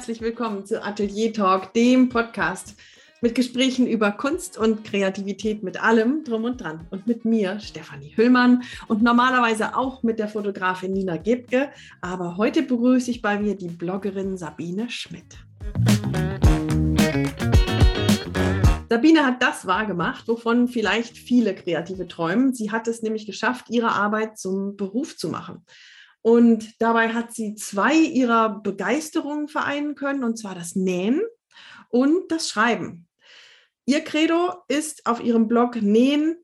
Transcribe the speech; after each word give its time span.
herzlich 0.00 0.22
willkommen 0.22 0.64
zu 0.64 0.82
Atelier 0.82 1.30
Talk, 1.30 1.74
dem 1.74 2.08
Podcast 2.08 2.74
mit 3.20 3.34
Gesprächen 3.34 3.86
über 3.86 4.12
Kunst 4.12 4.56
und 4.56 4.82
Kreativität 4.82 5.62
mit 5.62 5.82
allem 5.82 6.24
drum 6.24 6.44
und 6.44 6.58
dran. 6.58 6.86
Und 6.88 7.06
mit 7.06 7.26
mir, 7.26 7.60
Stefanie 7.60 8.16
Hüllmann, 8.16 8.62
und 8.88 9.02
normalerweise 9.02 9.76
auch 9.76 10.02
mit 10.02 10.18
der 10.18 10.28
Fotografin 10.28 10.94
Nina 10.94 11.18
Gebke. 11.18 11.68
Aber 12.00 12.38
heute 12.38 12.62
begrüße 12.62 13.10
ich 13.10 13.20
bei 13.20 13.38
mir 13.38 13.54
die 13.54 13.68
Bloggerin 13.68 14.38
Sabine 14.38 14.88
Schmidt. 14.88 15.36
Sabine 18.88 19.26
hat 19.26 19.42
das 19.42 19.66
wahrgemacht, 19.66 20.26
wovon 20.28 20.66
vielleicht 20.66 21.18
viele 21.18 21.54
Kreative 21.54 22.08
träumen. 22.08 22.54
Sie 22.54 22.70
hat 22.70 22.88
es 22.88 23.02
nämlich 23.02 23.26
geschafft, 23.26 23.66
ihre 23.68 23.92
Arbeit 23.92 24.38
zum 24.38 24.78
Beruf 24.78 25.18
zu 25.18 25.28
machen. 25.28 25.62
Und 26.22 26.80
dabei 26.80 27.14
hat 27.14 27.32
sie 27.34 27.54
zwei 27.54 27.94
ihrer 27.94 28.60
Begeisterungen 28.60 29.48
vereinen 29.48 29.94
können, 29.94 30.24
und 30.24 30.36
zwar 30.36 30.54
das 30.54 30.76
Nähen 30.76 31.22
und 31.88 32.30
das 32.30 32.48
Schreiben. 32.48 33.08
Ihr 33.86 34.02
Credo 34.02 34.54
ist 34.68 35.06
auf 35.06 35.22
ihrem 35.22 35.48
Blog 35.48 35.80
Nähen, 35.80 36.36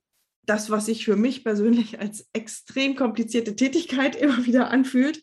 das, 0.47 0.71
was 0.71 0.87
sich 0.87 1.05
für 1.05 1.16
mich 1.16 1.45
persönlich 1.45 2.01
als 2.01 2.29
extrem 2.33 2.97
komplizierte 2.97 3.57
Tätigkeit 3.57 4.16
immer 4.21 4.47
wieder 4.47 4.71
anfühlt. 4.71 5.23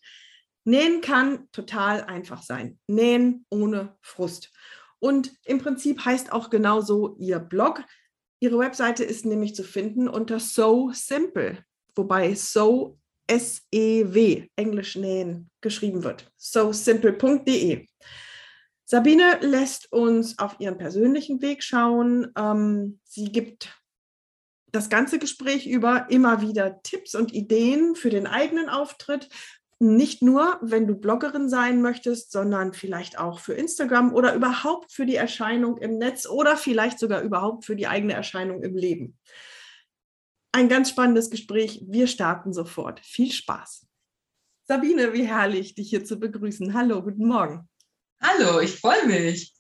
Nähen 0.66 1.02
kann 1.02 1.50
total 1.52 2.04
einfach 2.04 2.42
sein. 2.42 2.80
Nähen 2.88 3.46
ohne 3.50 3.98
Frust. 4.02 4.52
Und 5.00 5.34
im 5.44 5.60
Prinzip 5.60 6.06
heißt 6.06 6.32
auch 6.32 6.50
genauso 6.50 7.18
ihr 7.18 7.40
Blog. 7.40 7.84
Ihre 8.40 8.60
Webseite 8.60 9.04
ist 9.04 9.26
nämlich 9.26 9.56
zu 9.56 9.64
finden 9.64 10.08
unter 10.08 10.40
So 10.40 10.92
Simple, 10.94 11.66
wobei 11.96 12.36
So 12.36 12.98
S-E-W, 13.28 14.48
Englisch 14.56 14.96
nähen, 14.96 15.50
geschrieben 15.62 16.04
wird. 16.04 16.32
So 16.38 16.72
simple.de. 16.72 17.88
Sabine 18.86 19.40
lässt 19.42 19.92
uns 19.92 20.38
auf 20.40 20.56
ihren 20.60 20.78
persönlichen 20.78 21.42
Weg 21.42 21.64
schauen. 21.64 22.32
Ähm, 22.38 23.00
sie 23.06 23.32
gibt 23.32 23.74
das 24.72 24.90
ganze 24.90 25.20
Gespräch 25.20 25.68
über 25.68 26.08
immer 26.10 26.42
wieder 26.42 26.82
Tipps 26.84 27.16
und 27.16 27.34
Ideen 27.34 27.96
für 27.96 28.10
den 28.10 28.28
eigenen 28.28 28.70
Auftritt. 28.70 29.30
Nicht 29.80 30.22
nur, 30.22 30.58
wenn 30.62 30.88
du 30.88 30.96
Bloggerin 30.96 31.50
sein 31.50 31.82
möchtest, 31.82 32.32
sondern 32.32 32.74
vielleicht 32.74 33.18
auch 33.18 33.40
für 33.40 33.54
Instagram 33.54 34.14
oder 34.14 34.34
überhaupt 34.34 34.92
für 34.92 35.06
die 35.06 35.16
Erscheinung 35.16 35.78
im 35.78 35.98
Netz 35.98 36.28
oder 36.28 36.58
vielleicht 36.58 37.00
sogar 37.00 37.22
überhaupt 37.22 37.66
für 37.66 37.76
die 37.76 37.88
eigene 37.88 38.14
Erscheinung 38.14 38.64
im 38.64 38.76
Leben 38.76 39.18
ein 40.54 40.70
ganz 40.70 40.90
spannendes 40.90 41.30
Gespräch. 41.30 41.84
Wir 41.88 42.08
starten 42.08 42.54
sofort. 42.54 43.00
Viel 43.02 43.32
Spaß. 43.32 43.88
Sabine, 44.66 45.12
wie 45.12 45.28
herrlich, 45.28 45.76
dich 45.76 45.90
hier 45.90 46.06
zu 46.06 46.20
begrüßen. 46.20 46.74
Hallo, 46.74 47.02
guten 47.02 47.28
Morgen. 47.28 47.68
Hallo, 48.22 48.62
ich 48.62 48.80
freue 48.80 49.06
mich. 49.08 49.54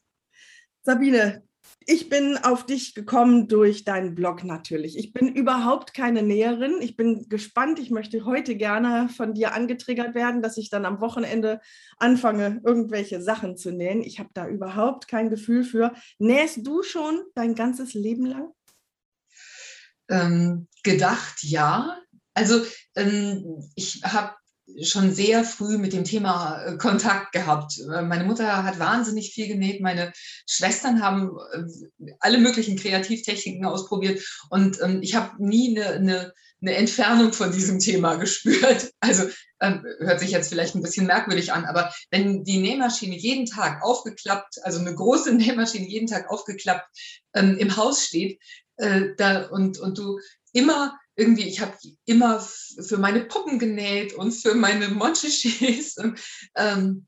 Sabine, 0.83 1.44
ich 1.85 2.09
bin 2.09 2.38
auf 2.38 2.66
dich 2.66 2.94
gekommen 2.94 3.47
durch 3.47 3.83
deinen 3.83 4.16
Blog 4.16 4.44
natürlich. 4.44 4.97
Ich 4.97 5.11
bin 5.11 5.35
überhaupt 5.35 5.94
keine 5.94 6.22
Näherin. 6.22 6.75
Ich 6.80 6.95
bin 6.95 7.28
gespannt. 7.28 7.80
Ich 7.80 7.89
möchte 7.89 8.23
heute 8.25 8.55
gerne 8.55 9.09
von 9.09 9.33
dir 9.33 9.53
angetriggert 9.53 10.13
werden, 10.13 10.41
dass 10.41 10.57
ich 10.57 10.69
dann 10.69 10.85
am 10.85 11.02
Wochenende 11.02 11.59
anfange, 11.97 12.61
irgendwelche 12.63 13.22
Sachen 13.22 13.57
zu 13.57 13.72
nähen. 13.72 14.03
Ich 14.03 14.19
habe 14.19 14.30
da 14.33 14.47
überhaupt 14.47 15.07
kein 15.07 15.30
Gefühl 15.30 15.63
für. 15.63 15.94
Nähst 16.19 16.66
du 16.66 16.83
schon 16.83 17.19
dein 17.33 17.55
ganzes 17.55 17.94
Leben 17.95 18.25
lang? 18.25 18.53
Ähm, 20.09 20.67
gedacht, 20.83 21.43
ja. 21.43 21.97
Also 22.33 22.61
ähm, 22.95 23.63
ich 23.75 24.01
habe 24.03 24.33
schon 24.81 25.13
sehr 25.13 25.43
früh 25.43 25.77
mit 25.77 25.93
dem 25.93 26.03
Thema 26.03 26.63
äh, 26.63 26.78
Kontakt 26.78 27.31
gehabt. 27.31 27.79
Äh, 27.79 28.01
meine 28.01 28.23
Mutter 28.23 28.63
hat 28.63 28.79
wahnsinnig 28.79 29.33
viel 29.33 29.47
genäht, 29.47 29.81
meine 29.81 30.13
Schwestern 30.47 31.01
haben 31.01 31.31
äh, 31.53 32.13
alle 32.19 32.38
möglichen 32.38 32.78
Kreativtechniken 32.78 33.66
ausprobiert 33.66 34.23
und 34.50 34.81
ähm, 34.81 35.01
ich 35.01 35.16
habe 35.16 35.31
nie 35.44 35.78
eine, 35.78 35.89
eine, 35.89 36.33
eine, 36.61 36.75
Entfernung 36.75 37.33
von 37.33 37.51
diesem 37.51 37.79
Thema 37.79 38.16
gespürt. 38.19 38.91
Also 39.01 39.23
ähm, 39.61 39.85
hört 39.99 40.22
sich 40.22 40.31
jetzt 40.31 40.49
vielleicht 40.49 40.75
ein 40.75 40.81
bisschen 40.81 41.07
merkwürdig 41.07 41.51
an, 41.51 41.66
aber 41.66 41.94
wenn 42.09 42.44
die 42.44 42.59
Nähmaschine 42.59 43.17
jeden 43.17 43.45
Tag 43.45 43.83
aufgeklappt, 43.83 44.59
also 44.63 44.79
eine 44.79 44.95
große 44.95 45.33
Nähmaschine 45.35 45.88
jeden 45.88 46.07
Tag 46.07 46.29
aufgeklappt 46.29 46.88
ähm, 47.33 47.57
im 47.57 47.75
Haus 47.75 48.05
steht, 48.05 48.39
äh, 48.83 49.16
da, 49.17 49.47
und, 49.47 49.79
und 49.79 49.97
du 49.97 50.19
immer 50.51 50.99
irgendwie, 51.16 51.47
ich 51.47 51.61
habe 51.61 51.77
immer 52.05 52.39
für 52.39 52.97
meine 52.97 53.21
Puppen 53.21 53.59
genäht 53.59 54.13
und 54.13 54.31
für 54.31 54.55
meine 54.55 54.89
Monchichis 54.89 55.97
und 55.97 56.19
ähm, 56.55 57.07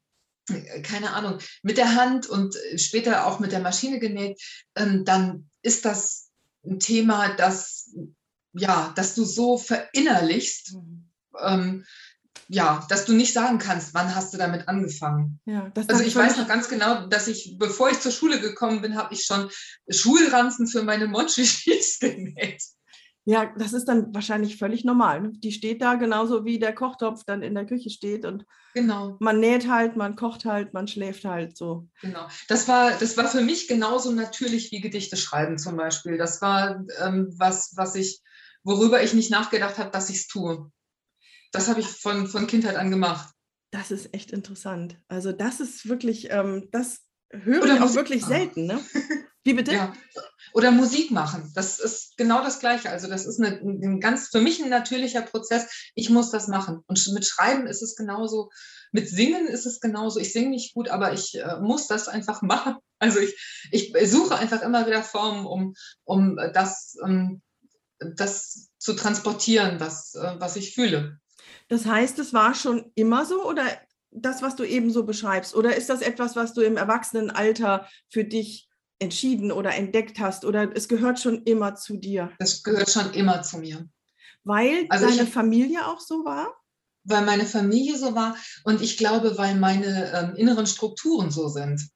keine 0.83 1.13
Ahnung, 1.13 1.39
mit 1.63 1.77
der 1.77 1.95
Hand 1.95 2.27
und 2.27 2.55
später 2.75 3.25
auch 3.25 3.39
mit 3.39 3.51
der 3.51 3.61
Maschine 3.61 3.99
genäht, 3.99 4.39
ähm, 4.75 5.03
dann 5.03 5.49
ist 5.63 5.85
das 5.85 6.29
ein 6.63 6.79
Thema, 6.79 7.35
das 7.35 7.89
ja, 8.57 8.93
dass 8.95 9.15
du 9.15 9.25
so 9.25 9.57
verinnerlichst, 9.57 10.75
mhm. 10.75 11.11
ähm, 11.41 11.85
ja, 12.47 12.85
dass 12.89 13.05
du 13.05 13.13
nicht 13.13 13.33
sagen 13.33 13.57
kannst, 13.57 13.93
wann 13.93 14.13
hast 14.15 14.33
du 14.33 14.37
damit 14.37 14.67
angefangen. 14.67 15.39
Ja, 15.45 15.71
also 15.87 16.03
ich 16.03 16.15
weiß 16.15 16.37
noch 16.37 16.47
ganz 16.47 16.69
genau, 16.69 17.07
dass 17.07 17.27
ich, 17.27 17.55
bevor 17.57 17.89
ich 17.89 17.99
zur 17.99 18.11
Schule 18.11 18.39
gekommen 18.39 18.81
bin, 18.81 18.95
habe 18.95 19.13
ich 19.13 19.23
schon 19.23 19.49
Schulranzen 19.89 20.67
für 20.67 20.83
meine 20.83 21.07
Monchichis 21.07 21.99
genäht. 21.99 22.61
Ja, 23.27 23.51
das 23.57 23.73
ist 23.73 23.85
dann 23.85 24.13
wahrscheinlich 24.13 24.57
völlig 24.57 24.85
normal. 24.85 25.21
Ne? 25.21 25.31
Die 25.33 25.51
steht 25.51 25.81
da 25.81 25.95
genauso 25.95 26.45
wie 26.45 26.59
der 26.59 26.75
Kochtopf 26.75 27.23
dann 27.25 27.41
in 27.41 27.55
der 27.55 27.65
Küche 27.65 27.89
steht 27.89 28.23
und 28.23 28.45
genau. 28.75 29.17
man 29.19 29.39
näht 29.39 29.67
halt, 29.67 29.95
man 29.95 30.15
kocht 30.15 30.45
halt, 30.45 30.75
man 30.75 30.87
schläft 30.87 31.25
halt 31.25 31.57
so. 31.57 31.87
Genau. 32.01 32.27
Das 32.47 32.67
war, 32.67 32.91
das 32.91 33.17
war 33.17 33.27
für 33.27 33.41
mich 33.41 33.67
genauso 33.67 34.11
natürlich 34.11 34.71
wie 34.71 34.79
Gedichte 34.79 35.17
schreiben 35.17 35.57
zum 35.57 35.75
Beispiel. 35.75 36.19
Das 36.19 36.39
war 36.43 36.85
ähm, 36.99 37.33
was, 37.35 37.73
was 37.75 37.95
ich, 37.95 38.21
worüber 38.63 39.01
ich 39.01 39.15
nicht 39.15 39.31
nachgedacht 39.31 39.79
habe, 39.79 39.89
dass 39.89 40.11
ich 40.11 40.17
es 40.17 40.27
tue. 40.27 40.71
Das 41.55 41.69
habe 41.69 41.79
ich 41.79 41.87
von, 41.87 42.27
von 42.27 42.47
Kindheit 42.47 42.75
an 42.75 42.91
gemacht. 42.91 43.33
Das 43.71 43.91
ist 43.91 44.13
echt 44.13 44.31
interessant. 44.31 44.97
Also 45.07 45.31
das 45.31 45.59
ist 45.59 45.87
wirklich, 45.87 46.29
ähm, 46.29 46.67
das 46.71 46.99
höre 47.31 47.63
Oder 47.63 47.75
ich 47.75 47.81
auch 47.81 47.95
wirklich 47.95 48.21
machen. 48.21 48.33
selten. 48.33 48.65
Ne? 48.65 48.79
Wie 49.43 49.53
bitte? 49.53 49.73
Ja. 49.73 49.93
Oder 50.53 50.71
Musik 50.71 51.11
machen. 51.11 51.51
Das 51.55 51.79
ist 51.79 52.17
genau 52.17 52.43
das 52.43 52.59
Gleiche. 52.59 52.89
Also 52.89 53.07
das 53.07 53.25
ist 53.25 53.39
eine, 53.39 53.57
ein 53.59 53.99
ganz 53.99 54.29
für 54.29 54.41
mich 54.41 54.61
ein 54.61 54.69
natürlicher 54.69 55.21
Prozess. 55.21 55.91
Ich 55.93 56.09
muss 56.09 56.31
das 56.31 56.47
machen. 56.47 56.81
Und 56.87 57.05
mit 57.13 57.25
Schreiben 57.25 57.67
ist 57.67 57.81
es 57.81 57.95
genauso. 57.95 58.49
Mit 58.91 59.07
Singen 59.07 59.47
ist 59.47 59.65
es 59.65 59.79
genauso. 59.79 60.19
Ich 60.19 60.33
singe 60.33 60.49
nicht 60.49 60.73
gut, 60.73 60.89
aber 60.89 61.13
ich 61.13 61.35
äh, 61.35 61.59
muss 61.61 61.87
das 61.87 62.07
einfach 62.07 62.41
machen. 62.41 62.75
Also 62.99 63.19
ich, 63.19 63.35
ich 63.71 63.93
suche 64.09 64.35
einfach 64.35 64.61
immer 64.61 64.87
wieder 64.87 65.03
Formen, 65.03 65.45
um, 65.45 65.73
um 66.03 66.37
das, 66.53 66.95
um 67.01 67.41
das 67.99 68.69
zu 68.77 68.93
transportieren, 68.93 69.79
was, 69.79 70.15
äh, 70.15 70.35
was 70.39 70.55
ich 70.55 70.73
fühle. 70.73 71.19
Das 71.67 71.85
heißt, 71.85 72.19
es 72.19 72.33
war 72.33 72.53
schon 72.53 72.91
immer 72.95 73.25
so 73.25 73.47
oder 73.47 73.65
das, 74.15 74.41
was 74.41 74.55
du 74.55 74.63
eben 74.63 74.91
so 74.91 75.03
beschreibst? 75.03 75.55
Oder 75.55 75.75
ist 75.75 75.89
das 75.89 76.01
etwas, 76.01 76.35
was 76.35 76.53
du 76.53 76.61
im 76.61 76.77
Erwachsenenalter 76.77 77.87
für 78.09 78.23
dich 78.23 78.69
entschieden 78.99 79.51
oder 79.51 79.75
entdeckt 79.75 80.19
hast? 80.19 80.45
Oder 80.45 80.75
es 80.75 80.87
gehört 80.87 81.19
schon 81.19 81.43
immer 81.43 81.75
zu 81.75 81.97
dir? 81.97 82.31
Das 82.39 82.63
gehört 82.63 82.89
schon 82.89 83.13
immer 83.13 83.41
zu 83.43 83.57
mir. 83.57 83.87
Weil 84.43 84.85
also 84.89 85.07
deine 85.07 85.23
ich, 85.23 85.29
Familie 85.29 85.87
auch 85.87 85.99
so 85.99 86.23
war? 86.23 86.55
Weil 87.03 87.25
meine 87.25 87.45
Familie 87.45 87.97
so 87.97 88.15
war 88.15 88.35
und 88.63 88.81
ich 88.81 88.97
glaube, 88.97 89.37
weil 89.37 89.55
meine 89.55 90.11
ähm, 90.13 90.35
inneren 90.35 90.65
Strukturen 90.65 91.29
so 91.31 91.47
sind. 91.49 91.89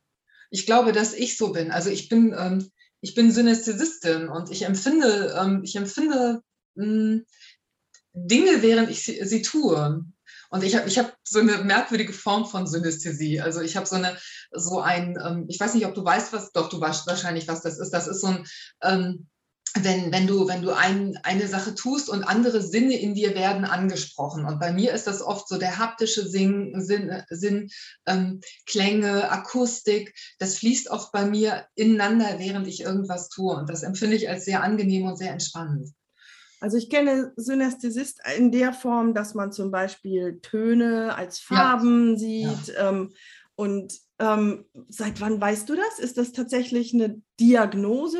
Ich 0.51 0.66
glaube, 0.66 0.91
dass 0.91 1.13
ich 1.13 1.38
so 1.38 1.51
bin. 1.51 1.72
Also 1.72 1.90
ich 1.90 2.09
bin, 2.09 2.36
ähm, 2.38 2.69
ich 3.01 3.16
bin 3.16 3.31
Synästhesistin 3.31 4.30
und 4.30 4.51
ich 4.51 4.63
empfinde, 4.63 5.36
ähm, 5.40 5.62
ich 5.63 5.75
empfinde 5.75 6.42
mh, 6.75 6.86
hm, 6.86 7.25
Dinge, 8.27 8.62
während 8.62 8.89
ich 8.89 9.04
sie, 9.04 9.24
sie 9.25 9.42
tue. 9.42 10.04
Und 10.51 10.63
ich 10.63 10.75
habe 10.75 10.88
ich 10.88 10.98
hab 10.98 11.16
so 11.24 11.39
eine 11.39 11.60
merkwürdige 11.60 12.13
Form 12.13 12.45
von 12.45 12.66
Synästhesie. 12.66 13.39
Also 13.39 13.62
ich 13.62 13.77
habe 13.77 13.86
so 13.86 13.95
eine, 13.95 14.18
so 14.51 14.80
ein, 14.80 15.18
ähm, 15.24 15.45
ich 15.48 15.60
weiß 15.60 15.75
nicht, 15.75 15.86
ob 15.86 15.94
du 15.94 16.04
weißt, 16.04 16.33
was, 16.33 16.51
doch, 16.51 16.69
du 16.69 16.81
weißt 16.81 17.06
wahrscheinlich, 17.07 17.48
was 17.48 17.62
das 17.62 17.77
ist. 17.77 17.92
Das 17.92 18.07
ist 18.07 18.21
so 18.21 18.27
ein, 18.27 18.45
ähm, 18.81 19.27
wenn, 19.75 20.12
wenn 20.12 20.25
du, 20.25 20.48
wenn 20.48 20.63
du 20.63 20.71
ein, 20.71 21.18
eine 21.21 21.48
Sache 21.48 21.75
tust 21.75 22.10
und 22.10 22.24
andere 22.24 22.63
Sinne 22.63 22.98
in 22.98 23.13
dir 23.13 23.36
werden 23.36 23.66
angesprochen. 23.66 24.45
Und 24.45 24.60
bei 24.60 24.74
mir 24.74 24.94
ist 24.94 25.06
das 25.06 25.21
oft 25.21 25.48
so 25.48 25.60
der 25.60 25.77
haptische 25.77 26.27
Sinn, 26.27 26.74
Sinn, 26.81 27.24
Sinn 27.30 27.69
ähm, 28.07 28.42
Klänge, 28.66 29.30
Akustik, 29.30 30.16
das 30.39 30.57
fließt 30.57 30.89
oft 30.89 31.12
bei 31.12 31.25
mir 31.25 31.68
ineinander, 31.75 32.39
während 32.39 32.68
ich 32.68 32.81
irgendwas 32.81 33.30
tue. 33.30 33.56
Und 33.56 33.69
das 33.69 33.83
empfinde 33.83 34.16
ich 34.16 34.27
als 34.30 34.45
sehr 34.45 34.63
angenehm 34.63 35.06
und 35.06 35.18
sehr 35.18 35.31
entspannend. 35.31 35.89
Also 36.59 36.77
ich 36.77 36.89
kenne 36.89 37.31
Synästhesist 37.35 38.19
in 38.38 38.51
der 38.51 38.73
Form, 38.73 39.13
dass 39.13 39.33
man 39.33 39.51
zum 39.51 39.71
Beispiel 39.71 40.39
Töne 40.41 41.15
als 41.15 41.39
Farben 41.39 42.13
ja. 42.13 42.17
sieht 42.17 42.75
ja. 42.75 42.89
Ähm, 42.89 43.13
und 43.56 43.94
Ähm, 44.21 44.66
seit 44.89 45.21
wann 45.21 45.39
weißt 45.39 45.69
du 45.69 45.75
das? 45.75 45.98
Ist 45.98 46.18
das 46.18 46.33
tatsächlich 46.33 46.94
eine 46.94 47.21
Diagnose 47.39 48.19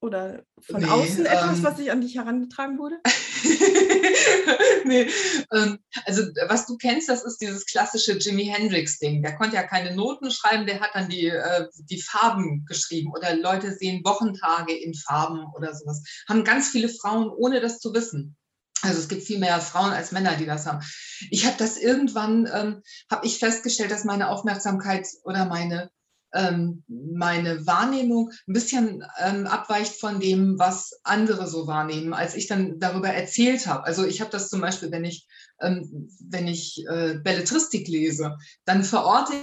oder 0.00 0.44
von 0.60 0.80
nee, 0.80 0.88
außen 0.88 1.26
etwas, 1.26 1.58
ähm, 1.58 1.64
was 1.64 1.76
sich 1.76 1.90
an 1.90 2.00
dich 2.00 2.14
herangetragen 2.14 2.78
wurde? 2.78 3.00
nee, 4.84 5.08
ähm, 5.52 5.78
also 6.04 6.22
was 6.46 6.66
du 6.66 6.76
kennst, 6.76 7.08
das 7.08 7.24
ist 7.24 7.38
dieses 7.38 7.66
klassische 7.66 8.12
Jimi 8.18 8.44
Hendrix-Ding. 8.44 9.22
Der 9.22 9.36
konnte 9.36 9.56
ja 9.56 9.64
keine 9.64 9.94
Noten 9.96 10.30
schreiben, 10.30 10.66
der 10.66 10.80
hat 10.80 10.90
dann 10.94 11.08
die, 11.08 11.26
äh, 11.26 11.66
die 11.90 12.00
Farben 12.00 12.64
geschrieben 12.66 13.10
oder 13.12 13.34
Leute 13.34 13.72
sehen 13.72 14.04
Wochentage 14.04 14.72
in 14.72 14.94
Farben 14.94 15.44
oder 15.56 15.74
sowas. 15.74 16.04
Haben 16.28 16.44
ganz 16.44 16.68
viele 16.68 16.88
Frauen, 16.88 17.28
ohne 17.28 17.60
das 17.60 17.80
zu 17.80 17.92
wissen. 17.92 18.36
Also 18.82 18.98
es 18.98 19.08
gibt 19.08 19.24
viel 19.24 19.38
mehr 19.38 19.60
Frauen 19.60 19.92
als 19.92 20.12
Männer, 20.12 20.36
die 20.36 20.46
das 20.46 20.66
haben. 20.66 20.84
Ich 21.30 21.46
habe 21.46 21.56
das 21.58 21.76
irgendwann, 21.76 22.48
ähm, 22.52 22.82
habe 23.10 23.26
ich 23.26 23.38
festgestellt, 23.38 23.90
dass 23.90 24.04
meine 24.04 24.28
Aufmerksamkeit 24.28 25.06
oder 25.24 25.44
meine, 25.46 25.90
ähm, 26.32 26.84
meine 26.88 27.66
Wahrnehmung 27.66 28.30
ein 28.46 28.52
bisschen 28.52 29.04
ähm, 29.18 29.46
abweicht 29.46 30.00
von 30.00 30.20
dem, 30.20 30.58
was 30.58 31.00
andere 31.02 31.46
so 31.46 31.66
wahrnehmen, 31.66 32.14
als 32.14 32.34
ich 32.34 32.46
dann 32.46 32.78
darüber 32.78 33.08
erzählt 33.08 33.66
habe. 33.66 33.84
Also 33.84 34.04
ich 34.04 34.20
habe 34.20 34.30
das 34.30 34.48
zum 34.48 34.60
Beispiel, 34.60 34.90
wenn 34.90 35.04
ich, 35.04 35.26
ähm, 35.60 36.08
wenn 36.20 36.46
ich 36.46 36.84
äh, 36.88 37.18
Belletristik 37.22 37.88
lese, 37.88 38.36
dann 38.64 38.84
verorte 38.84 39.34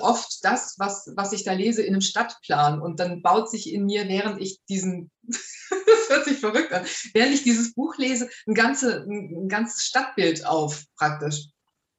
oft 0.00 0.42
das, 0.42 0.76
was, 0.78 1.12
was 1.16 1.32
ich 1.32 1.44
da 1.44 1.52
lese, 1.52 1.82
in 1.82 1.94
einem 1.94 2.00
Stadtplan. 2.00 2.80
Und 2.80 3.00
dann 3.00 3.22
baut 3.22 3.50
sich 3.50 3.72
in 3.72 3.84
mir, 3.84 4.08
während 4.08 4.40
ich 4.40 4.60
diesen, 4.68 5.10
hört 6.12 6.24
sich 6.24 6.38
verrückt 6.38 6.72
an, 6.72 6.84
während 7.14 7.34
ich 7.34 7.42
dieses 7.42 7.74
Buch 7.74 7.96
lese, 7.96 8.28
ein, 8.46 8.54
ganze, 8.54 9.04
ein 9.08 9.48
ganzes 9.48 9.84
Stadtbild 9.84 10.46
auf 10.46 10.84
praktisch. 10.96 11.46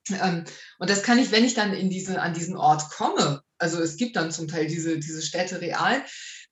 Ähm, 0.09 0.43
und 0.79 0.89
das 0.89 1.03
kann 1.03 1.19
ich, 1.19 1.31
wenn 1.31 1.45
ich 1.45 1.53
dann 1.53 1.73
in 1.73 1.89
diese, 1.89 2.21
an 2.21 2.33
diesen 2.33 2.57
Ort 2.57 2.89
komme, 2.89 3.41
also 3.57 3.81
es 3.81 3.97
gibt 3.97 4.15
dann 4.15 4.31
zum 4.31 4.47
Teil 4.47 4.67
diese, 4.67 4.99
diese 4.99 5.21
Städte 5.21 5.61
real, 5.61 6.03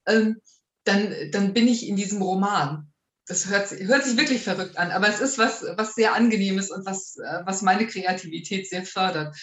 ähm, 0.08 0.38
dann, 0.84 1.14
dann 1.32 1.54
bin 1.54 1.68
ich 1.68 1.88
in 1.88 1.96
diesem 1.96 2.22
Roman. 2.22 2.92
Das 3.28 3.48
hört, 3.48 3.72
hört 3.72 4.04
sich 4.04 4.18
wirklich 4.18 4.42
verrückt 4.42 4.78
an, 4.78 4.92
aber 4.92 5.08
es 5.08 5.20
ist 5.20 5.38
was, 5.38 5.64
was 5.78 5.96
sehr 5.96 6.16
angenehmes 6.16 6.72
und 6.72 6.86
was, 6.86 7.18
äh, 7.18 7.42
was 7.46 7.62
meine 7.62 7.88
Kreativität 7.88 8.68
sehr 8.68 8.86
fördert. 8.86 9.36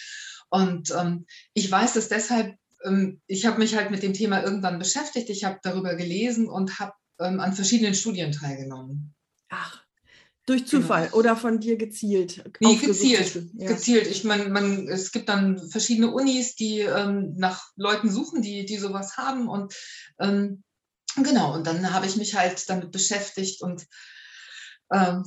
Und 0.49 0.91
ähm, 0.91 1.25
ich 1.53 1.71
weiß 1.71 1.95
es 1.95 2.09
deshalb, 2.09 2.55
ähm, 2.83 3.21
ich 3.27 3.45
habe 3.45 3.59
mich 3.59 3.75
halt 3.75 3.91
mit 3.91 4.03
dem 4.03 4.13
Thema 4.13 4.43
irgendwann 4.43 4.79
beschäftigt, 4.79 5.29
ich 5.29 5.43
habe 5.43 5.59
darüber 5.63 5.95
gelesen 5.95 6.47
und 6.49 6.79
habe 6.79 6.93
ähm, 7.19 7.39
an 7.39 7.53
verschiedenen 7.53 7.93
Studien 7.93 8.31
teilgenommen. 8.31 9.13
Ach, 9.49 9.83
durch. 10.45 10.65
Zufall 10.65 11.05
genau. 11.05 11.17
oder 11.17 11.35
von 11.35 11.59
dir 11.59 11.77
gezielt? 11.77 12.43
Nee, 12.59 12.75
gezielt. 12.75 13.43
Ja. 13.53 13.67
Gezielt. 13.67 14.07
Ich 14.07 14.23
meine, 14.23 14.49
man, 14.49 14.87
es 14.87 15.11
gibt 15.11 15.29
dann 15.29 15.69
verschiedene 15.69 16.11
Unis, 16.11 16.55
die 16.55 16.79
ähm, 16.79 17.35
nach 17.37 17.69
Leuten 17.75 18.09
suchen, 18.09 18.41
die, 18.41 18.65
die 18.65 18.77
sowas 18.77 19.17
haben. 19.17 19.47
Und 19.47 19.75
ähm, 20.19 20.63
genau, 21.15 21.53
und 21.53 21.67
dann 21.67 21.93
habe 21.93 22.07
ich 22.07 22.15
mich 22.15 22.35
halt 22.35 22.67
damit 22.69 22.91
beschäftigt 22.91 23.61
und 23.61 23.85
ähm, 24.91 25.23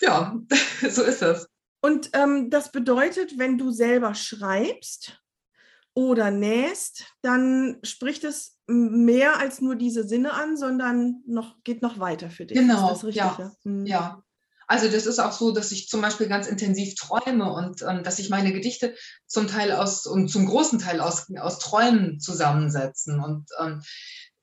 ja, 0.00 0.38
so 0.90 1.02
ist 1.02 1.22
das. 1.22 1.46
Und 1.80 2.10
ähm, 2.14 2.50
das 2.50 2.72
bedeutet, 2.72 3.38
wenn 3.38 3.58
du 3.58 3.70
selber 3.70 4.14
schreibst 4.14 5.20
oder 5.98 6.30
nähst, 6.30 7.06
dann 7.22 7.78
spricht 7.82 8.22
es 8.22 8.56
mehr 8.68 9.40
als 9.40 9.60
nur 9.60 9.74
diese 9.74 10.06
Sinne 10.06 10.32
an, 10.32 10.56
sondern 10.56 11.24
noch, 11.26 11.56
geht 11.64 11.82
noch 11.82 11.98
weiter 11.98 12.30
für 12.30 12.46
dich. 12.46 12.56
Genau, 12.56 12.92
richtig, 12.92 13.16
ja. 13.16 13.36
Ja? 13.36 13.52
Hm. 13.64 13.84
ja. 13.84 14.22
Also 14.68 14.86
das 14.86 15.06
ist 15.06 15.18
auch 15.18 15.32
so, 15.32 15.50
dass 15.50 15.72
ich 15.72 15.88
zum 15.88 16.00
Beispiel 16.00 16.28
ganz 16.28 16.46
intensiv 16.46 16.94
träume 16.94 17.52
und 17.52 17.82
ähm, 17.82 18.04
dass 18.04 18.18
sich 18.18 18.30
meine 18.30 18.52
Gedichte 18.52 18.94
zum 19.26 19.48
Teil 19.48 19.72
aus 19.72 20.06
und 20.06 20.28
zum 20.28 20.46
großen 20.46 20.78
Teil 20.78 21.00
aus, 21.00 21.26
aus 21.36 21.58
Träumen 21.58 22.20
zusammensetzen. 22.20 23.18
Und 23.18 23.46
ähm, 23.58 23.82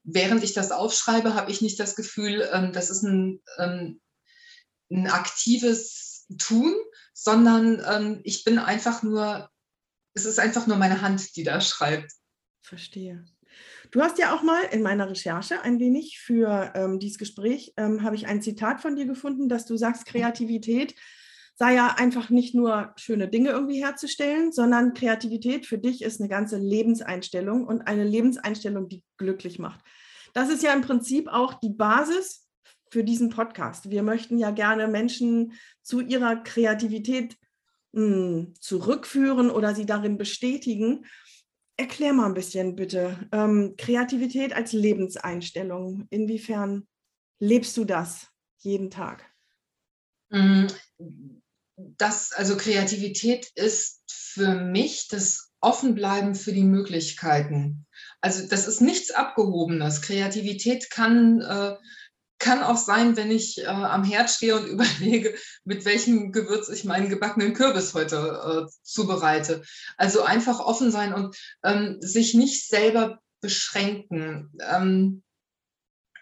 während 0.04 0.44
ich 0.44 0.52
das 0.54 0.72
aufschreibe, 0.72 1.36
habe 1.36 1.52
ich 1.52 1.62
nicht 1.62 1.80
das 1.80 1.96
Gefühl, 1.96 2.50
ähm, 2.52 2.74
das 2.74 2.90
ist 2.90 3.04
ein, 3.04 3.42
ähm, 3.60 4.02
ein 4.92 5.08
aktives 5.08 6.26
Tun, 6.38 6.74
sondern 7.14 7.82
ähm, 7.88 8.20
ich 8.26 8.44
bin 8.44 8.60
einfach 8.60 9.04
nur, 9.04 9.50
es 10.16 10.26
ist 10.26 10.40
einfach 10.40 10.66
nur 10.66 10.78
meine 10.78 11.02
Hand, 11.02 11.36
die 11.36 11.44
da 11.44 11.62
schreibt. 11.62 12.12
Verstehe. 12.62 13.24
Du 13.92 14.02
hast 14.02 14.18
ja 14.18 14.34
auch 14.34 14.42
mal 14.42 14.62
in 14.72 14.82
meiner 14.82 15.10
Recherche 15.10 15.62
ein 15.62 15.80
wenig 15.80 16.20
für 16.20 16.72
ähm, 16.74 17.00
dieses 17.00 17.18
Gespräch, 17.18 17.74
ähm, 17.78 18.02
habe 18.02 18.16
ich 18.16 18.28
ein 18.28 18.42
Zitat 18.42 18.82
von 18.82 18.96
dir 18.96 19.06
gefunden, 19.06 19.48
dass 19.48 19.66
du 19.66 19.78
sagst, 19.78 20.06
Kreativität 20.06 20.96
sei 21.58 21.76
ja 21.76 21.96
einfach 21.98 22.30
nicht 22.30 22.54
nur 22.54 22.94
schöne 22.98 23.30
Dinge 23.30 23.52
irgendwie 23.52 23.84
herzustellen, 23.84 24.52
sondern 24.52 24.94
Kreativität 24.94 25.66
für 25.66 25.78
dich 25.78 26.02
ist 26.02 26.20
eine 26.20 26.28
ganze 26.28 26.58
Lebenseinstellung 26.58 27.66
und 27.66 27.84
eine 27.84 28.04
Lebenseinstellung, 28.04 28.90
die 28.90 29.04
glücklich 29.18 29.60
macht. 29.60 29.80
Das 30.34 30.50
ist 30.50 30.64
ja 30.64 30.74
im 30.74 30.82
Prinzip 30.82 31.30
auch 31.30 31.54
die 31.54 31.70
Basis 31.70 32.50
für 32.90 33.06
diesen 33.06 33.30
Podcast. 33.30 33.90
Wir 33.90 34.04
möchten 34.04 34.38
ja 34.38 34.52
gerne 34.52 34.88
Menschen 34.88 35.54
zu 35.82 36.02
ihrer 36.02 36.38
Kreativität 36.38 37.38
mh, 37.96 38.02
hm, 38.02 38.54
zurückführen 38.60 39.50
oder 39.50 39.74
sie 39.74 39.86
darin 39.86 40.18
bestätigen. 40.18 41.06
Erklär 41.78 42.14
mal 42.14 42.28
ein 42.28 42.34
bisschen 42.34 42.76
bitte. 42.76 43.28
Ähm, 43.32 43.76
Kreativität 43.78 44.54
als 44.54 44.72
Lebenseinstellung. 44.72 46.08
Inwiefern 46.10 46.88
lebst 47.40 47.76
du 47.78 47.84
das 47.84 48.28
jeden 48.60 48.90
Tag? 48.90 49.26
Hm, 50.32 50.68
das, 51.78 52.32
also 52.32 52.56
Kreativität 52.56 53.52
ist 53.56 54.02
für 54.08 54.56
mich 54.56 55.08
das 55.10 55.52
Offenbleiben 55.62 56.36
für 56.36 56.54
die 56.54 56.64
Möglichkeiten. 56.64 57.86
Also 58.22 58.48
das 58.48 58.68
ist 58.68 58.82
nichts 58.82 59.12
Abgehobenes. 59.12 60.02
Kreativität 60.02 60.90
kann 60.90 61.42
äh, 61.42 61.76
kann 62.46 62.62
auch 62.62 62.78
sein, 62.78 63.18
wenn 63.18 63.32
ich 63.32 63.58
äh, 63.58 63.66
am 63.66 64.04
Herd 64.04 64.30
stehe 64.30 64.56
und 64.56 64.68
überlege, 64.68 65.36
mit 65.64 65.84
welchem 65.84 66.32
Gewürz 66.32 66.70
ich 66.70 66.86
meinen 66.86 67.10
gebackenen 67.10 67.56
Kürbis 67.56 67.96
heute 67.96 68.68
äh, 68.68 68.72
zubereite. 68.84 69.64
Also 69.98 70.22
einfach 70.22 70.60
offen 70.60 70.92
sein 70.92 71.14
und 71.14 71.36
ähm, 71.64 71.98
sich 72.02 72.36
nicht 72.36 72.70
selber 72.70 73.20
beschränken. 73.42 74.52
Ähm, 74.62 75.24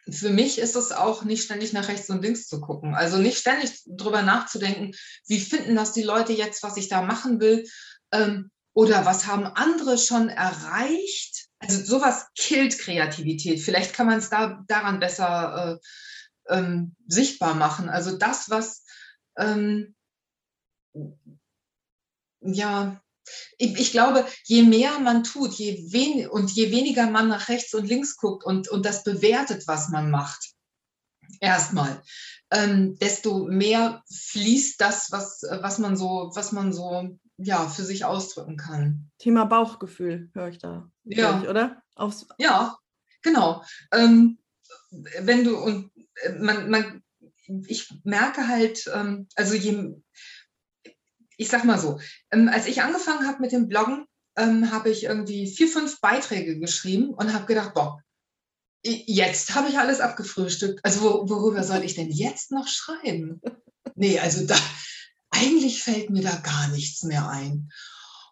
für 0.10 0.30
mich 0.30 0.60
ist 0.60 0.78
es 0.78 0.94
auch 0.94 1.24
nicht 1.24 1.44
ständig 1.44 1.74
nach 1.74 1.90
rechts 1.90 2.10
und 2.10 2.22
links 2.22 2.48
zu 2.48 2.62
gucken. 2.62 2.96
Also 2.96 3.18
nicht 3.18 3.38
ständig 3.38 3.82
drüber 3.86 4.22
nachzudenken, 4.22 4.92
wie 5.28 5.40
finden 5.40 5.76
das 5.76 5.92
die 5.92 6.04
Leute 6.04 6.32
jetzt, 6.32 6.64
was 6.64 6.78
ich 6.78 6.88
da 6.88 7.02
machen 7.02 7.42
will? 7.42 7.66
Ähm, 8.14 8.50
oder 8.74 9.06
was 9.06 9.28
haben 9.28 9.46
andere 9.46 9.98
schon 9.98 10.30
erreicht? 10.30 11.48
Also 11.60 11.84
sowas 11.84 12.28
killt 12.38 12.80
Kreativität. 12.80 13.60
Vielleicht 13.60 13.94
kann 13.94 14.08
man 14.08 14.20
es 14.20 14.30
da 14.30 14.64
daran 14.68 15.00
besser 15.00 15.80
äh, 15.82 15.88
ähm, 16.50 16.96
sichtbar 17.08 17.56
machen. 17.56 17.90
Also 17.90 18.18
das, 18.18 18.50
was 18.50 18.86
ähm, 19.38 19.96
ja, 22.42 23.02
ich, 23.58 23.80
ich, 23.80 23.92
glaube, 23.92 24.26
je 24.44 24.64
mehr 24.64 25.00
man 25.00 25.24
tut, 25.24 25.54
je 25.54 25.92
wen 25.92 26.28
und 26.28 26.52
je 26.52 26.72
weniger 26.72 27.10
man 27.10 27.30
nach 27.30 27.48
rechts 27.48 27.74
und 27.74 27.88
links 27.88 28.18
guckt 28.18 28.44
und, 28.44 28.68
und 28.68 28.86
das 28.86 29.04
bewertet, 29.04 29.68
was 29.68 29.90
man 29.90 30.12
macht, 30.12 30.54
erstmal, 31.40 32.02
ähm, 32.52 32.98
desto 32.98 33.46
mehr 33.46 34.04
fließt 34.12 34.80
das, 34.80 35.12
was, 35.12 35.42
was 35.44 35.80
man 35.80 35.96
so, 35.96 36.32
was 36.36 36.52
man 36.52 36.74
so 36.74 37.18
ja, 37.38 37.68
für 37.68 37.84
sich 37.84 38.06
ausdrücken 38.06 38.58
kann. 38.58 39.10
Thema 39.18 39.46
Bauchgefühl 39.46 40.30
höre 40.34 40.50
ich 40.50 40.60
da. 40.60 40.92
Ja. 41.04 41.42
Ich, 41.42 41.50
oder? 41.50 41.82
Aufs 41.96 42.28
ja, 42.38 42.78
genau. 43.22 43.64
Ähm, 43.92 44.38
wenn 45.20 45.44
du 45.44 45.58
und 45.58 45.92
man, 46.40 46.70
man, 46.70 47.04
ich 47.68 47.94
merke 48.04 48.48
halt, 48.48 48.90
ähm, 48.94 49.28
also 49.36 49.54
je, 49.54 49.94
ich 51.38 51.50
sag 51.50 51.64
mal 51.64 51.80
so, 51.80 52.00
ähm, 52.32 52.50
als 52.50 52.68
ich 52.68 52.82
angefangen 52.82 53.28
habe 53.28 53.42
mit 53.42 53.52
dem 53.52 53.68
Bloggen, 53.68 54.06
ähm, 54.36 54.72
habe 54.72 54.90
ich 54.90 55.04
irgendwie 55.04 55.48
vier, 55.48 55.68
fünf 55.68 56.00
Beiträge 56.00 56.60
geschrieben 56.60 57.14
und 57.14 57.34
habe 57.34 57.46
gedacht, 57.46 57.74
boah, 57.74 58.02
jetzt 58.84 59.56
habe 59.56 59.70
ich 59.70 59.78
alles 59.78 60.00
abgefrühstückt. 60.00 60.80
Also 60.84 61.30
worüber 61.30 61.64
soll 61.64 61.84
ich 61.84 61.96
denn 61.96 62.12
jetzt 62.12 62.52
noch 62.52 62.68
schreiben? 62.68 63.42
Nee, 63.96 64.20
also 64.20 64.46
da, 64.46 64.56
eigentlich 65.30 65.84
fällt 65.84 66.10
mir 66.10 66.24
da 66.24 66.36
gar 66.38 66.68
nichts 66.70 67.04
mehr 67.04 67.30
ein. 67.30 67.72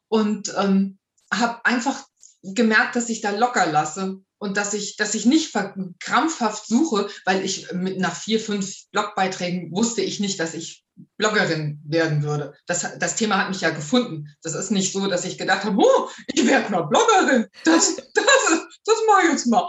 Und 0.07 0.53
ähm, 0.57 0.97
habe 1.31 1.63
einfach 1.65 2.05
gemerkt, 2.43 2.95
dass 2.95 3.10
ich 3.10 3.21
da 3.21 3.31
locker 3.31 3.71
lasse 3.71 4.19
und 4.38 4.57
dass 4.57 4.74
ich, 4.74 4.95
dass 4.95 5.13
ich 5.13 5.25
nicht 5.25 5.53
krampfhaft 6.00 6.65
suche, 6.65 7.07
weil 7.25 7.45
ich 7.45 7.71
mit 7.74 8.00
nach 8.00 8.15
vier, 8.15 8.39
fünf 8.39 8.89
Blogbeiträgen 8.91 9.71
wusste 9.71 10.01
ich 10.01 10.19
nicht, 10.19 10.39
dass 10.39 10.53
ich 10.53 10.83
Bloggerin 11.17 11.81
werden 11.86 12.24
würde. 12.24 12.53
Das, 12.65 12.98
das 12.98 13.15
Thema 13.15 13.38
hat 13.38 13.50
mich 13.50 13.62
ja 13.62 13.69
gefunden. 13.69 14.36
Das 14.41 14.55
ist 14.55 14.71
nicht 14.71 14.91
so, 14.91 15.07
dass 15.07 15.25
ich 15.25 15.38
gedacht 15.38 15.63
habe, 15.63 15.77
oh, 15.79 16.10
ich 16.27 16.45
werde 16.45 16.71
mal 16.71 16.83
Bloggerin. 16.83 17.48
Das, 17.63 17.95
das, 17.95 18.25
das 18.86 18.95
mache 19.07 19.25
ich 19.25 19.31
jetzt 19.31 19.48
mal. 19.48 19.67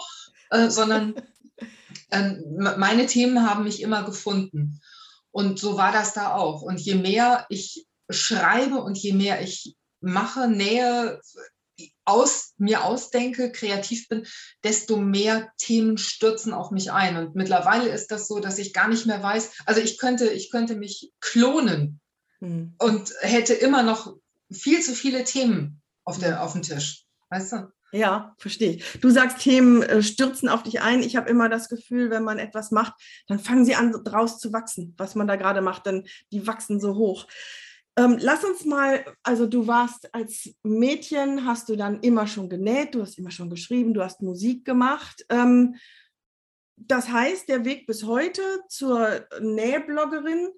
Äh, 0.50 0.71
sondern 0.71 1.14
äh, 2.11 2.35
meine 2.76 3.07
Themen 3.07 3.49
haben 3.49 3.64
mich 3.64 3.83
immer 3.83 4.05
gefunden. 4.05 4.81
Und 5.31 5.59
so 5.59 5.76
war 5.76 5.93
das 5.93 6.12
da 6.12 6.35
auch. 6.35 6.62
Und 6.62 6.81
je 6.81 6.95
mehr 6.95 7.47
ich 7.49 7.87
schreibe 8.11 8.83
und 8.83 8.99
je 8.99 9.12
mehr 9.12 9.43
ich 9.43 9.76
mache, 10.00 10.49
nähe, 10.49 11.21
aus, 12.05 12.55
mir 12.59 12.85
ausdenke, 12.85 13.52
kreativ 13.52 14.09
bin, 14.09 14.26
desto 14.64 14.97
mehr 14.97 15.52
Themen 15.59 15.99
stürzen 15.99 16.52
auf 16.52 16.71
mich 16.71 16.93
ein. 16.93 17.17
Und 17.17 17.35
mittlerweile 17.35 17.88
ist 17.88 18.11
das 18.11 18.29
so, 18.29 18.41
dass 18.41 18.59
ich 18.59 18.73
gar 18.73 18.88
nicht 18.88 19.07
mehr 19.07 19.23
weiß, 19.23 19.62
also 19.67 19.81
ich 19.81 19.99
könnte, 19.99 20.29
ich 20.29 20.50
könnte 20.50 20.76
mich 20.76 21.12
klonen 21.21 22.00
hm. 22.41 22.75
und 22.79 23.12
hätte 23.21 23.55
immer 23.55 23.83
noch 23.83 24.17
viel 24.50 24.81
zu 24.83 24.95
viele 24.95 25.25
Themen 25.25 25.81
auf, 26.05 26.19
der, 26.19 26.43
auf 26.43 26.52
dem 26.52 26.62
Tisch. 26.62 27.05
Weißt 27.31 27.52
du? 27.52 27.73
Ja, 27.95 28.35
verstehe 28.38 28.76
ich. 28.76 29.00
Du 29.00 29.11
sagst, 29.11 29.41
Themen 29.41 29.83
äh, 29.83 30.02
stürzen 30.02 30.49
auf 30.49 30.62
dich 30.62 30.81
ein. 30.81 31.02
Ich 31.02 31.14
habe 31.14 31.29
immer 31.29 31.50
das 31.50 31.69
Gefühl, 31.69 32.09
wenn 32.11 32.25
man 32.25 32.38
etwas 32.38 32.71
macht, 32.71 32.95
dann 33.29 33.38
fangen 33.38 33.67
sie 33.67 33.75
an, 33.75 33.93
draus 33.93 34.38
zu 34.38 34.52
wachsen, 34.52 34.95
was 34.97 35.14
man 35.14 35.26
da 35.26 35.37
gerade 35.37 35.61
macht, 35.61 35.85
denn 35.85 36.07
die 36.33 36.47
wachsen 36.47 36.81
so 36.81 36.95
hoch. 36.95 37.26
Ähm, 37.97 38.17
lass 38.21 38.43
uns 38.45 38.65
mal, 38.65 39.05
also 39.23 39.47
du 39.47 39.67
warst 39.67 40.15
als 40.15 40.55
Mädchen, 40.63 41.47
hast 41.47 41.69
du 41.69 41.77
dann 41.77 42.01
immer 42.01 42.27
schon 42.27 42.49
genäht, 42.49 42.95
du 42.95 43.03
hast 43.03 43.19
immer 43.19 43.31
schon 43.31 43.51
geschrieben, 43.51 43.93
du 43.93 44.03
hast 44.03 44.23
Musik 44.23 44.65
gemacht. 44.65 45.27
Ähm, 45.29 45.77
das 46.77 47.11
heißt, 47.11 47.49
der 47.49 47.65
Weg 47.65 47.87
bis 47.87 48.05
heute 48.05 48.43
zur 48.69 49.27
Nähbloggerin 49.41 50.49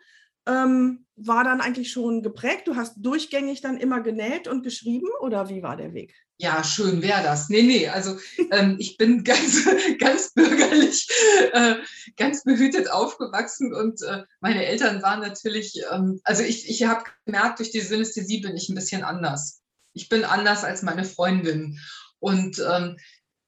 ähm, 0.47 1.07
war 1.17 1.45
dann 1.45 1.61
eigentlich 1.61 1.91
schon 1.91 2.23
geprägt. 2.23 2.69
Du 2.69 2.77
hast 2.77 2.97
durchgängig 2.97 3.61
dann 3.61 3.79
immer 3.79 4.01
genäht 4.01 4.47
und 4.47 4.63
geschrieben 4.63 5.09
oder 5.21 5.49
wie 5.49 5.63
war 5.63 5.77
der 5.77 5.93
Weg? 5.93 6.15
Ja, 6.37 6.65
schön 6.65 7.01
wäre 7.01 7.23
das. 7.23 7.49
Nee, 7.49 7.63
nee, 7.63 7.89
also 7.89 8.19
ähm, 8.51 8.77
ich 8.79 8.97
bin 8.97 9.23
ganz, 9.25 9.65
ganz 10.01 10.33
bürgerlich, 10.33 11.09
äh, 11.53 11.77
ganz 12.17 12.43
behütet 12.43 12.91
aufgewachsen 12.91 13.73
und 13.73 14.03
äh, 14.03 14.25
meine 14.41 14.67
Eltern 14.67 15.01
waren 15.03 15.21
natürlich, 15.21 15.81
ähm, 15.93 16.21
also 16.25 16.43
ich, 16.43 16.69
ich 16.69 16.85
habe 16.85 17.05
gemerkt, 17.25 17.61
durch 17.61 17.71
die 17.71 17.81
Synästhesie 17.81 18.41
bin 18.41 18.57
ich 18.57 18.69
ein 18.69 18.75
bisschen 18.75 19.05
anders. 19.05 19.63
Ich 19.93 20.09
bin 20.09 20.25
anders 20.25 20.65
als 20.65 20.83
meine 20.83 21.05
Freundin 21.05 21.79
und 22.19 22.59
ähm, 22.59 22.97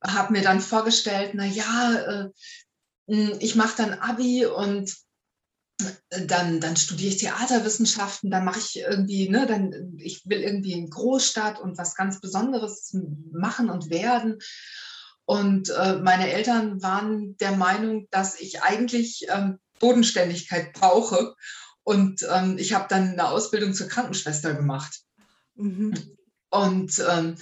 habe 0.05 0.33
mir 0.33 0.43
dann 0.43 0.61
vorgestellt, 0.61 1.33
na 1.35 1.45
ja, 1.45 1.95
äh, 1.97 2.31
ich 3.41 3.57
mache 3.57 3.77
dann 3.77 3.95
Abi 3.95 4.47
und 4.47 4.95
dann, 6.11 6.61
dann 6.61 6.77
studiere 6.77 7.15
ich 7.15 7.19
Theaterwissenschaften, 7.19 8.31
dann 8.31 8.45
mache 8.45 8.59
ich 8.59 8.79
irgendwie, 8.79 9.29
ne, 9.29 9.47
dann, 9.47 9.97
ich 9.99 10.23
will 10.27 10.41
irgendwie 10.41 10.73
in 10.73 10.89
Großstadt 10.89 11.61
und 11.61 11.77
was 11.77 11.95
ganz 11.95 12.21
Besonderes 12.21 12.97
machen 13.33 13.69
und 13.69 13.91
werden. 13.91 14.39
Und 15.27 15.71
äh, 15.71 15.97
meine 15.97 16.33
Eltern 16.33 16.83
waren 16.83 17.37
der 17.39 17.53
Meinung, 17.53 18.07
dass 18.11 18.41
ich 18.41 18.63
eigentlich 18.63 19.27
ähm, 19.29 19.59
Bodenständigkeit 19.81 20.73
brauche. 20.73 21.35
Und 21.83 22.27
ähm, 22.31 22.57
ich 22.59 22.73
habe 22.73 22.87
dann 22.89 23.11
eine 23.11 23.29
Ausbildung 23.29 23.75
zur 23.75 23.89
Krankenschwester 23.89 24.55
gemacht. 24.55 25.01
Mhm. 25.57 25.95
Und 26.51 27.03
ähm, 27.11 27.37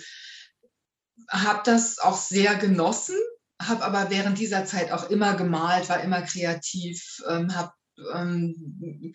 habe 1.28 1.62
das 1.64 1.98
auch 1.98 2.16
sehr 2.16 2.56
genossen, 2.56 3.16
habe 3.60 3.84
aber 3.84 4.10
während 4.10 4.38
dieser 4.38 4.64
Zeit 4.64 4.90
auch 4.90 5.10
immer 5.10 5.34
gemalt, 5.34 5.88
war 5.88 6.00
immer 6.00 6.22
kreativ, 6.22 7.22
ähm, 7.28 7.54
habe 7.54 7.72
ähm, 8.14 9.14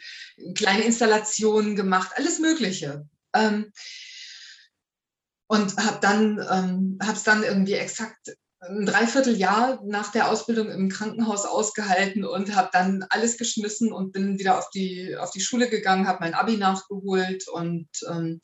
kleine 0.56 0.84
Installationen 0.84 1.76
gemacht, 1.76 2.12
alles 2.16 2.40
Mögliche. 2.40 3.08
Ähm, 3.34 3.72
und 5.48 5.78
habe 5.78 6.00
dann, 6.02 6.40
ähm, 6.52 7.00
habe 7.02 7.18
es 7.18 7.24
dann 7.24 7.44
irgendwie 7.44 7.74
exakt 7.74 8.38
ein 8.62 8.86
Dreivierteljahr 8.86 9.82
nach 9.86 10.12
der 10.12 10.30
Ausbildung 10.30 10.70
im 10.70 10.90
Krankenhaus 10.90 11.46
ausgehalten 11.46 12.26
und 12.26 12.56
habe 12.56 12.70
dann 12.74 13.06
alles 13.10 13.38
geschmissen 13.38 13.92
und 13.92 14.12
bin 14.12 14.38
wieder 14.38 14.58
auf 14.58 14.70
die, 14.70 15.16
auf 15.18 15.32
die 15.32 15.40
Schule 15.40 15.70
gegangen, 15.70 16.08
habe 16.08 16.20
mein 16.22 16.34
Abi 16.34 16.58
nachgeholt 16.58 17.48
und 17.48 17.88
ähm, 18.10 18.42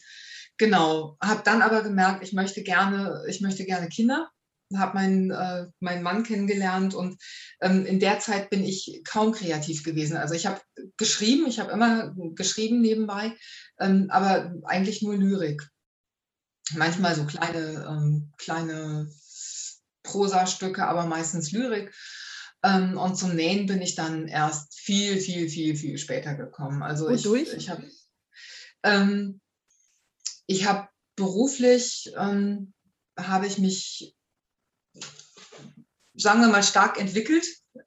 genau, 0.57 1.17
habe 1.21 1.41
dann 1.43 1.61
aber 1.61 1.83
gemerkt, 1.83 2.23
ich 2.23 2.31
möchte 2.31 2.63
gerne, 2.63 3.23
ich 3.27 3.41
möchte 3.41 3.65
gerne 3.65 3.89
Kinder 3.89 4.29
habe 4.75 4.95
meinen, 4.95 5.31
äh, 5.31 5.67
meinen 5.79 6.03
Mann 6.03 6.23
kennengelernt 6.23 6.95
und 6.95 7.21
ähm, 7.61 7.85
in 7.85 7.99
der 7.99 8.19
Zeit 8.19 8.49
bin 8.49 8.63
ich 8.63 9.01
kaum 9.07 9.31
kreativ 9.31 9.83
gewesen. 9.83 10.17
Also 10.17 10.33
ich 10.33 10.45
habe 10.45 10.61
geschrieben, 10.97 11.45
ich 11.47 11.59
habe 11.59 11.71
immer 11.71 12.13
geschrieben 12.35 12.81
nebenbei, 12.81 13.35
ähm, 13.79 14.07
aber 14.09 14.53
eigentlich 14.63 15.01
nur 15.01 15.15
Lyrik. 15.15 15.67
Manchmal 16.73 17.15
so 17.15 17.25
kleine, 17.25 17.85
ähm, 17.87 18.31
kleine 18.37 19.11
Prosastücke, 20.01 20.87
aber 20.87 21.05
meistens 21.05 21.51
Lyrik. 21.51 21.93
Ähm, 22.63 22.97
und 22.97 23.15
zum 23.15 23.35
Nähen 23.35 23.67
bin 23.67 23.81
ich 23.81 23.93
dann 23.93 24.27
erst 24.27 24.79
viel, 24.79 25.19
viel, 25.19 25.49
viel, 25.49 25.75
viel 25.75 25.97
später 25.99 26.33
gekommen. 26.33 26.81
Also 26.81 27.09
ich, 27.09 27.25
ich 27.53 27.69
habe 27.69 27.83
ähm, 28.81 29.39
ich 30.47 30.67
hab 30.67 30.89
beruflich 31.15 32.11
ähm, 32.17 32.73
habe 33.17 33.47
ich 33.47 33.57
mich 33.57 34.15
sagen 36.17 36.41
wir 36.41 36.47
mal, 36.47 36.63
stark 36.63 36.99
entwickelt. 36.99 37.45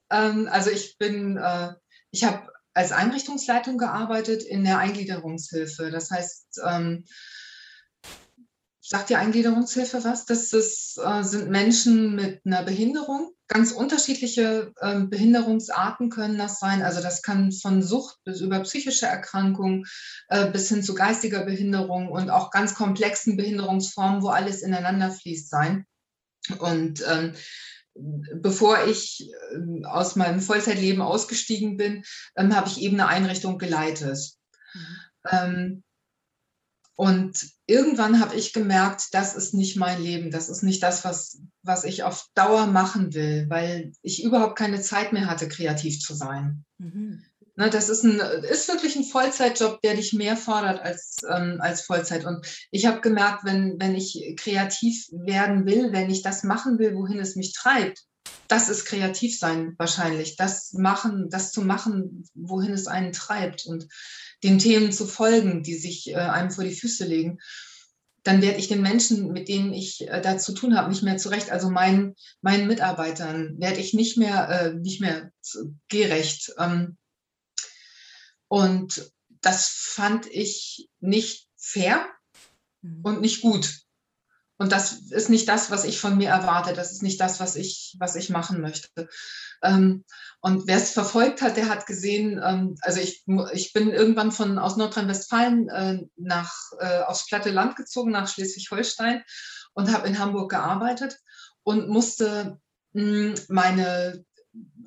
Ähm, 0.09 0.47
also 0.51 0.69
ich 0.69 0.97
bin, 0.97 1.37
äh, 1.37 1.73
ich 2.11 2.23
habe 2.23 2.47
als 2.73 2.91
Einrichtungsleitung 2.91 3.77
gearbeitet 3.77 4.43
in 4.43 4.63
der 4.63 4.77
Eingliederungshilfe. 4.79 5.91
Das 5.91 6.11
heißt, 6.11 6.61
ähm, 6.65 7.05
sagt 8.89 9.09
die 9.09 9.15
Eingliederungshilfe 9.15 10.03
was? 10.03 10.25
Das 10.25 10.51
ist, 10.51 10.97
äh, 10.97 11.23
sind 11.23 11.49
Menschen 11.49 12.15
mit 12.15 12.41
einer 12.43 12.63
Behinderung. 12.63 13.31
Ganz 13.47 13.71
unterschiedliche 13.71 14.71
äh, 14.77 15.01
Behinderungsarten 15.01 16.09
können 16.09 16.37
das 16.37 16.59
sein. 16.59 16.81
Also 16.81 17.01
das 17.01 17.21
kann 17.21 17.51
von 17.51 17.83
Sucht 17.83 18.17
bis 18.23 18.41
über 18.41 18.59
psychische 18.61 19.05
Erkrankungen 19.05 19.85
äh, 20.29 20.49
bis 20.49 20.69
hin 20.69 20.83
zu 20.83 20.95
geistiger 20.95 21.45
Behinderung 21.45 22.09
und 22.09 22.29
auch 22.31 22.49
ganz 22.49 22.73
komplexen 22.73 23.37
Behinderungsformen, 23.37 24.23
wo 24.23 24.29
alles 24.29 24.61
ineinander 24.61 25.11
fließt 25.11 25.49
sein. 25.49 25.85
Und 26.57 27.03
ähm, 27.07 27.33
bevor 27.95 28.85
ich 28.85 29.29
ähm, 29.53 29.85
aus 29.85 30.15
meinem 30.15 30.39
Vollzeitleben 30.39 31.01
ausgestiegen 31.01 31.77
bin, 31.77 32.03
ähm, 32.35 32.55
habe 32.55 32.67
ich 32.67 32.81
eben 32.81 32.99
eine 32.99 33.09
Einrichtung 33.09 33.57
geleitet. 33.57 34.17
Mhm. 34.73 34.97
Ähm, 35.31 35.83
und 36.95 37.49
irgendwann 37.65 38.19
habe 38.19 38.35
ich 38.35 38.51
gemerkt, 38.51 39.13
das 39.13 39.33
ist 39.33 39.53
nicht 39.53 39.77
mein 39.77 40.01
Leben, 40.01 40.31
das 40.31 40.49
ist 40.49 40.63
nicht 40.63 40.83
das, 40.83 41.05
was, 41.05 41.41
was 41.63 41.85
ich 41.85 42.03
auf 42.03 42.27
Dauer 42.35 42.67
machen 42.67 43.13
will, 43.13 43.45
weil 43.49 43.93
ich 44.01 44.21
überhaupt 44.21 44.57
keine 44.57 44.81
Zeit 44.81 45.13
mehr 45.13 45.27
hatte, 45.27 45.47
kreativ 45.47 46.01
zu 46.01 46.13
sein. 46.13 46.65
Mhm. 46.77 47.23
Ne, 47.59 47.69
das 47.69 47.89
ist, 47.89 48.05
ein, 48.05 48.21
ist 48.49 48.69
wirklich 48.69 48.95
ein 48.95 49.03
Vollzeitjob, 49.03 49.81
der 49.81 49.95
dich 49.95 50.13
mehr 50.13 50.37
fordert 50.37 50.79
als, 50.81 51.17
ähm, 51.29 51.57
als 51.59 51.81
Vollzeit. 51.81 52.23
Und 52.23 52.47
ich 52.71 52.85
habe 52.85 53.01
gemerkt, 53.01 53.43
wenn, 53.43 53.75
wenn 53.81 53.95
ich 53.95 54.35
kreativ 54.37 55.07
werden 55.11 55.65
will, 55.65 55.91
wenn 55.91 56.09
ich 56.09 56.21
das 56.21 56.45
machen 56.45 56.79
will, 56.79 56.95
wohin 56.95 57.19
es 57.19 57.35
mich 57.35 57.51
treibt, 57.51 58.05
das 58.47 58.69
ist 58.69 58.85
kreativ 58.85 59.37
sein 59.37 59.75
wahrscheinlich. 59.77 60.37
Das 60.37 60.71
machen, 60.71 61.29
das 61.29 61.51
zu 61.51 61.61
machen, 61.61 62.23
wohin 62.33 62.71
es 62.71 62.87
einen 62.87 63.11
treibt 63.11 63.65
und 63.65 63.89
den 64.41 64.57
Themen 64.57 64.93
zu 64.93 65.05
folgen, 65.05 65.61
die 65.61 65.75
sich 65.75 66.11
äh, 66.11 66.15
einem 66.15 66.51
vor 66.51 66.63
die 66.63 66.73
Füße 66.73 67.03
legen 67.03 67.39
dann 68.23 68.41
werde 68.41 68.59
ich 68.59 68.67
den 68.67 68.81
Menschen, 68.81 69.31
mit 69.31 69.47
denen 69.47 69.73
ich 69.73 70.07
äh, 70.07 70.21
da 70.21 70.37
zu 70.37 70.53
tun 70.53 70.77
habe, 70.77 70.89
nicht 70.89 71.03
mehr 71.03 71.17
zurecht. 71.17 71.51
Also 71.51 71.69
meinen, 71.69 72.15
meinen 72.41 72.67
Mitarbeitern 72.67 73.55
werde 73.59 73.79
ich 73.79 73.93
nicht 73.93 74.17
mehr, 74.17 74.49
äh, 74.49 74.73
nicht 74.73 74.99
mehr 74.99 75.31
gerecht. 75.87 76.53
Ähm, 76.59 76.97
und 78.49 79.09
das 79.41 79.67
fand 79.69 80.25
ich 80.27 80.89
nicht 80.99 81.47
fair 81.55 82.05
mhm. 82.81 83.01
und 83.03 83.21
nicht 83.21 83.41
gut. 83.41 83.79
Und 84.57 84.73
das 84.73 84.91
ist 85.11 85.29
nicht 85.29 85.47
das, 85.47 85.71
was 85.71 85.85
ich 85.85 86.01
von 86.01 86.17
mir 86.17 86.29
erwarte. 86.29 86.73
Das 86.73 86.91
ist 86.91 87.01
nicht 87.01 87.21
das, 87.21 87.39
was 87.39 87.55
ich, 87.55 87.95
was 87.97 88.17
ich 88.17 88.29
machen 88.29 88.59
möchte. 88.59 89.07
Ähm, 89.63 90.03
und 90.41 90.67
wer 90.67 90.75
es 90.75 90.91
verfolgt 90.91 91.41
hat, 91.41 91.55
der 91.55 91.69
hat 91.69 91.85
gesehen, 91.85 92.41
ähm, 92.43 92.75
also 92.81 92.99
ich, 92.99 93.23
ich 93.53 93.71
bin 93.71 93.89
irgendwann 93.89 94.33
von 94.33 94.59
aus 94.59 94.75
Nordrhein-Westfalen 94.75 95.69
äh, 95.69 95.99
nach 96.17 96.53
äh, 96.79 96.99
aufs 97.03 97.25
platte 97.27 97.51
Land 97.51 97.77
gezogen, 97.77 98.11
nach 98.11 98.27
Schleswig-Holstein 98.27 99.23
und 99.73 99.93
habe 99.93 100.09
in 100.09 100.19
Hamburg 100.19 100.51
gearbeitet 100.51 101.19
und 101.63 101.87
musste 101.87 102.59
mh, 102.91 103.35
meine 103.47 104.25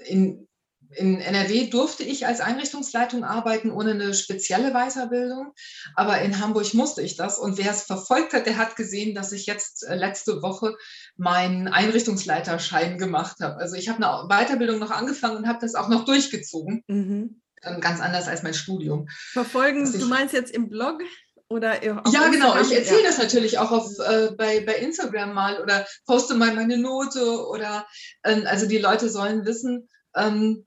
in, 0.04 0.48
in 0.96 1.20
NRW 1.20 1.68
durfte 1.68 2.02
ich 2.02 2.26
als 2.26 2.40
Einrichtungsleitung 2.40 3.24
arbeiten 3.24 3.70
ohne 3.70 3.92
eine 3.92 4.14
spezielle 4.14 4.72
Weiterbildung, 4.72 5.52
aber 5.94 6.20
in 6.22 6.40
Hamburg 6.40 6.74
musste 6.74 7.02
ich 7.02 7.16
das. 7.16 7.38
Und 7.38 7.58
wer 7.58 7.70
es 7.70 7.82
verfolgt 7.82 8.32
hat, 8.32 8.46
der 8.46 8.56
hat 8.56 8.76
gesehen, 8.76 9.14
dass 9.14 9.32
ich 9.32 9.46
jetzt 9.46 9.84
äh, 9.84 9.94
letzte 9.94 10.42
Woche 10.42 10.76
meinen 11.16 11.68
Einrichtungsleiterschein 11.68 12.98
gemacht 12.98 13.38
habe. 13.40 13.56
Also 13.56 13.76
ich 13.76 13.88
habe 13.88 14.04
eine 14.04 14.28
Weiterbildung 14.28 14.78
noch 14.78 14.90
angefangen 14.90 15.36
und 15.36 15.48
habe 15.48 15.58
das 15.60 15.74
auch 15.74 15.88
noch 15.88 16.04
durchgezogen. 16.04 16.82
Mhm. 16.86 17.40
Ähm, 17.62 17.80
ganz 17.80 18.00
anders 18.00 18.28
als 18.28 18.42
mein 18.42 18.54
Studium. 18.54 19.08
Verfolgen, 19.32 19.90
du 19.90 20.06
meinst 20.06 20.34
jetzt 20.34 20.54
im 20.54 20.68
Blog? 20.68 21.00
Oder 21.48 21.84
ja, 21.84 21.98
Instagram? 21.98 22.32
genau. 22.32 22.60
Ich 22.60 22.72
erzähle 22.72 23.02
ja. 23.02 23.08
das 23.08 23.18
natürlich 23.18 23.58
auch 23.58 23.72
auf, 23.72 23.86
äh, 23.98 24.30
bei, 24.38 24.60
bei 24.64 24.74
Instagram 24.76 25.34
mal 25.34 25.60
oder 25.60 25.86
poste 26.06 26.34
mal 26.34 26.54
meine 26.54 26.78
Note 26.78 27.46
oder 27.46 27.86
äh, 28.22 28.42
also 28.46 28.66
die 28.66 28.78
Leute 28.78 29.10
sollen 29.10 29.44
wissen, 29.44 29.90
ähm, 30.16 30.66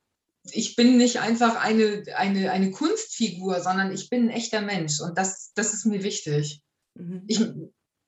ich 0.52 0.75
bin 0.75 0.98
nicht 0.98 1.20
einfach 1.20 1.56
eine, 1.56 2.04
eine, 2.16 2.52
eine 2.52 2.72
Kunstfigur, 2.72 3.62
sondern 3.62 3.92
ich 3.92 4.10
bin 4.10 4.25
ein 4.25 4.30
echter 4.30 4.62
Mensch 4.62 5.02
und 5.02 5.18
das, 5.18 5.52
das 5.56 5.74
ist 5.74 5.86
mir 5.86 6.04
wichtig. 6.04 6.62
Mhm. 6.96 7.24
Ich, 7.28 7.42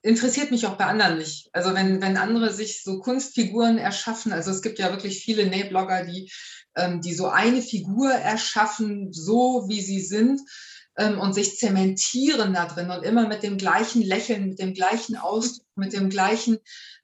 interessiert 0.07 0.51
mich 0.51 0.65
auch 0.65 0.77
bei 0.77 0.85
anderen 0.85 1.17
nicht. 1.17 1.49
Also 1.53 1.73
wenn, 1.73 2.01
wenn 2.01 2.17
andere 2.17 2.53
sich 2.53 2.83
so 2.83 2.99
Kunstfiguren 2.99 3.77
erschaffen, 3.77 4.31
also 4.31 4.51
es 4.51 4.61
gibt 4.61 4.79
ja 4.79 4.91
wirklich 4.91 5.19
viele 5.19 5.47
Nähblogger, 5.47 6.05
die, 6.05 6.31
ähm, 6.75 7.01
die 7.01 7.13
so 7.13 7.27
eine 7.27 7.61
Figur 7.61 8.11
erschaffen, 8.11 9.11
so 9.11 9.65
wie 9.67 9.81
sie 9.81 9.99
sind 9.99 10.39
ähm, 10.97 11.19
und 11.19 11.33
sich 11.33 11.57
zementieren 11.57 12.53
da 12.53 12.65
drin 12.65 12.89
und 12.89 13.03
immer 13.03 13.27
mit 13.27 13.43
dem 13.43 13.57
gleichen 13.57 14.01
Lächeln, 14.01 14.49
mit 14.49 14.59
dem 14.59 14.73
gleichen 14.73 15.17
Ausdruck, 15.17 15.67
mit 15.75 15.93
dem 15.93 16.09
gleichen, 16.09 16.57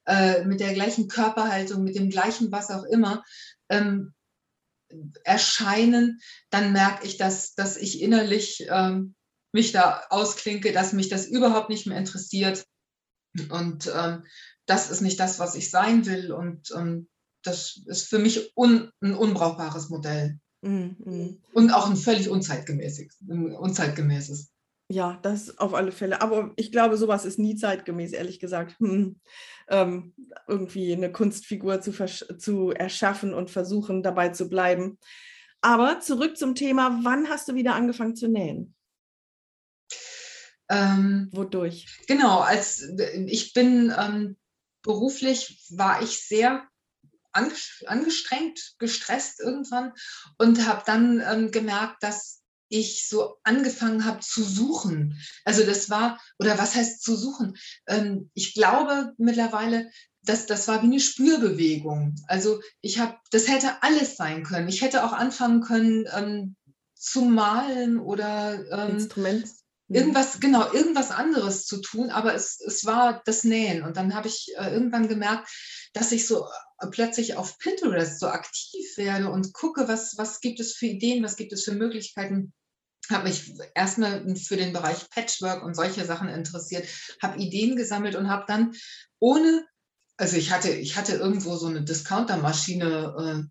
äh, 0.06 0.46
mit 0.46 0.60
der 0.60 0.74
gleichen 0.74 1.08
Körperhaltung, 1.08 1.84
mit 1.84 1.96
dem 1.96 2.10
gleichen 2.10 2.52
was 2.52 2.70
auch 2.70 2.86
immer 2.86 3.24
ähm, 3.70 4.14
erscheinen, 5.24 6.20
dann 6.50 6.74
merke 6.74 7.06
ich, 7.06 7.18
dass, 7.18 7.56
dass 7.56 7.78
ich 7.78 8.02
innerlich 8.02 8.66
ähm, 8.70 9.16
mich 9.52 9.72
da 9.72 10.04
ausklinke, 10.10 10.72
dass 10.72 10.94
mich 10.94 11.10
das 11.10 11.28
überhaupt 11.28 11.70
nicht 11.70 11.86
mehr 11.88 11.98
interessiert. 11.98 12.66
Und 13.50 13.92
ähm, 13.96 14.24
das 14.66 14.90
ist 14.90 15.02
nicht 15.02 15.20
das, 15.20 15.40
was 15.40 15.56
ich 15.56 15.70
sein 15.70 16.06
will. 16.06 16.32
Und 16.32 16.72
ähm, 16.76 17.08
das 17.44 17.82
ist 17.86 18.08
für 18.08 18.20
mich 18.20 18.52
un, 18.56 18.90
ein 19.02 19.16
unbrauchbares 19.16 19.90
Modell. 19.90 20.40
Mhm. 20.62 21.42
Und 21.54 21.72
auch 21.72 21.90
ein 21.90 21.98
völlig 21.98 22.30
unzeitgemäßes. 22.30 23.20
unzeitgemäßes. 23.28 24.52
Ja, 24.90 25.20
das 25.22 25.58
auf 25.58 25.74
alle 25.74 25.92
Fälle. 25.92 26.22
Aber 26.22 26.52
ich 26.56 26.72
glaube, 26.72 26.98
sowas 26.98 27.26
ist 27.26 27.40
nie 27.40 27.56
zeitgemäß, 27.56 28.12
ehrlich 28.12 28.40
gesagt. 28.40 28.78
Hm. 28.80 29.20
Ähm, 29.70 30.14
irgendwie 30.48 30.94
eine 30.94 31.12
Kunstfigur 31.12 31.82
zu, 31.82 31.94
zu 32.38 32.72
erschaffen 32.72 33.34
und 33.34 33.50
versuchen, 33.50 34.04
dabei 34.04 34.30
zu 34.30 34.50
bleiben. 34.50 35.00
Aber 35.62 36.02
zurück 36.02 36.38
zum 36.38 36.56
Thema, 36.56 37.00
wann 37.04 37.30
hast 37.30 37.48
du 37.48 37.56
wieder 37.56 37.74
angefangen 37.76 38.16
zu 38.16 38.28
nähen? 38.28 38.76
Ähm, 40.70 41.30
Wodurch? 41.32 41.88
Genau, 42.08 42.40
als 42.40 42.86
ich 43.28 43.54
bin 43.54 43.94
ähm, 43.98 44.38
beruflich 44.82 45.66
war 45.72 46.02
ich 46.02 46.28
sehr 46.28 46.68
angestrengt, 47.32 48.76
gestresst 48.78 49.40
irgendwann 49.40 49.94
und 50.38 50.68
habe 50.68 50.84
dann 50.86 51.24
ähm, 51.26 51.52
gemerkt, 51.52 52.04
dass 52.04 52.43
ich 52.74 53.08
so 53.08 53.38
angefangen 53.44 54.06
habe 54.06 54.20
zu 54.20 54.44
suchen. 54.44 55.20
Also 55.46 55.64
das 55.64 55.90
war, 55.90 56.20
oder 56.40 56.58
was 56.58 56.76
heißt 56.76 57.04
zu 57.04 57.16
suchen? 57.16 57.56
Ähm, 57.88 58.30
ich 58.34 58.54
glaube 58.54 59.14
mittlerweile, 59.18 59.90
dass 60.24 60.46
das 60.46 60.68
war 60.68 60.82
wie 60.82 60.88
eine 60.88 61.00
Spürbewegung. 61.00 62.16
Also 62.28 62.62
ich 62.82 63.00
habe, 63.00 63.18
das 63.32 63.48
hätte 63.48 63.84
alles 63.84 64.16
sein 64.16 64.44
können. 64.44 64.70
Ich 64.70 64.82
hätte 64.82 65.04
auch 65.04 65.14
anfangen 65.14 65.62
können 65.62 66.06
ähm, 66.16 66.56
zu 66.96 67.22
malen 67.26 68.00
oder 68.00 68.66
ähm, 68.72 68.96
Instrument. 68.96 69.46
Mhm. 69.90 69.96
irgendwas, 69.96 70.40
genau, 70.40 70.72
irgendwas 70.72 71.12
anderes 71.12 71.66
zu 71.66 71.82
tun, 71.82 72.10
aber 72.10 72.34
es, 72.34 72.60
es 72.62 72.86
war 72.86 73.22
das 73.26 73.44
Nähen. 73.44 73.84
Und 73.84 73.98
dann 73.98 74.16
habe 74.16 74.28
ich 74.28 74.48
äh, 74.58 74.74
irgendwann 74.74 75.08
gemerkt, 75.08 75.50
dass 75.94 76.12
ich 76.12 76.26
so 76.26 76.46
äh, 76.80 76.88
plötzlich 76.90 77.36
auf 77.36 77.58
Pinterest 77.60 78.20
so 78.20 78.28
aktiv 78.28 78.98
werde 78.98 79.30
und 79.30 79.54
gucke, 79.54 79.88
was, 79.88 80.18
was 80.18 80.40
gibt 80.40 80.60
es 80.60 80.74
für 80.74 80.88
Ideen, 80.88 81.24
was 81.24 81.36
gibt 81.36 81.52
es 81.54 81.64
für 81.64 81.74
Möglichkeiten. 81.74 82.54
Habe 83.10 83.28
mich 83.28 83.54
erstmal 83.76 84.36
für 84.36 84.56
den 84.56 84.74
Bereich 84.74 85.10
Patchwork 85.10 85.64
und 85.64 85.76
solche 85.76 86.06
Sachen 86.06 86.30
interessiert, 86.30 86.88
habe 87.22 87.42
Ideen 87.42 87.76
gesammelt 87.76 88.16
und 88.16 88.30
habe 88.30 88.46
dann 88.48 88.74
ohne, 89.20 89.66
also 90.18 90.38
ich 90.38 90.52
hatte, 90.52 90.70
ich 90.70 90.96
hatte 90.96 91.16
irgendwo 91.16 91.56
so 91.56 91.68
eine 91.68 91.84
Discountermaschine 91.84 93.50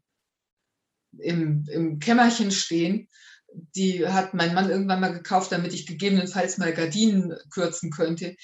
äh, 1.19 1.23
im, 1.23 1.67
im 1.69 1.99
Kämmerchen 1.99 2.51
stehen 2.51 3.09
die 3.75 4.07
hat 4.07 4.35
mein 4.35 4.55
Mann 4.55 4.71
irgendwann 4.71 5.01
mal 5.01 5.13
gekauft, 5.13 5.53
damit 5.53 5.73
ich 5.73 5.87
gegebenenfalls 5.87 6.59
mal 6.59 6.73
Gardinen 6.73 7.37
kürzen 7.51 7.91
könnte. 7.91 8.37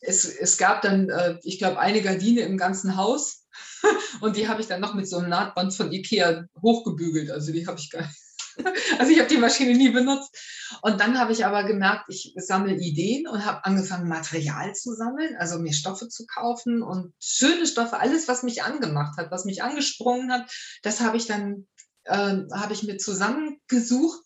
Es, 0.00 0.24
es 0.24 0.56
gab 0.56 0.82
dann, 0.82 1.10
äh, 1.10 1.38
ich 1.42 1.58
glaube, 1.58 1.78
eine 1.78 2.02
Gardine 2.02 2.40
im 2.42 2.56
ganzen 2.56 2.96
Haus 2.96 3.46
und 4.20 4.36
die 4.36 4.48
habe 4.48 4.60
ich 4.60 4.66
dann 4.66 4.80
noch 4.80 4.94
mit 4.94 5.08
so 5.08 5.18
einem 5.18 5.28
Nahtband 5.28 5.74
von 5.74 5.92
Ikea 5.92 6.46
hochgebügelt. 6.62 7.30
Also 7.30 7.52
die 7.52 7.66
habe 7.66 7.78
ich 7.78 7.90
gar 7.90 8.02
nicht. 8.02 8.18
Also 8.98 9.12
ich 9.12 9.18
habe 9.18 9.28
die 9.28 9.38
Maschine 9.38 9.74
nie 9.74 9.90
benutzt. 9.90 10.36
Und 10.82 11.00
dann 11.00 11.18
habe 11.18 11.32
ich 11.32 11.44
aber 11.44 11.64
gemerkt, 11.64 12.06
ich 12.08 12.32
sammle 12.36 12.74
Ideen 12.74 13.26
und 13.26 13.44
habe 13.44 13.64
angefangen, 13.64 14.08
Material 14.08 14.74
zu 14.74 14.94
sammeln, 14.94 15.36
also 15.38 15.58
mir 15.58 15.72
Stoffe 15.72 16.08
zu 16.08 16.26
kaufen 16.26 16.82
und 16.82 17.12
schöne 17.20 17.66
Stoffe, 17.66 17.98
alles, 17.98 18.28
was 18.28 18.42
mich 18.42 18.62
angemacht 18.62 19.16
hat, 19.16 19.30
was 19.30 19.44
mich 19.44 19.62
angesprungen 19.62 20.32
hat, 20.32 20.50
das 20.82 21.00
habe 21.00 21.16
ich 21.16 21.26
dann 21.26 21.66
äh, 22.04 22.36
habe 22.52 22.72
ich 22.72 22.82
mir 22.82 22.98
zusammengesucht. 22.98 24.20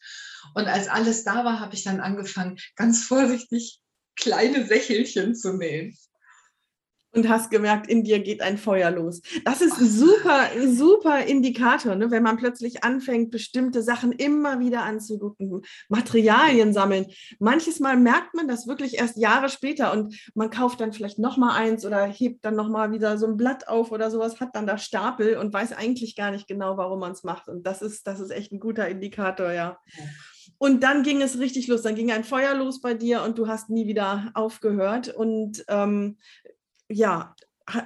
Und 0.55 0.67
als 0.67 0.89
alles 0.89 1.25
da 1.25 1.45
war, 1.45 1.61
habe 1.61 1.75
ich 1.75 1.85
dann 1.85 2.01
angefangen, 2.01 2.59
ganz 2.77 3.05
vorsichtig 3.05 3.81
kleine 4.17 4.67
Sächelchen 4.67 5.35
zu 5.35 5.55
nähen 5.55 5.97
und 7.15 7.29
hast 7.29 7.51
gemerkt, 7.51 7.89
in 7.89 8.05
dir 8.05 8.21
geht 8.21 8.43
ein 8.43 8.59
Feuer 8.59 8.91
los. 8.91 9.23
Das 9.45 9.61
ist 9.61 9.79
ein 9.79 9.89
super, 9.89 10.49
super 10.69 11.25
Indikator, 11.25 11.95
ne? 11.95 12.11
wenn 12.11 12.23
man 12.23 12.37
plötzlich 12.37 12.85
anfängt, 12.85 13.31
bestimmte 13.31 13.83
Sachen 13.83 14.13
immer 14.13 14.61
wieder 14.61 14.83
anzugucken, 14.83 15.63
Materialien 15.89 16.73
sammeln. 16.73 17.07
Manches 17.39 17.81
Mal 17.81 17.97
merkt 17.97 18.35
man 18.35 18.49
das 18.49 18.67
wirklich 18.67 18.99
erst 18.99 19.17
Jahre 19.17 19.49
später 19.49 19.93
und 19.93 20.17
man 20.35 20.51
kauft 20.51 20.81
dann 20.81 20.93
vielleicht 20.93 21.19
nochmal 21.19 21.61
eins 21.61 21.85
oder 21.85 22.07
hebt 22.07 22.45
dann 22.45 22.57
nochmal 22.57 22.93
wieder 22.93 23.19
so 23.19 23.27
ein 23.27 23.37
Blatt 23.37 23.69
auf 23.69 23.93
oder 23.93 24.11
sowas, 24.11 24.41
hat 24.41 24.55
dann 24.55 24.67
da 24.67 24.79
Stapel 24.79 25.37
und 25.37 25.53
weiß 25.53 25.73
eigentlich 25.73 26.17
gar 26.17 26.31
nicht 26.31 26.47
genau, 26.47 26.77
warum 26.77 27.01
man 27.01 27.13
es 27.13 27.25
macht. 27.25 27.49
Und 27.49 27.67
das 27.67 27.83
ist, 27.83 28.07
das 28.07 28.21
ist 28.21 28.31
echt 28.31 28.53
ein 28.53 28.61
guter 28.61 28.89
Indikator, 28.89 29.53
ja. 29.53 29.79
Und 30.59 30.83
dann 30.83 31.03
ging 31.03 31.23
es 31.23 31.39
richtig 31.39 31.67
los. 31.69 31.83
Dann 31.83 31.95
ging 31.95 32.13
ein 32.13 32.25
Feuer 32.25 32.55
los 32.55 32.81
bei 32.81 32.95
dir 32.95 33.23
und 33.23 33.39
du 33.39 33.49
hast 33.49 33.71
nie 33.71 33.87
wieder 33.87 34.31
aufgehört. 34.35 35.09
Und 35.09 35.65
ähm, 35.69 36.19
ja, 36.89 37.35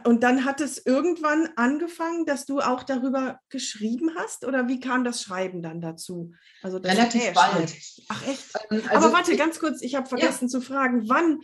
und 0.04 0.24
dann 0.24 0.44
hat 0.44 0.60
es 0.60 0.84
irgendwann 0.84 1.48
angefangen, 1.54 2.26
dass 2.26 2.46
du 2.46 2.58
auch 2.60 2.82
darüber 2.82 3.38
geschrieben 3.48 4.10
hast? 4.16 4.44
Oder 4.44 4.66
wie 4.66 4.80
kam 4.80 5.04
das 5.04 5.22
Schreiben 5.22 5.62
dann 5.62 5.80
dazu? 5.80 6.32
Also 6.62 6.78
Relativ 6.78 7.32
bald. 7.32 7.76
Ach 8.08 8.26
echt? 8.26 8.44
Ähm, 8.70 8.82
also 8.88 9.06
Aber 9.06 9.12
warte, 9.12 9.32
ich, 9.32 9.38
ganz 9.38 9.60
kurz, 9.60 9.80
ich 9.82 9.94
habe 9.94 10.08
vergessen 10.08 10.46
ja. 10.46 10.48
zu 10.48 10.60
fragen, 10.60 11.08
wann, 11.08 11.38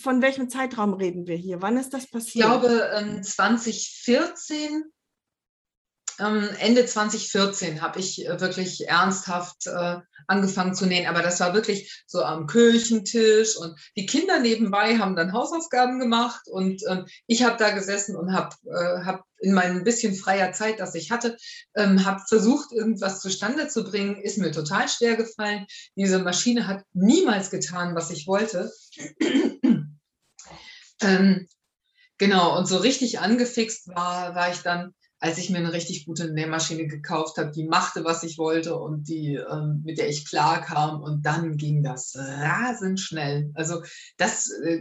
von 0.00 0.22
welchem 0.22 0.48
Zeitraum 0.48 0.94
reden 0.94 1.26
wir 1.26 1.36
hier? 1.36 1.62
Wann 1.62 1.76
ist 1.78 1.92
das 1.92 2.08
passiert? 2.08 2.44
Ich 2.44 2.50
glaube, 2.50 3.20
2014 3.22 4.56
ähm, 4.56 4.72
ähm, 4.72 4.92
Ende 6.20 6.86
2014 6.86 7.80
habe 7.82 7.98
ich 7.98 8.26
äh, 8.26 8.40
wirklich 8.40 8.88
ernsthaft 8.88 9.66
äh, 9.66 9.98
angefangen 10.26 10.74
zu 10.74 10.86
nähen, 10.86 11.06
aber 11.06 11.22
das 11.22 11.40
war 11.40 11.54
wirklich 11.54 12.04
so 12.06 12.22
am 12.22 12.46
Küchentisch 12.46 13.56
und 13.56 13.78
die 13.96 14.06
Kinder 14.06 14.38
nebenbei 14.38 14.98
haben 14.98 15.16
dann 15.16 15.32
Hausaufgaben 15.32 15.98
gemacht 15.98 16.42
und 16.46 16.82
ähm, 16.88 17.06
ich 17.26 17.42
habe 17.42 17.56
da 17.58 17.70
gesessen 17.70 18.16
und 18.16 18.32
habe 18.32 18.54
äh, 18.66 19.04
hab 19.04 19.24
in 19.40 19.54
meinem 19.54 19.84
bisschen 19.84 20.14
freier 20.14 20.52
Zeit, 20.52 20.80
das 20.80 20.94
ich 20.94 21.10
hatte, 21.10 21.36
ähm, 21.74 22.04
habe 22.04 22.20
versucht, 22.28 22.72
irgendwas 22.72 23.20
zustande 23.20 23.68
zu 23.68 23.84
bringen, 23.84 24.20
ist 24.20 24.38
mir 24.38 24.52
total 24.52 24.88
schwer 24.88 25.16
gefallen. 25.16 25.66
Diese 25.96 26.18
Maschine 26.18 26.66
hat 26.66 26.84
niemals 26.92 27.50
getan, 27.50 27.94
was 27.94 28.10
ich 28.10 28.26
wollte. 28.26 28.70
ähm, 31.00 31.48
genau, 32.18 32.58
und 32.58 32.66
so 32.66 32.76
richtig 32.76 33.20
angefixt 33.20 33.88
war, 33.88 34.34
war 34.34 34.52
ich 34.52 34.58
dann 34.58 34.94
als 35.20 35.36
ich 35.36 35.50
mir 35.50 35.58
eine 35.58 35.74
richtig 35.74 36.06
gute 36.06 36.32
Nähmaschine 36.32 36.86
gekauft 36.86 37.36
habe, 37.36 37.50
die 37.50 37.64
machte, 37.64 38.04
was 38.04 38.22
ich 38.22 38.38
wollte 38.38 38.76
und 38.76 39.06
die, 39.06 39.34
ähm, 39.34 39.82
mit 39.84 39.98
der 39.98 40.08
ich 40.08 40.26
klarkam. 40.26 41.02
Und 41.02 41.26
dann 41.26 41.58
ging 41.58 41.82
das 41.82 42.16
rasend 42.16 42.98
schnell. 42.98 43.50
Also 43.54 43.82
das, 44.16 44.50
äh, 44.64 44.80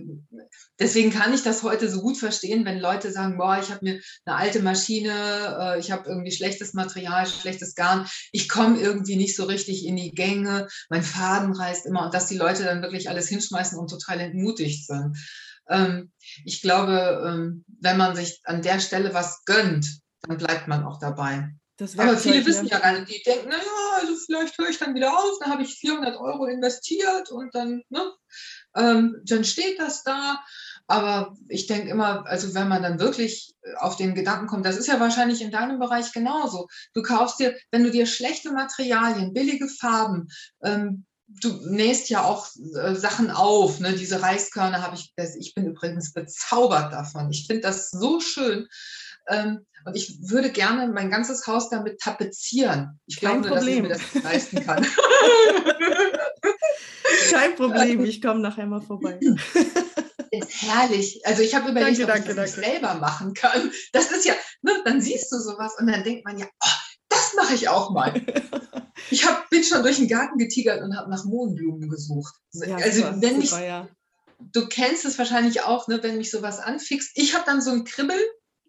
deswegen 0.79 1.11
kann 1.11 1.33
ich 1.33 1.43
das 1.43 1.61
heute 1.61 1.89
so 1.89 2.01
gut 2.01 2.17
verstehen, 2.17 2.63
wenn 2.63 2.79
Leute 2.79 3.11
sagen, 3.11 3.37
boah, 3.37 3.59
ich 3.61 3.69
habe 3.69 3.83
mir 3.83 3.99
eine 4.23 4.37
alte 4.37 4.61
Maschine, 4.61 5.11
äh, 5.59 5.79
ich 5.79 5.91
habe 5.91 6.07
irgendwie 6.07 6.31
schlechtes 6.31 6.73
Material, 6.73 7.27
schlechtes 7.27 7.75
Garn, 7.75 8.07
ich 8.31 8.47
komme 8.47 8.79
irgendwie 8.79 9.17
nicht 9.17 9.35
so 9.35 9.43
richtig 9.43 9.85
in 9.85 9.97
die 9.97 10.11
Gänge, 10.11 10.67
mein 10.89 11.03
Faden 11.03 11.53
reißt 11.53 11.85
immer 11.85 12.05
und 12.05 12.13
dass 12.13 12.27
die 12.27 12.37
Leute 12.37 12.63
dann 12.63 12.81
wirklich 12.81 13.09
alles 13.09 13.27
hinschmeißen 13.27 13.77
und 13.77 13.89
total 13.89 14.21
entmutigt 14.21 14.87
sind. 14.87 15.17
Ähm, 15.69 16.11
ich 16.45 16.61
glaube, 16.61 17.23
ähm, 17.27 17.65
wenn 17.81 17.97
man 17.97 18.15
sich 18.15 18.39
an 18.45 18.61
der 18.61 18.79
Stelle 18.79 19.13
was 19.13 19.43
gönnt, 19.43 19.99
dann 20.21 20.37
bleibt 20.37 20.67
man 20.67 20.83
auch 20.83 20.99
dabei. 20.99 21.53
Aber 21.97 22.17
viele 22.17 22.45
wissen 22.45 22.67
ja 22.67 22.79
gar 22.79 22.99
nicht, 22.99 23.09
die 23.09 23.23
denken, 23.23 23.49
naja, 23.49 23.61
also 24.01 24.13
vielleicht 24.25 24.57
höre 24.57 24.69
ich 24.69 24.77
dann 24.77 24.95
wieder 24.95 25.17
auf, 25.17 25.39
dann 25.39 25.51
habe 25.51 25.63
ich 25.63 25.75
400 25.75 26.19
Euro 26.19 26.45
investiert 26.45 27.31
und 27.31 27.55
dann, 27.55 27.83
ne, 27.89 28.11
ähm, 28.75 29.21
dann 29.23 29.45
steht 29.45 29.79
das 29.79 30.03
da. 30.03 30.43
Aber 30.87 31.37
ich 31.47 31.67
denke 31.67 31.89
immer, 31.89 32.25
also 32.25 32.53
wenn 32.53 32.67
man 32.67 32.81
dann 32.81 32.99
wirklich 32.99 33.55
auf 33.77 33.95
den 33.95 34.15
Gedanken 34.15 34.47
kommt, 34.47 34.65
das 34.65 34.77
ist 34.77 34.87
ja 34.87 34.99
wahrscheinlich 34.99 35.41
in 35.41 35.51
deinem 35.51 35.79
Bereich 35.79 36.11
genauso. 36.11 36.67
Du 36.93 37.03
kaufst 37.03 37.39
dir, 37.39 37.55
wenn 37.71 37.83
du 37.83 37.91
dir 37.91 38.07
schlechte 38.07 38.51
Materialien, 38.51 39.33
billige 39.33 39.69
Farben, 39.69 40.27
ähm, 40.63 41.05
du 41.27 41.49
nähst 41.69 42.09
ja 42.09 42.23
auch 42.23 42.47
äh, 42.75 42.95
Sachen 42.95 43.29
auf, 43.29 43.79
ne? 43.79 43.93
diese 43.93 44.21
Reiskörner 44.21 44.81
habe 44.81 44.95
ich, 44.95 45.13
ich 45.37 45.53
bin 45.53 45.67
übrigens 45.67 46.11
bezaubert 46.11 46.91
davon. 46.91 47.29
Ich 47.29 47.45
finde 47.45 47.61
das 47.61 47.91
so 47.91 48.19
schön. 48.19 48.67
Ähm, 49.29 49.65
und 49.85 49.95
ich 49.95 50.29
würde 50.29 50.51
gerne 50.51 50.91
mein 50.91 51.09
ganzes 51.09 51.47
Haus 51.47 51.69
damit 51.69 51.99
tapezieren. 51.99 52.99
Ich 53.05 53.17
glaube, 53.17 53.47
Problem. 53.47 53.55
dass 53.55 53.65
ich 53.67 53.81
mir 53.81 53.89
das 53.89 54.23
leisten 54.23 54.65
kann. 54.65 54.85
Kein 57.29 57.55
Problem, 57.55 58.03
ich 58.03 58.21
komme 58.21 58.41
nachher 58.41 58.65
mal 58.65 58.81
vorbei. 58.81 59.19
ist 60.31 60.61
herrlich. 60.61 61.21
Also 61.25 61.41
ich 61.41 61.55
habe 61.55 61.71
überlegt, 61.71 61.99
danke, 61.99 62.11
ob 62.11 62.17
ich 62.17 62.25
danke, 62.25 62.41
das 62.41 62.55
danke. 62.55 62.69
selber 62.69 62.95
machen 62.95 63.33
kann. 63.33 63.71
Das 63.93 64.11
ist 64.11 64.25
ja, 64.25 64.33
ne, 64.61 64.73
dann 64.85 65.01
siehst 65.01 65.31
du 65.31 65.37
sowas 65.37 65.75
und 65.79 65.87
dann 65.87 66.03
denkt 66.03 66.25
man 66.25 66.37
ja, 66.37 66.45
oh, 66.63 66.67
das 67.09 67.33
mache 67.35 67.55
ich 67.55 67.69
auch 67.69 67.91
mal. 67.91 68.13
Ich 69.11 69.25
hab, 69.25 69.49
bin 69.49 69.63
schon 69.63 69.81
durch 69.81 69.95
den 69.95 70.09
Garten 70.09 70.37
getigert 70.37 70.83
und 70.83 70.95
habe 70.95 71.09
nach 71.09 71.23
Mohnblumen 71.23 71.89
gesucht. 71.89 72.35
Ja, 72.51 72.75
also 72.75 72.99
super, 72.99 73.21
wenn 73.21 73.41
super, 73.41 73.57
mich, 73.57 73.65
ja. 73.65 73.87
du 74.37 74.67
kennst 74.67 75.05
es 75.05 75.17
wahrscheinlich 75.17 75.63
auch, 75.63 75.87
ne, 75.87 76.03
wenn 76.03 76.17
mich 76.17 76.29
sowas 76.29 76.59
anfixt. 76.59 77.11
Ich 77.15 77.33
habe 77.33 77.43
dann 77.45 77.61
so 77.61 77.71
ein 77.71 77.85
Kribbel, 77.85 78.17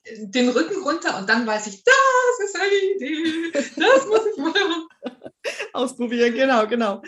den 0.06 0.48
Rücken 0.48 0.82
runter 0.82 1.18
und 1.18 1.28
dann 1.28 1.46
weiß 1.46 1.66
ich, 1.66 1.84
das 1.84 2.48
ist 2.48 2.56
eine 2.56 2.96
Idee, 2.96 3.50
das 3.52 4.06
muss 4.06 4.26
ich 4.32 4.36
machen. 4.38 4.88
Ausprobieren, 5.72 6.34
genau, 6.34 6.66
genau. 6.66 7.02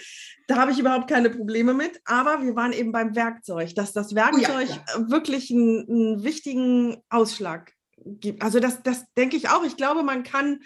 Da 0.46 0.56
habe 0.56 0.72
ich 0.72 0.78
überhaupt 0.78 1.08
keine 1.08 1.30
Probleme 1.30 1.74
mit, 1.74 2.00
aber 2.04 2.42
wir 2.42 2.54
waren 2.56 2.72
eben 2.72 2.92
beim 2.92 3.14
Werkzeug, 3.14 3.74
dass 3.74 3.92
das 3.92 4.14
Werkzeug 4.14 4.68
oh 4.70 4.98
ja, 4.98 5.10
wirklich 5.10 5.50
einen, 5.50 5.88
einen, 5.88 6.24
wichtigen 6.24 7.02
Ausschlag 7.08 7.72
gibt. 8.04 8.42
Also 8.42 8.60
das, 8.60 8.82
das 8.82 9.04
denke 9.16 9.36
ich 9.36 9.48
auch. 9.48 9.64
Ich 9.64 9.76
glaube, 9.76 10.02
man 10.02 10.22
kann 10.22 10.60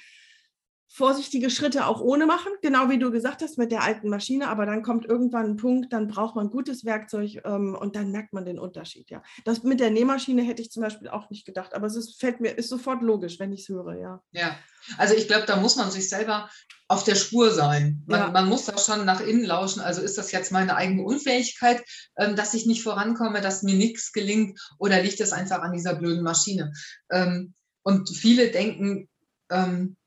vorsichtige 0.97 1.51
Schritte 1.51 1.87
auch 1.87 2.01
ohne 2.01 2.25
machen, 2.25 2.53
genau 2.63 2.89
wie 2.89 2.99
du 2.99 3.11
gesagt 3.11 3.43
hast 3.43 3.59
mit 3.59 3.71
der 3.71 3.83
alten 3.83 4.09
Maschine, 4.09 4.49
aber 4.49 4.65
dann 4.65 4.83
kommt 4.83 5.05
irgendwann 5.05 5.45
ein 5.45 5.57
Punkt, 5.57 5.93
dann 5.93 6.09
braucht 6.09 6.37
man 6.37 6.49
gutes 6.49 6.87
Werkzeug 6.87 7.43
ähm, 7.45 7.77
und 7.79 7.97
dann 7.97 8.13
merkt 8.13 8.33
man 8.33 8.47
den 8.47 8.59
Unterschied, 8.59 9.11
ja. 9.11 9.23
Das 9.45 9.63
mit 9.63 9.79
der 9.79 9.91
Nähmaschine 9.91 10.43
hätte 10.43 10.63
ich 10.63 10.71
zum 10.71 10.83
Beispiel 10.83 11.09
auch 11.09 11.29
nicht 11.29 11.45
gedacht, 11.45 11.75
aber 11.75 11.87
es 11.87 11.97
ist, 11.97 12.19
fällt 12.19 12.41
mir, 12.41 12.57
ist 12.57 12.71
sofort 12.71 13.03
logisch, 13.03 13.39
wenn 13.39 13.53
ich 13.53 13.61
es 13.61 13.69
höre, 13.69 13.95
ja. 13.99 14.23
Ja, 14.31 14.57
also 14.97 15.15
ich 15.15 15.29
glaube, 15.29 15.45
da 15.45 15.57
muss 15.57 15.77
man 15.77 15.91
sich 15.91 16.09
selber 16.09 16.49
auf 16.89 17.05
der 17.05 17.15
Spur 17.15 17.51
sein. 17.51 18.03
Man, 18.07 18.21
ja. 18.21 18.31
man, 18.31 18.49
muss 18.49 18.65
da 18.65 18.79
schon 18.79 19.05
nach 19.05 19.21
innen 19.21 19.45
lauschen, 19.45 19.83
also 19.83 20.01
ist 20.01 20.17
das 20.17 20.33
jetzt 20.33 20.51
meine 20.51 20.77
eigene 20.77 21.03
Unfähigkeit, 21.03 21.85
ähm, 22.17 22.37
dass 22.37 22.55
ich 22.55 22.65
nicht 22.65 22.83
vorankomme, 22.83 23.43
dass 23.43 23.63
mir 23.63 23.75
nichts 23.75 24.13
gelingt 24.13 24.59
oder 24.79 25.03
liegt 25.03 25.21
es 25.21 25.33
einfach 25.33 25.61
an 25.61 25.75
dieser 25.75 25.95
blöden 25.95 26.23
Maschine? 26.23 26.73
Ähm, 27.11 27.53
und 27.83 28.09
viele 28.09 28.51
denken, 28.51 29.11
ähm, 29.51 29.99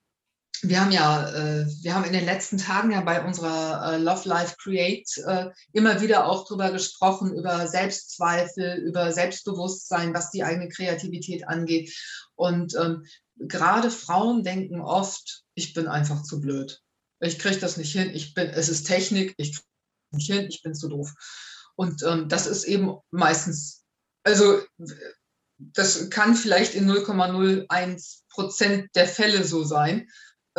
wir 0.62 0.82
haben 0.82 0.91
ja, 0.91 1.30
äh, 1.30 1.65
wir 1.82 1.93
haben 1.93 2.04
in 2.04 2.13
den 2.13 2.26
letzten 2.26 2.58
Tagen 2.58 2.91
ja 2.91 3.02
bei 3.02 3.24
unserer 3.24 3.93
äh, 3.93 3.98
Love 3.98 4.28
Life 4.28 4.56
Create 4.58 5.10
äh, 5.26 5.50
immer 5.74 6.02
wieder 6.02 6.26
auch 6.26 6.45
darüber 6.45 6.72
gesprochen, 6.72 7.34
über 7.34 7.67
Selbstzweifel, 7.67 8.78
über 8.80 9.12
Selbstbewusstsein, 9.12 10.13
was 10.13 10.32
die 10.32 10.43
eigene 10.43 10.69
Kreativität 10.69 11.48
angeht. 11.48 11.95
Und 12.36 12.76
ähm, 12.76 13.06
gerade 13.38 13.91
Frauen 13.91 14.43
denken 14.43 14.82
oft, 14.82 15.43
ich 15.56 15.74
bin 15.74 15.88
einfach 15.88 16.24
zu 16.24 16.41
blöd. 16.41 16.82
Ich 17.22 17.39
kriege 17.39 17.60
das 17.60 17.78
nicht 17.78 17.91
hin, 17.91 18.12
ich 18.13 18.34
bin, 18.34 18.48
es 18.48 18.69
ist 18.69 18.84
Technik, 18.84 19.34
ich 19.38 19.52
kriege 19.54 19.65
es 20.12 20.17
nicht 20.17 20.32
hin, 20.32 20.48
ich 20.50 20.62
bin 20.62 20.74
zu 20.74 20.88
doof. 20.88 21.13
Und 21.76 22.04
ähm, 22.04 22.28
das 22.28 22.48
ist 22.48 22.65
eben 22.65 22.98
meistens, 23.12 23.86
also 24.24 24.62
das 25.58 26.10
kann 26.10 26.36
vielleicht 26.36 26.76
in 26.76 26.89
0,01 26.89 28.22
Prozent 28.30 28.89
der 28.95 29.08
Fälle 29.08 29.43
so 29.43 29.63
sein. 29.63 30.08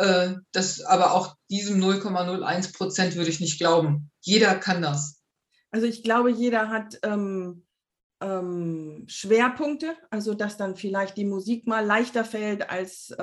Äh, 0.01 0.35
das, 0.51 0.81
aber 0.81 1.13
auch 1.13 1.35
diesem 1.51 1.79
0,01 1.79 2.75
Prozent 2.75 3.15
würde 3.15 3.29
ich 3.29 3.39
nicht 3.39 3.59
glauben. 3.59 4.09
Jeder 4.19 4.55
kann 4.55 4.81
das. 4.81 5.21
Also 5.69 5.85
ich 5.85 6.01
glaube, 6.01 6.31
jeder 6.31 6.69
hat 6.69 6.97
ähm, 7.03 7.67
ähm, 8.19 9.03
Schwerpunkte, 9.07 9.95
also 10.09 10.33
dass 10.33 10.57
dann 10.57 10.75
vielleicht 10.75 11.17
die 11.17 11.25
Musik 11.25 11.67
mal 11.67 11.85
leichter 11.85 12.25
fällt 12.25 12.67
als, 12.71 13.11
äh, 13.11 13.15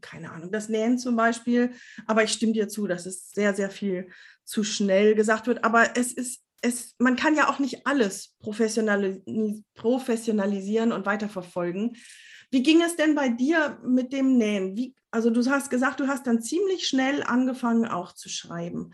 keine 0.00 0.30
Ahnung, 0.30 0.52
das 0.52 0.68
Nähen 0.68 0.96
zum 0.96 1.16
Beispiel. 1.16 1.72
Aber 2.06 2.22
ich 2.22 2.32
stimme 2.32 2.52
dir 2.52 2.68
zu, 2.68 2.86
dass 2.86 3.04
es 3.04 3.32
sehr, 3.32 3.52
sehr 3.54 3.70
viel 3.70 4.08
zu 4.44 4.62
schnell 4.62 5.16
gesagt 5.16 5.48
wird. 5.48 5.64
Aber 5.64 5.96
es 5.96 6.12
ist, 6.12 6.45
es, 6.62 6.94
man 6.98 7.16
kann 7.16 7.36
ja 7.36 7.48
auch 7.48 7.58
nicht 7.58 7.86
alles 7.86 8.34
professionalis 8.40 9.20
professionalisieren 9.74 10.92
und 10.92 11.06
weiterverfolgen. 11.06 11.96
Wie 12.50 12.62
ging 12.62 12.82
es 12.82 12.96
denn 12.96 13.14
bei 13.14 13.28
dir 13.28 13.80
mit 13.84 14.12
dem 14.12 14.36
Nähen? 14.36 14.76
Wie, 14.76 14.94
also 15.10 15.30
du 15.30 15.44
hast 15.50 15.70
gesagt, 15.70 16.00
du 16.00 16.06
hast 16.06 16.26
dann 16.26 16.42
ziemlich 16.42 16.86
schnell 16.86 17.22
angefangen 17.22 17.86
auch 17.86 18.12
zu 18.12 18.28
schreiben. 18.28 18.92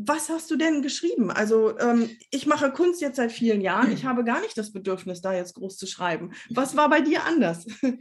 Was 0.00 0.28
hast 0.28 0.48
du 0.52 0.56
denn 0.56 0.80
geschrieben? 0.80 1.32
Also 1.32 1.76
ähm, 1.80 2.08
ich 2.30 2.46
mache 2.46 2.70
Kunst 2.70 3.00
jetzt 3.00 3.16
seit 3.16 3.32
vielen 3.32 3.60
Jahren. 3.60 3.90
Ich 3.90 4.04
habe 4.06 4.22
gar 4.22 4.40
nicht 4.40 4.56
das 4.56 4.72
Bedürfnis, 4.72 5.20
da 5.20 5.32
jetzt 5.32 5.54
groß 5.54 5.76
zu 5.76 5.88
schreiben. 5.88 6.32
Was 6.50 6.76
war 6.76 6.88
bei 6.88 7.00
dir 7.00 7.24
anders? 7.24 7.66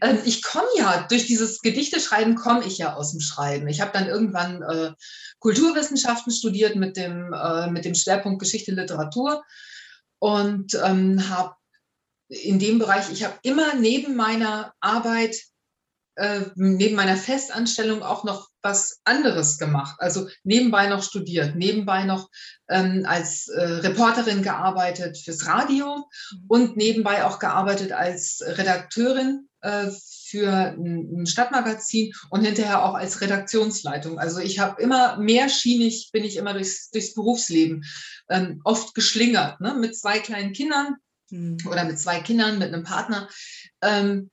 Ähm, 0.00 0.18
ich 0.24 0.42
komme 0.42 0.66
ja, 0.78 1.06
durch 1.10 1.26
dieses 1.26 1.60
Gedichteschreiben 1.60 2.36
komme 2.36 2.64
ich 2.64 2.78
ja 2.78 2.94
aus 2.94 3.10
dem 3.10 3.20
Schreiben. 3.20 3.68
Ich 3.68 3.82
habe 3.82 3.90
dann 3.92 4.08
irgendwann 4.08 4.62
äh, 4.62 4.92
Kulturwissenschaften 5.40 6.32
studiert 6.32 6.74
mit 6.74 6.96
dem, 6.96 7.34
äh, 7.34 7.70
mit 7.70 7.84
dem 7.84 7.94
Schwerpunkt 7.94 8.40
Geschichte, 8.40 8.72
Literatur 8.72 9.44
und 10.20 10.74
ähm, 10.82 11.28
habe 11.28 11.54
in 12.28 12.58
dem 12.58 12.78
Bereich, 12.78 13.10
ich 13.12 13.24
habe 13.24 13.38
immer 13.42 13.74
neben 13.74 14.16
meiner 14.16 14.72
Arbeit, 14.80 15.36
äh, 16.16 16.40
neben 16.54 16.96
meiner 16.96 17.16
Festanstellung 17.16 18.02
auch 18.02 18.24
noch 18.24 18.48
was 18.62 19.00
anderes 19.04 19.58
gemacht. 19.58 19.96
Also 19.98 20.28
nebenbei 20.42 20.86
noch 20.86 21.02
studiert, 21.02 21.54
nebenbei 21.54 22.04
noch 22.04 22.30
ähm, 22.68 23.04
als 23.06 23.48
äh, 23.48 23.60
Reporterin 23.60 24.42
gearbeitet 24.42 25.18
fürs 25.18 25.46
Radio 25.46 26.08
und 26.48 26.76
nebenbei 26.76 27.24
auch 27.24 27.38
gearbeitet 27.38 27.92
als 27.92 28.42
Redakteurin 28.44 29.48
äh, 29.60 29.90
für 30.26 30.50
ein, 30.50 31.26
Stadtmagazin 31.26 32.12
und 32.30 32.44
hinterher 32.44 32.84
auch 32.84 32.94
als 32.94 33.20
Redaktionsleitung. 33.20 34.18
Also 34.18 34.40
ich 34.40 34.58
habe 34.58 34.80
immer 34.80 35.18
mehrschienig, 35.18 36.10
bin 36.12 36.24
ich 36.24 36.36
immer 36.36 36.54
durchs, 36.54 36.90
durchs 36.90 37.14
Berufsleben 37.14 37.84
ähm, 38.28 38.60
oft 38.64 38.94
geschlingert, 38.94 39.60
ne? 39.60 39.74
mit 39.74 39.96
zwei 39.96 40.18
kleinen 40.18 40.52
Kindern 40.52 40.96
mhm. 41.30 41.58
oder 41.68 41.84
mit 41.84 41.98
zwei 41.98 42.20
Kindern, 42.20 42.58
mit 42.58 42.72
einem 42.72 42.84
Partner 42.84 43.28
ähm, 43.82 44.30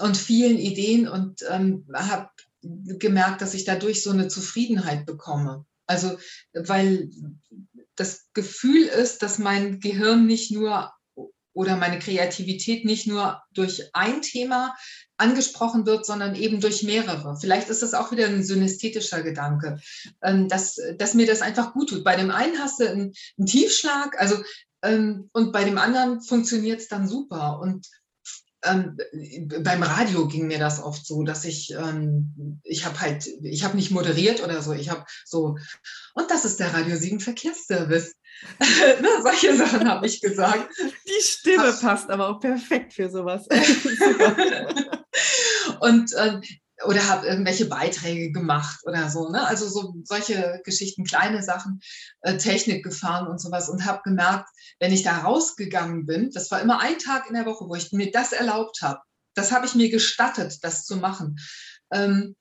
und 0.00 0.16
vielen 0.16 0.58
Ideen 0.58 1.08
und 1.08 1.44
ähm, 1.48 1.86
habe 1.92 2.28
gemerkt, 2.62 3.42
dass 3.42 3.54
ich 3.54 3.64
dadurch 3.64 4.02
so 4.02 4.10
eine 4.10 4.28
Zufriedenheit 4.28 5.06
bekomme. 5.06 5.64
Also, 5.86 6.18
weil 6.52 7.10
das 7.94 8.26
Gefühl 8.34 8.82
ist, 8.82 9.22
dass 9.22 9.38
mein 9.38 9.80
Gehirn 9.80 10.26
nicht 10.26 10.50
nur 10.52 10.92
oder 11.58 11.76
meine 11.76 11.98
Kreativität 11.98 12.84
nicht 12.84 13.08
nur 13.08 13.42
durch 13.52 13.90
ein 13.92 14.22
Thema 14.22 14.76
angesprochen 15.16 15.86
wird, 15.86 16.06
sondern 16.06 16.36
eben 16.36 16.60
durch 16.60 16.84
mehrere. 16.84 17.36
Vielleicht 17.40 17.68
ist 17.68 17.82
das 17.82 17.94
auch 17.94 18.12
wieder 18.12 18.26
ein 18.26 18.44
synästhetischer 18.44 19.22
Gedanke, 19.22 19.80
ähm, 20.22 20.48
dass, 20.48 20.78
dass 20.98 21.14
mir 21.14 21.26
das 21.26 21.42
einfach 21.42 21.72
gut 21.72 21.88
tut. 21.88 22.04
Bei 22.04 22.14
dem 22.14 22.30
einen 22.30 22.60
hast 22.60 22.78
du 22.78 22.88
einen, 22.88 23.12
einen 23.36 23.46
Tiefschlag, 23.46 24.20
also 24.20 24.36
ähm, 24.82 25.30
und 25.32 25.52
bei 25.52 25.64
dem 25.64 25.78
anderen 25.78 26.20
funktioniert 26.20 26.80
es 26.80 26.86
dann 26.86 27.08
super. 27.08 27.58
Und 27.58 27.88
ähm, 28.64 28.96
beim 29.62 29.82
Radio 29.82 30.26
ging 30.26 30.46
mir 30.46 30.58
das 30.58 30.82
oft 30.82 31.06
so, 31.06 31.22
dass 31.22 31.44
ich, 31.44 31.72
ähm, 31.72 32.60
ich 32.64 32.84
habe 32.84 33.00
halt, 33.00 33.26
ich 33.42 33.64
habe 33.64 33.76
nicht 33.76 33.90
moderiert 33.90 34.42
oder 34.42 34.62
so, 34.62 34.72
ich 34.72 34.90
habe 34.90 35.04
so, 35.24 35.56
und 36.14 36.30
das 36.30 36.44
ist 36.44 36.58
der 36.58 36.74
Radio 36.74 36.96
7 36.96 37.20
Verkehrsservice. 37.20 38.14
ne, 38.60 39.08
solche 39.22 39.56
Sachen 39.56 39.88
habe 39.88 40.06
ich 40.06 40.20
gesagt. 40.20 40.68
Die 40.78 41.22
Stimme 41.22 41.74
Ach. 41.74 41.80
passt 41.80 42.10
aber 42.10 42.28
auch 42.28 42.40
perfekt 42.40 42.94
für 42.94 43.10
sowas. 43.10 43.46
und 45.80 46.12
äh, 46.14 46.40
oder 46.84 47.08
habe 47.08 47.26
irgendwelche 47.26 47.66
Beiträge 47.66 48.30
gemacht 48.30 48.80
oder 48.84 49.10
so. 49.10 49.30
Ne? 49.30 49.46
Also 49.46 49.68
so 49.68 49.94
solche 50.04 50.60
Geschichten, 50.64 51.04
kleine 51.04 51.42
Sachen, 51.42 51.80
äh, 52.20 52.36
Technik 52.36 52.84
gefahren 52.84 53.26
und 53.26 53.40
sowas 53.40 53.68
und 53.68 53.84
habe 53.84 54.00
gemerkt, 54.04 54.48
wenn 54.78 54.92
ich 54.92 55.02
da 55.02 55.18
rausgegangen 55.18 56.06
bin, 56.06 56.30
das 56.30 56.50
war 56.50 56.60
immer 56.60 56.80
ein 56.80 56.98
Tag 56.98 57.28
in 57.28 57.34
der 57.34 57.46
Woche, 57.46 57.68
wo 57.68 57.74
ich 57.74 57.92
mir 57.92 58.10
das 58.10 58.32
erlaubt 58.32 58.82
habe. 58.82 59.00
Das 59.34 59.52
habe 59.52 59.66
ich 59.66 59.74
mir 59.74 59.90
gestattet, 59.90 60.58
das 60.62 60.84
zu 60.84 60.96
machen, 60.96 61.38
ähm, 61.92 62.36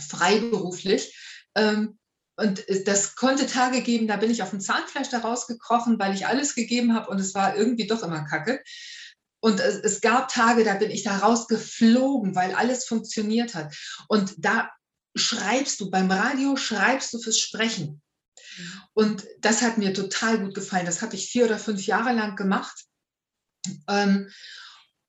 freiberuflich. 0.00 1.16
Ähm, 1.54 1.98
und 2.38 2.64
das 2.86 3.14
konnte 3.14 3.46
Tage 3.46 3.80
geben, 3.80 4.06
da 4.06 4.16
bin 4.16 4.30
ich 4.30 4.42
auf 4.42 4.50
dem 4.50 4.60
Zahnfleisch 4.60 5.08
da 5.08 5.20
rausgekrochen, 5.20 5.98
weil 5.98 6.14
ich 6.14 6.26
alles 6.26 6.54
gegeben 6.54 6.94
habe 6.94 7.08
und 7.08 7.18
es 7.18 7.34
war 7.34 7.56
irgendwie 7.56 7.86
doch 7.86 8.02
immer 8.02 8.24
kacke. 8.24 8.62
Und 9.46 9.60
es, 9.60 9.76
es, 9.76 10.00
gab 10.00 10.26
Tage, 10.26 10.64
da 10.64 10.74
bin 10.74 10.90
ich 10.90 11.04
da 11.04 11.18
rausgeflogen, 11.18 12.34
weil 12.34 12.52
alles 12.52 12.84
funktioniert 12.84 13.54
hat. 13.54 13.76
Und 14.08 14.34
da 14.38 14.72
schreibst 15.14 15.78
du, 15.78 15.88
beim 15.88 16.10
Radio 16.10 16.56
schreibst 16.56 17.12
du 17.12 17.20
fürs 17.20 17.38
Sprechen. 17.38 18.02
Und 18.92 19.24
das 19.38 19.62
hat 19.62 19.78
mir 19.78 19.94
total 19.94 20.40
gut 20.40 20.56
gefallen. 20.56 20.84
Das 20.84 21.00
habe 21.00 21.14
ich 21.14 21.30
vier 21.30 21.44
oder 21.44 21.60
fünf 21.60 21.86
Jahre 21.86 22.12
lang 22.12 22.34
gemacht. 22.34 22.86
Ähm, 23.86 24.32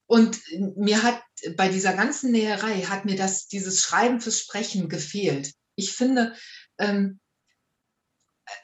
und 0.05 0.39
mir 0.75 1.01
hat 1.01 1.19
bei 1.55 1.67
dieser 1.67 1.93
ganzen 1.93 2.31
Näherei 2.31 2.83
hat 2.83 3.05
mir 3.05 3.15
das, 3.15 3.47
dieses 3.47 3.81
Schreiben 3.81 4.21
fürs 4.21 4.37
Sprechen 4.37 4.87
gefehlt. 4.87 5.51
Ich 5.73 5.93
finde, 5.93 6.35
ähm, 6.77 7.19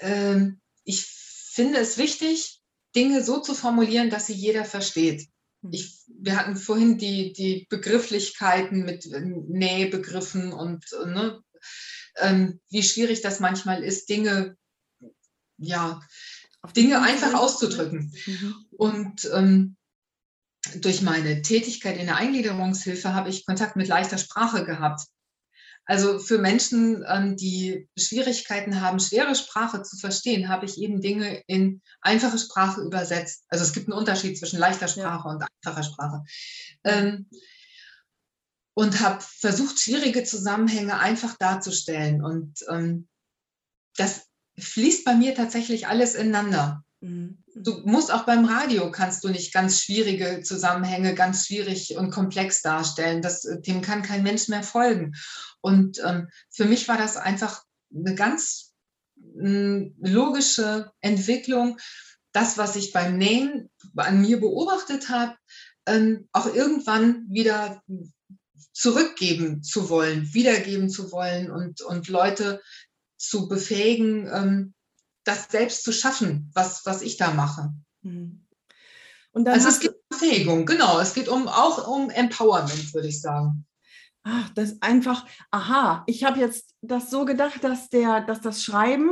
ähm, 0.02 0.62
ich 0.84 1.04
finde 1.08 1.80
es 1.80 1.98
wichtig, 1.98 2.62
Dinge 2.96 3.24
so 3.24 3.42
zu 3.42 3.56
formulieren, 3.56 4.12
dass 4.12 4.28
sie 4.28 4.34
jeder 4.34 4.66
versteht. 4.66 5.33
Hm. 5.64 5.72
Ich, 5.72 6.04
wir 6.08 6.38
hatten 6.38 6.56
vorhin 6.56 6.98
die, 6.98 7.34
die 7.34 7.66
Begrifflichkeiten 7.70 8.86
mit 8.86 9.06
äh, 9.08 9.22
Nähbegriffen 9.22 10.54
und 10.54 10.86
ne, 11.06 11.42
ähm, 12.18 12.60
wie 12.70 12.84
schwierig 12.84 13.22
das 13.22 13.40
manchmal 13.40 13.84
ist, 13.84 14.10
Dinge 14.10 14.56
ja 15.58 16.02
Dinge 16.76 17.02
einfach 17.02 17.34
auszudrücken. 17.34 18.14
Mhm. 18.26 18.56
Und 18.72 19.30
ähm, 19.34 19.76
durch 20.76 21.02
meine 21.02 21.42
Tätigkeit 21.42 21.98
in 21.98 22.06
der 22.06 22.16
Eingliederungshilfe 22.16 23.14
habe 23.14 23.30
ich 23.30 23.46
Kontakt 23.46 23.76
mit 23.76 23.88
leichter 23.88 24.18
Sprache 24.18 24.64
gehabt. 24.64 25.02
Also 25.86 26.18
für 26.20 26.38
Menschen, 26.38 27.04
ähm, 27.08 27.36
die 27.36 27.90
Schwierigkeiten 27.98 28.80
haben, 28.80 29.00
schwere 29.00 29.36
Sprache 29.36 29.84
zu 29.84 29.98
verstehen, 29.98 30.48
habe 30.48 30.66
ich 30.66 30.78
eben 30.78 31.02
Dinge 31.02 31.44
in 31.48 31.82
einfache 32.02 32.38
Sprache 32.38 32.82
übersetzt. 32.82 33.44
Also 33.50 33.66
es 33.66 33.74
gibt 33.74 33.88
einen 33.88 33.98
Unterschied 33.98 34.38
zwischen 34.38 34.60
leichter 34.60 34.88
Sprache 34.88 35.28
und 35.28 35.44
einfacher 35.64 35.84
Sprache. 35.84 36.24
Ähm, 36.86 37.28
und 38.76 39.02
habe 39.02 39.20
versucht, 39.22 39.80
schwierige 39.80 40.24
Zusammenhänge 40.24 40.98
einfach 40.98 41.38
darzustellen. 41.38 42.24
Und 42.24 42.60
ähm, 42.70 43.08
das 43.98 44.28
fließt 44.58 45.06
bei 45.06 45.16
mir 45.16 45.36
tatsächlich 45.36 45.88
alles 45.88 46.16
ineinander. 46.16 46.84
Mhm. 47.02 47.44
Du 47.56 47.82
musst 47.86 48.12
auch 48.12 48.26
beim 48.26 48.46
Radio 48.46 48.90
kannst 48.90 49.24
du 49.24 49.30
nicht 49.30 49.54
ganz 49.54 49.82
schwierige 49.82 50.42
Zusammenhänge 50.42 51.14
ganz 51.14 51.46
schwierig 51.46 51.96
und 51.98 52.10
komplex 52.10 52.62
darstellen. 52.62 53.22
Das, 53.22 53.42
dem 53.42 53.82
kann 53.82 54.02
kein 54.02 54.24
Mensch 54.24 54.48
mehr 54.48 54.64
folgen. 54.64 55.14
Und 55.64 56.00
ähm, 56.04 56.30
für 56.50 56.66
mich 56.66 56.88
war 56.88 56.98
das 56.98 57.16
einfach 57.16 57.64
eine 57.96 58.16
ganz 58.16 58.74
äh, 59.42 59.92
logische 59.98 60.92
Entwicklung. 61.00 61.80
Das, 62.34 62.58
was 62.58 62.76
ich 62.76 62.92
beim 62.92 63.18
Nähen 63.18 63.70
an 63.96 64.22
mir 64.22 64.40
beobachtet 64.40 65.10
habe, 65.10 65.36
ähm, 65.86 66.28
auch 66.34 66.54
irgendwann 66.54 67.26
wieder 67.30 67.82
zurückgeben 68.74 69.64
zu 69.64 69.90
wollen, 69.90 70.34
wiedergeben 70.34 70.90
zu 70.90 71.12
wollen 71.12 71.50
und, 71.50 71.82
und 71.82 72.08
Leute 72.10 72.62
zu 73.18 73.48
befähigen, 73.48 74.28
ähm, 74.34 74.74
das 75.24 75.48
selbst 75.50 75.84
zu 75.84 75.94
schaffen, 75.94 76.52
was, 76.54 76.86
was 76.86 77.02
ich 77.02 77.16
da 77.16 77.32
mache. 77.32 77.74
Mhm. 78.02 78.46
also 79.34 79.70
es 79.70 79.80
geht 79.80 79.92
um 79.92 80.02
Befähigung, 80.10 80.66
genau. 80.66 81.00
Es 81.00 81.14
geht 81.14 81.30
um, 81.30 81.48
auch 81.48 81.88
um 81.88 82.10
Empowerment, 82.10 82.94
würde 82.94 83.08
ich 83.08 83.22
sagen. 83.22 83.66
Ach, 84.24 84.50
das 84.52 84.74
ist 84.74 84.84
einfach, 84.84 85.26
aha, 85.52 86.04
ich 86.08 86.24
habe 86.24 86.40
jetzt 86.40 86.76
das 86.82 87.10
so 87.10 87.26
gedacht, 87.26 87.64
dass, 87.64 87.90
der, 87.90 88.22
dass 88.22 88.42
das 88.42 88.64
Schreiben 88.64 89.12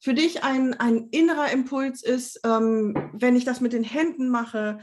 für 0.00 0.14
dich 0.14 0.44
ein, 0.44 0.74
ein 0.74 1.08
innerer 1.10 1.50
Impuls 1.50 2.02
ist, 2.02 2.40
ähm, 2.44 3.10
wenn 3.12 3.36
ich 3.36 3.44
das 3.44 3.60
mit 3.60 3.72
den 3.72 3.84
Händen 3.84 4.28
mache, 4.28 4.78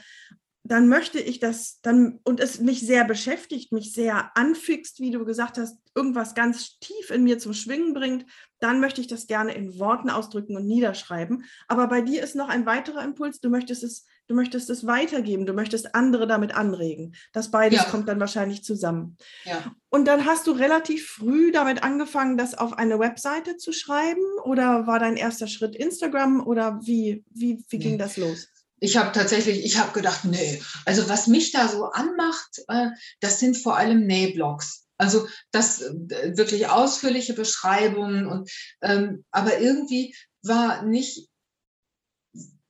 dann 0.64 0.88
möchte 0.88 1.20
ich 1.20 1.40
das 1.40 1.80
dann 1.82 2.20
und 2.24 2.40
es 2.40 2.60
mich 2.60 2.82
sehr 2.82 3.04
beschäftigt, 3.04 3.72
mich 3.72 3.94
sehr 3.94 4.36
anfixt, 4.38 5.00
wie 5.00 5.10
du 5.10 5.26
gesagt 5.26 5.58
hast, 5.58 5.78
irgendwas 5.96 6.36
ganz 6.36 6.80
tief 6.80 7.10
in 7.10 7.24
mir 7.24 7.40
zum 7.40 7.54
Schwingen 7.54 7.94
bringt, 7.94 8.26
dann 8.60 8.80
möchte 8.80 9.02
ich 9.02 9.08
das 9.08 9.26
gerne 9.26 9.54
in 9.54 9.80
Worten 9.80 10.10
ausdrücken 10.10 10.56
und 10.56 10.68
niederschreiben. 10.68 11.46
Aber 11.68 11.88
bei 11.88 12.02
dir 12.02 12.24
ist 12.24 12.36
noch 12.36 12.50
ein 12.50 12.66
weiterer 12.66 13.04
Impuls, 13.04 13.40
du 13.40 13.50
möchtest 13.50 13.84
es, 13.84 14.06
du 14.32 14.36
möchtest 14.36 14.70
es 14.70 14.88
weitergeben, 14.88 15.46
du 15.46 15.54
möchtest 15.54 15.94
andere 15.94 16.26
damit 16.26 16.56
anregen. 16.56 17.16
Das 17.34 17.52
beides 17.52 17.80
ja. 17.80 17.86
kommt 17.86 18.08
dann 18.08 18.22
wahrscheinlich 18.22 18.64
zusammen. 18.64 19.18
Ja. 19.44 19.76
Und 19.90 20.06
dann 20.06 20.26
hast 20.26 20.48
du 20.48 20.52
relativ 20.52 21.06
früh 21.06 21.52
damit 21.52 21.84
angefangen, 21.84 22.38
das 22.38 22.58
auf 22.58 22.74
eine 22.78 22.98
Webseite 22.98 23.58
zu 23.58 23.74
schreiben 23.74 24.24
oder 24.46 24.88
war 24.88 25.00
dein 25.00 25.18
erster 25.18 25.48
Schritt 25.48 25.76
Instagram 25.76 26.46
oder 26.48 26.80
wie, 26.82 27.26
wie, 27.30 27.64
wie 27.68 27.78
ging 27.78 27.98
das 27.98 28.18
los? 28.18 28.48
ich 28.84 28.98
habe 28.98 29.12
tatsächlich, 29.12 29.64
ich 29.64 29.78
habe 29.78 29.94
gedacht, 29.94 30.26
nee, 30.26 30.60
also 30.86 31.08
was 31.08 31.28
mich 31.28 31.52
da 31.52 31.68
so 31.68 31.86
anmacht, 31.92 32.64
äh, 32.68 32.88
das 33.20 33.40
sind 33.40 33.56
vor 33.56 33.78
allem 33.78 34.08
Nähblogs. 34.08 34.88
Also 34.98 35.28
das 35.52 35.82
äh, 35.82 36.36
wirklich 36.36 36.68
ausführliche 36.68 37.34
Beschreibungen 37.34 38.26
und 38.26 38.50
ähm, 38.82 39.24
aber 39.30 39.60
irgendwie 39.60 40.16
war 40.42 40.82
nicht 40.82 41.30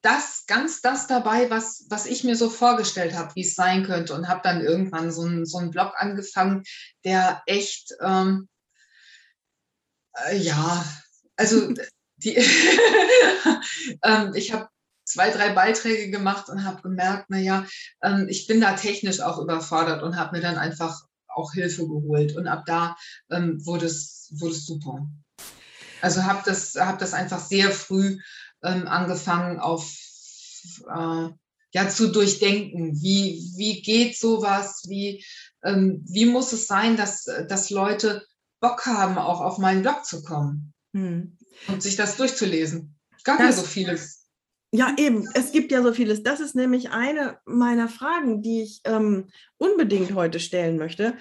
das 0.02 0.46
ganz 0.48 0.82
das 0.82 1.08
dabei, 1.08 1.50
was, 1.50 1.86
was 1.90 2.06
ich 2.06 2.24
mir 2.24 2.36
so 2.36 2.50
vorgestellt 2.50 3.14
habe, 3.14 3.36
wie 3.36 3.42
es 3.42 3.56
sein 3.56 3.86
könnte 3.86 4.14
und 4.14 4.28
habe 4.28 4.42
dann 4.44 4.62
irgendwann 4.62 5.12
so, 5.12 5.24
ein, 5.24 5.46
so 5.46 5.60
einen 5.60 5.72
Blog 5.72 5.94
angefangen, 5.96 6.64
der 7.04 7.42
echt 7.46 7.94
ähm, 8.02 8.50
äh, 10.28 10.38
ja, 10.38 10.86
also 11.36 11.74
die 12.18 12.36
ähm, 14.04 14.34
ich 14.36 14.54
habe 14.54 14.70
zwei, 15.06 15.30
drei 15.30 15.54
Beiträge 15.54 16.10
gemacht 16.10 16.50
und 16.50 16.64
habe 16.64 16.82
gemerkt, 16.82 17.30
naja, 17.30 17.66
ähm, 18.02 18.28
ich 18.30 18.48
bin 18.48 18.62
da 18.62 18.74
technisch 18.74 19.20
auch 19.20 19.40
überfordert 19.40 20.04
und 20.04 20.16
habe 20.16 20.38
mir 20.38 20.42
dann 20.42 20.58
einfach 20.58 21.04
auch 21.28 21.54
Hilfe 21.54 21.88
geholt. 21.88 22.36
Und 22.36 22.48
ab 22.48 22.64
da 22.66 22.96
ähm, 23.30 23.66
wurde, 23.66 23.88
es, 23.88 24.30
wurde 24.32 24.54
es 24.54 24.66
super. 24.66 25.08
Also 26.02 26.24
habe 26.24 26.42
das, 26.46 26.76
hab 26.76 27.00
das 27.00 27.14
einfach 27.14 27.40
sehr 27.40 27.72
früh 27.72 28.20
ähm, 28.64 28.88
angefangen 28.88 29.60
auf 29.60 29.92
äh, 30.88 31.30
ja, 31.74 31.90
zu 31.90 32.12
durchdenken. 32.12 33.02
Wie, 33.02 33.54
wie 33.56 33.82
geht 33.82 34.18
sowas? 34.18 34.84
Wie, 34.88 35.24
ähm, 35.64 36.04
wie 36.08 36.26
muss 36.26 36.52
es 36.52 36.68
sein, 36.68 36.98
dass, 36.98 37.26
dass 37.48 37.70
Leute 37.70 38.26
Bock 38.60 38.86
haben, 38.86 39.18
auch 39.18 39.42
auf 39.42 39.58
meinen 39.58 39.82
Blog 39.82 40.06
zu 40.06 40.24
kommen 40.24 40.74
hm. 40.94 41.38
und 41.68 41.82
sich 41.82 41.96
das 41.96 42.18
durchzulesen? 42.18 42.96
Es 43.18 43.24
gab 43.24 43.40
ja 43.40 43.52
so 43.52 43.64
vieles. 43.64 44.22
Ja, 44.74 44.96
eben. 44.98 45.28
Es 45.34 45.52
gibt 45.52 45.72
ja 45.72 45.84
so 45.84 45.94
vieles. 45.94 46.24
Das 46.24 46.40
ist 46.40 46.56
nämlich 46.56 46.92
eine 46.92 47.40
meiner 47.46 47.90
Fragen, 47.90 48.42
die 48.42 48.64
ich 48.64 48.82
ähm, 48.86 49.30
unbedingt 49.58 50.14
heute 50.14 50.40
stellen 50.40 50.78
möchte. 50.78 51.18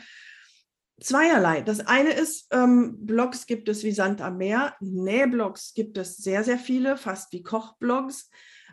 Zweierlei. 1.00 1.62
Das 1.62 1.80
eine 1.80 2.12
ist, 2.12 2.46
ähm, 2.52 3.06
Blogs 3.06 3.46
gibt 3.46 3.68
es 3.68 3.82
wie 3.84 3.92
Sand 3.92 4.20
am 4.20 4.36
Meer. 4.36 4.74
Nähblogs 4.80 5.74
gibt 5.74 5.98
es 5.98 6.16
sehr, 6.16 6.44
sehr 6.44 6.58
viele, 6.58 6.96
fast 6.96 7.32
wie 7.32 7.42
Kochblogs. 7.42 8.30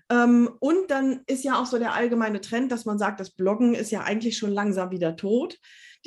Ähm, 0.10 0.50
und 0.60 0.92
dann 0.92 1.22
ist 1.28 1.44
ja 1.44 1.60
auch 1.60 1.66
so 1.66 1.80
der 1.80 1.94
allgemeine 1.94 2.42
Trend, 2.42 2.72
dass 2.72 2.86
man 2.86 2.98
sagt, 2.98 3.20
das 3.20 3.32
Bloggen 3.32 3.74
ist 3.74 3.92
ja 3.92 4.04
eigentlich 4.04 4.38
schon 4.38 4.52
langsam 4.52 4.92
wieder 4.92 5.16
tot 5.16 5.58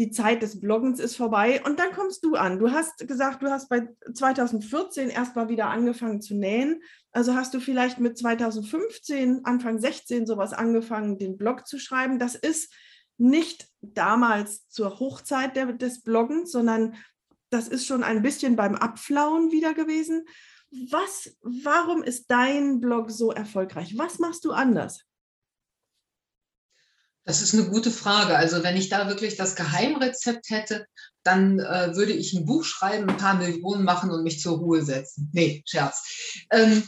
die 0.01 0.11
Zeit 0.11 0.43
des 0.43 0.61
Bloggens 0.61 0.99
ist 0.99 1.17
vorbei 1.17 1.61
und 1.63 1.79
dann 1.79 1.93
kommst 1.93 2.25
du 2.25 2.35
an. 2.35 2.59
Du 2.59 2.71
hast 2.71 3.07
gesagt, 3.07 3.43
du 3.43 3.51
hast 3.51 3.69
bei 3.69 3.87
2014 4.15 5.11
erstmal 5.11 5.51
wieder 5.51 5.67
angefangen 5.67 6.23
zu 6.23 6.35
nähen. 6.35 6.83
Also 7.13 7.35
hast 7.35 7.53
du 7.53 7.61
vielleicht 7.61 8.01
mit 8.01 8.17
2015, 8.17 9.45
Anfang 9.45 9.79
16 9.79 10.27
sowas 10.27 10.55
angefangen, 10.55 11.19
den 11.19 11.37
Blog 11.37 11.67
zu 11.67 11.79
schreiben. 11.79 12.19
Das 12.19 12.35
ist 12.35 12.73
nicht 13.21 13.69
damals 13.81 14.67
zur 14.69 14.99
Hochzeit 14.99 15.55
der, 15.55 15.73
des 15.73 16.03
Bloggens, 16.03 16.51
sondern 16.51 16.95
das 17.51 17.69
ist 17.69 17.87
schon 17.87 18.03
ein 18.03 18.23
bisschen 18.23 18.57
beim 18.57 18.75
Abflauen 18.75 19.53
wieder 19.53 19.75
gewesen. 19.75 20.27
Was, 20.91 21.37
warum 21.43 22.03
ist 22.03 22.31
dein 22.31 22.81
Blog 22.81 23.11
so 23.11 23.33
erfolgreich? 23.33 23.99
Was 23.99 24.19
machst 24.19 24.45
du 24.45 24.53
anders? 24.53 25.05
Das 27.25 27.43
ist 27.43 27.55
eine 27.55 27.69
gute 27.69 27.91
Frage. 27.91 28.37
Also 28.37 28.63
wenn 28.63 28.77
ich 28.77 28.89
da 28.89 29.09
wirklich 29.09 29.37
das 29.37 29.55
Geheimrezept 29.55 30.49
hätte, 30.49 30.87
dann 31.23 31.59
äh, 31.59 31.95
würde 31.95 32.13
ich 32.13 32.33
ein 32.33 32.47
Buch 32.47 32.65
schreiben, 32.65 33.11
ein 33.11 33.17
paar 33.19 33.35
Millionen 33.35 33.85
machen 33.85 34.11
und 34.11 34.23
mich 34.23 34.41
zur 34.41 34.59
Ruhe 34.59 34.83
setzen. 34.83 35.29
Nee, 35.33 35.63
Scherz. 35.67 36.47
Ähm, 36.51 36.83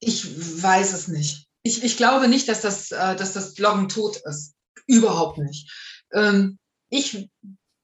ich 0.00 0.62
weiß 0.62 0.92
es 0.92 1.08
nicht. 1.08 1.48
Ich, 1.64 1.82
ich 1.82 1.96
glaube 1.96 2.28
nicht, 2.28 2.48
dass 2.48 2.60
das, 2.60 2.92
äh, 2.92 3.16
dass 3.16 3.32
das 3.32 3.54
Bloggen 3.54 3.88
tot 3.88 4.18
ist. 4.24 4.54
Überhaupt 4.86 5.38
nicht. 5.38 5.72
Ähm, 6.12 6.58
ich 6.90 7.30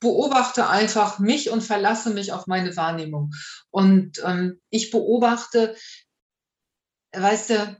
beobachte 0.00 0.68
einfach 0.68 1.18
mich 1.18 1.50
und 1.50 1.62
verlasse 1.62 2.10
mich 2.10 2.32
auf 2.32 2.46
meine 2.46 2.76
Wahrnehmung. 2.76 3.32
Und 3.70 4.20
ähm, 4.24 4.60
ich 4.68 4.90
beobachte, 4.90 5.74
weißt 7.12 7.50
du, 7.50 7.76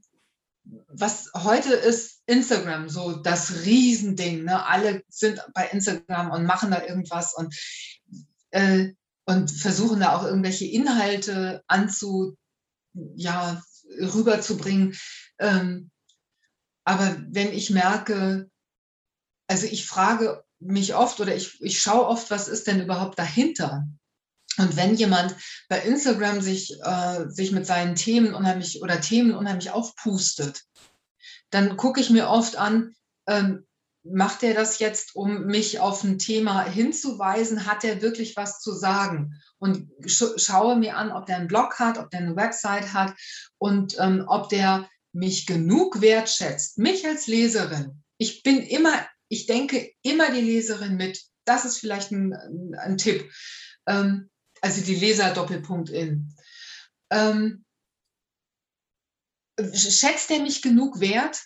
was 0.89 1.31
heute 1.35 1.75
ist 1.75 2.23
Instagram 2.27 2.89
so 2.89 3.13
das 3.13 3.65
Riesending. 3.65 4.45
Ne? 4.45 4.67
Alle 4.67 5.03
sind 5.09 5.45
bei 5.53 5.67
Instagram 5.67 6.31
und 6.31 6.47
machen 6.47 6.71
da 6.71 6.83
irgendwas 6.83 7.35
und, 7.35 7.55
äh, 8.51 8.93
und 9.27 9.51
versuchen 9.51 10.01
da 10.01 10.17
auch 10.17 10.25
irgendwelche 10.25 10.67
Inhalte 10.67 11.63
anzu, 11.67 12.37
ja, 13.15 13.63
rüberzubringen. 13.99 14.97
Ähm, 15.41 15.91
aber 16.85 17.17
wenn 17.29 17.53
ich 17.53 17.71
merke, 17.71 18.51
also 19.49 19.67
ich 19.67 19.87
frage 19.87 20.45
mich 20.61 20.95
oft 20.95 21.21
oder 21.21 21.35
ich, 21.35 21.61
ich 21.61 21.81
schaue 21.81 22.07
oft, 22.07 22.31
was 22.31 22.49
ist 22.49 22.67
denn 22.67 22.81
überhaupt 22.81 23.19
dahinter? 23.19 23.87
Und 24.59 24.77
wenn 24.77 24.95
jemand 24.95 25.35
bei 25.69 25.81
Instagram 25.81 26.41
sich, 26.41 26.79
äh, 26.83 27.29
sich 27.29 27.53
mit 27.53 27.67
seinen 27.67 27.95
Themen 27.95 28.35
unheimlich 28.35 28.83
oder 28.83 29.01
Themen 29.01 29.35
unheimlich 29.35 29.71
aufpustet, 29.71 30.65
dann 31.51 31.77
gucke 31.77 32.01
ich 32.01 32.11
mir 32.11 32.29
oft 32.29 32.57
an, 32.57 32.95
ähm, 33.27 33.67
macht 34.03 34.43
er 34.43 34.55
das 34.55 34.79
jetzt, 34.79 35.15
um 35.15 35.47
mich 35.47 35.81
auf 35.81 36.05
ein 36.05 36.19
Thema 36.19 36.63
hinzuweisen? 36.63 37.67
Hat 37.67 37.85
er 37.85 38.03
wirklich 38.03 38.37
was 38.37 38.61
zu 38.61 38.73
sagen? 38.73 39.35
Und 39.59 39.91
sch 40.07 40.25
schaue 40.37 40.77
mir 40.77 40.97
an, 40.97 41.13
ob 41.13 41.27
der 41.27 41.37
einen 41.37 41.49
Blog 41.49 41.79
hat, 41.79 41.99
ob 41.99 42.11
der 42.11 42.21
eine 42.21 42.37
Website 42.37 42.93
hat 42.93 43.15
und 43.59 43.97
ähm, 43.99 44.25
ob 44.27 44.49
der 44.49 44.89
mich 45.13 45.47
genug 45.47 46.01
wertschätzt, 46.01 46.79
mich 46.79 47.07
als 47.07 47.27
Leserin. 47.27 48.03
Ich 48.19 48.43
bin 48.43 48.59
immer, 48.59 49.07
ich 49.29 49.47
denke 49.47 49.93
immer 50.03 50.31
die 50.31 50.41
Leserin 50.41 50.97
mit. 50.97 51.23
Das 51.45 51.65
ist 51.65 51.79
vielleicht 51.79 52.11
ein, 52.11 52.35
ein 52.75 52.97
Tipp. 52.97 53.31
Ähm, 53.87 54.31
also 54.61 54.83
die 54.83 54.95
Leser 54.95 55.33
Doppelpunkt 55.33 55.91
in. 55.91 56.35
Ähm, 57.11 57.65
schätzt 59.75 60.31
er 60.31 60.41
mich 60.41 60.63
genug 60.63 61.01
wert, 61.01 61.41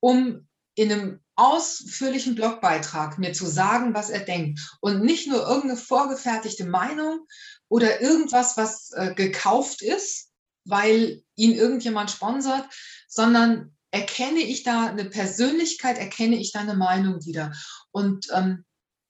um 0.00 0.46
in 0.74 0.92
einem 0.92 1.20
ausführlichen 1.34 2.34
Blogbeitrag 2.34 3.18
mir 3.18 3.32
zu 3.32 3.46
sagen, 3.46 3.94
was 3.94 4.10
er 4.10 4.20
denkt 4.20 4.60
und 4.80 5.02
nicht 5.02 5.28
nur 5.28 5.40
irgendeine 5.40 5.76
vorgefertigte 5.76 6.66
Meinung 6.66 7.26
oder 7.68 8.00
irgendwas, 8.00 8.56
was 8.56 8.90
äh, 8.92 9.14
gekauft 9.14 9.82
ist, 9.82 10.30
weil 10.64 11.22
ihn 11.36 11.52
irgendjemand 11.52 12.10
sponsert, 12.10 12.68
sondern 13.08 13.74
erkenne 13.90 14.40
ich 14.40 14.62
da 14.62 14.86
eine 14.86 15.06
Persönlichkeit, 15.06 15.98
erkenne 15.98 16.36
ich 16.36 16.52
da 16.52 16.60
eine 16.60 16.74
Meinung 16.74 17.24
wieder. 17.24 17.52
Und 17.90 18.28
ähm, 18.32 18.64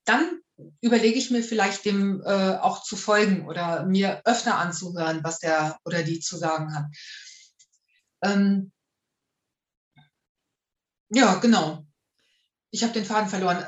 dann 0.05 0.41
überlege 0.81 1.19
ich 1.19 1.31
mir 1.31 1.43
vielleicht 1.43 1.85
dem 1.85 2.23
äh, 2.25 2.57
auch 2.57 2.83
zu 2.83 2.97
folgen 2.97 3.47
oder 3.47 3.85
mir 3.85 4.23
öfter 4.25 4.57
anzuhören, 4.57 5.23
was 5.23 5.41
der 5.41 5.79
oder 5.85 6.03
die 6.03 6.21
zu 6.21 6.37
sagen 6.37 6.75
hat. 6.75 6.87
Ähm, 8.23 8.73
ja, 11.11 11.35
genau. 11.37 11.85
Ich 12.71 12.83
habe 12.83 12.93
den 12.93 13.05
Faden 13.05 13.29
verloren. 13.29 13.65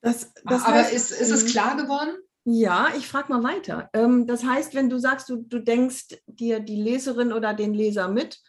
Das, 0.00 0.32
das 0.44 0.62
Aber 0.62 0.76
heißt, 0.76 0.92
ist, 0.92 1.10
ist 1.10 1.30
es 1.30 1.42
ähm, 1.42 1.48
klar 1.48 1.76
geworden? 1.76 2.16
Ja, 2.44 2.88
ich 2.96 3.06
frage 3.06 3.32
mal 3.32 3.42
weiter. 3.42 3.90
Ähm, 3.92 4.26
das 4.26 4.44
heißt, 4.44 4.74
wenn 4.74 4.88
du 4.88 4.98
sagst, 4.98 5.28
du, 5.28 5.36
du 5.36 5.60
denkst 5.60 6.22
dir 6.26 6.60
die 6.60 6.80
Leserin 6.80 7.32
oder 7.32 7.54
den 7.54 7.74
Leser 7.74 8.08
mit, 8.08 8.40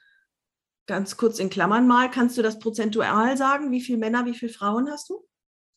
ganz 0.88 1.18
kurz 1.18 1.40
in 1.40 1.50
Klammern 1.50 1.88
mal, 1.88 2.10
kannst 2.10 2.38
du 2.38 2.42
das 2.42 2.60
prozentual 2.60 3.38
sagen? 3.38 3.72
Wie 3.72 3.82
viele 3.82 3.98
Männer, 3.98 4.26
wie 4.26 4.34
viele 4.34 4.52
Frauen 4.52 4.90
hast 4.90 5.10
du? 5.10 5.26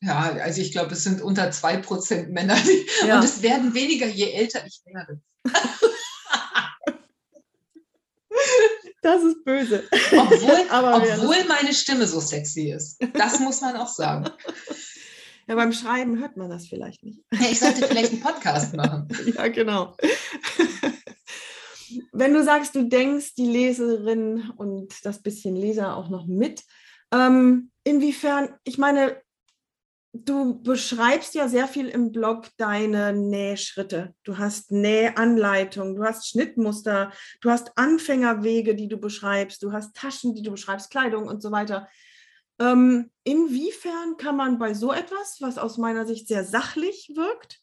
Ja, 0.01 0.37
also 0.43 0.61
ich 0.61 0.73
glaube, 0.73 0.93
es 0.93 1.05
sind 1.05 1.23
unter 1.23 1.51
zwei 1.51 1.79
Prozent 1.79 2.31
Männer. 2.31 2.57
Ja. 3.07 3.19
Und 3.19 3.25
es 3.25 3.43
werden 3.43 3.75
weniger, 3.75 4.07
je 4.07 4.33
älter 4.33 4.65
ich 4.67 4.81
werde. 4.85 5.21
Das 9.05 9.23
ist 9.23 9.45
böse. 9.45 9.85
Obwohl, 10.13 10.67
obwohl 10.71 11.45
meine 11.47 11.75
Stimme 11.75 12.07
so 12.07 12.21
sexy 12.21 12.73
ist. 12.73 12.99
Das 13.13 13.39
muss 13.39 13.61
man 13.61 13.77
auch 13.77 13.89
sagen. 13.89 14.31
Ja, 15.47 15.57
beim 15.57 15.75
Schreiben 15.75 16.19
hört 16.19 16.39
man 16.39 16.49
das 16.49 16.67
vielleicht 16.67 17.03
nicht. 17.03 17.21
Ja, 17.31 17.51
ich 17.51 17.61
sollte 17.61 17.87
vielleicht 17.87 18.13
einen 18.13 18.23
Podcast 18.23 18.75
machen. 18.75 19.09
Ja, 19.37 19.49
genau. 19.49 19.95
Wenn 22.13 22.35
du 22.35 22.43
sagst, 22.43 22.75
du 22.75 22.85
denkst 22.85 23.35
die 23.35 23.47
Leserin 23.47 24.51
und 24.57 25.05
das 25.05 25.23
bisschen 25.23 25.57
Leser 25.57 25.97
auch 25.97 26.09
noch 26.09 26.27
mit, 26.27 26.63
ähm, 27.13 27.71
inwiefern, 27.85 28.55
ich 28.65 28.79
meine, 28.79 29.21
du 30.15 30.63
beschreibst 30.63 31.35
ja 31.35 31.49
sehr 31.49 31.67
viel 31.67 31.89
im 31.89 32.13
Blog 32.13 32.49
deine 32.57 33.13
Nähschritte. 33.13 34.15
Du 34.23 34.39
hast 34.39 34.71
Nähanleitung, 34.71 35.97
du 35.97 36.05
hast 36.05 36.29
Schnittmuster, 36.29 37.13
du 37.41 37.51
hast 37.51 37.77
Anfängerwege, 37.77 38.77
die 38.77 38.89
du 38.89 38.97
beschreibst, 38.97 39.63
du 39.63 39.73
hast 39.73 39.95
Taschen, 39.97 40.35
die 40.35 40.43
du 40.43 40.53
beschreibst, 40.53 40.91
Kleidung 40.91 41.27
und 41.27 41.43
so 41.43 41.51
weiter. 41.51 41.89
Ähm, 42.61 43.11
inwiefern 43.25 44.17
kann 44.17 44.37
man 44.37 44.59
bei 44.59 44.75
so 44.75 44.93
etwas, 44.93 45.39
was 45.41 45.59
aus 45.59 45.79
meiner 45.79 46.07
Sicht 46.07 46.29
sehr 46.29 46.45
sachlich 46.45 47.11
wirkt, 47.17 47.61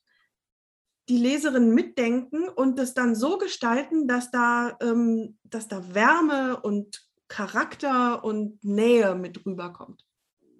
die 1.09 1.17
Leserin 1.17 1.73
mitdenken 1.73 2.47
und 2.47 2.77
das 2.77 2.93
dann 2.93 3.15
so 3.15 3.37
gestalten, 3.37 4.07
dass 4.07 4.31
da, 4.31 4.77
ähm, 4.81 5.37
dass 5.43 5.67
da 5.67 5.93
Wärme 5.93 6.61
und 6.61 7.05
Charakter 7.27 8.23
und 8.23 8.63
Nähe 8.63 9.15
mit 9.15 9.45
rüberkommt? 9.45 10.05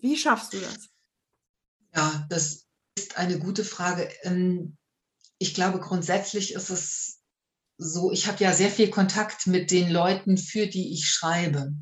Wie 0.01 0.17
schaffst 0.17 0.54
du 0.54 0.60
das? 0.60 0.89
Ja, 1.95 2.25
das 2.30 2.65
ist 2.97 3.17
eine 3.17 3.39
gute 3.39 3.63
Frage. 3.63 4.10
Ähm, 4.23 4.77
ich 5.38 5.54
glaube, 5.54 5.80
grundsätzlich 5.80 6.54
ist 6.54 6.69
es 6.69 7.21
so, 7.77 8.12
ich 8.12 8.27
habe 8.27 8.43
ja 8.43 8.54
sehr 8.54 8.69
viel 8.69 8.89
Kontakt 8.89 9.47
mit 9.47 9.71
den 9.71 9.89
Leuten, 9.89 10.38
für 10.38 10.67
die 10.67 10.93
ich 10.93 11.08
schreibe. 11.08 11.73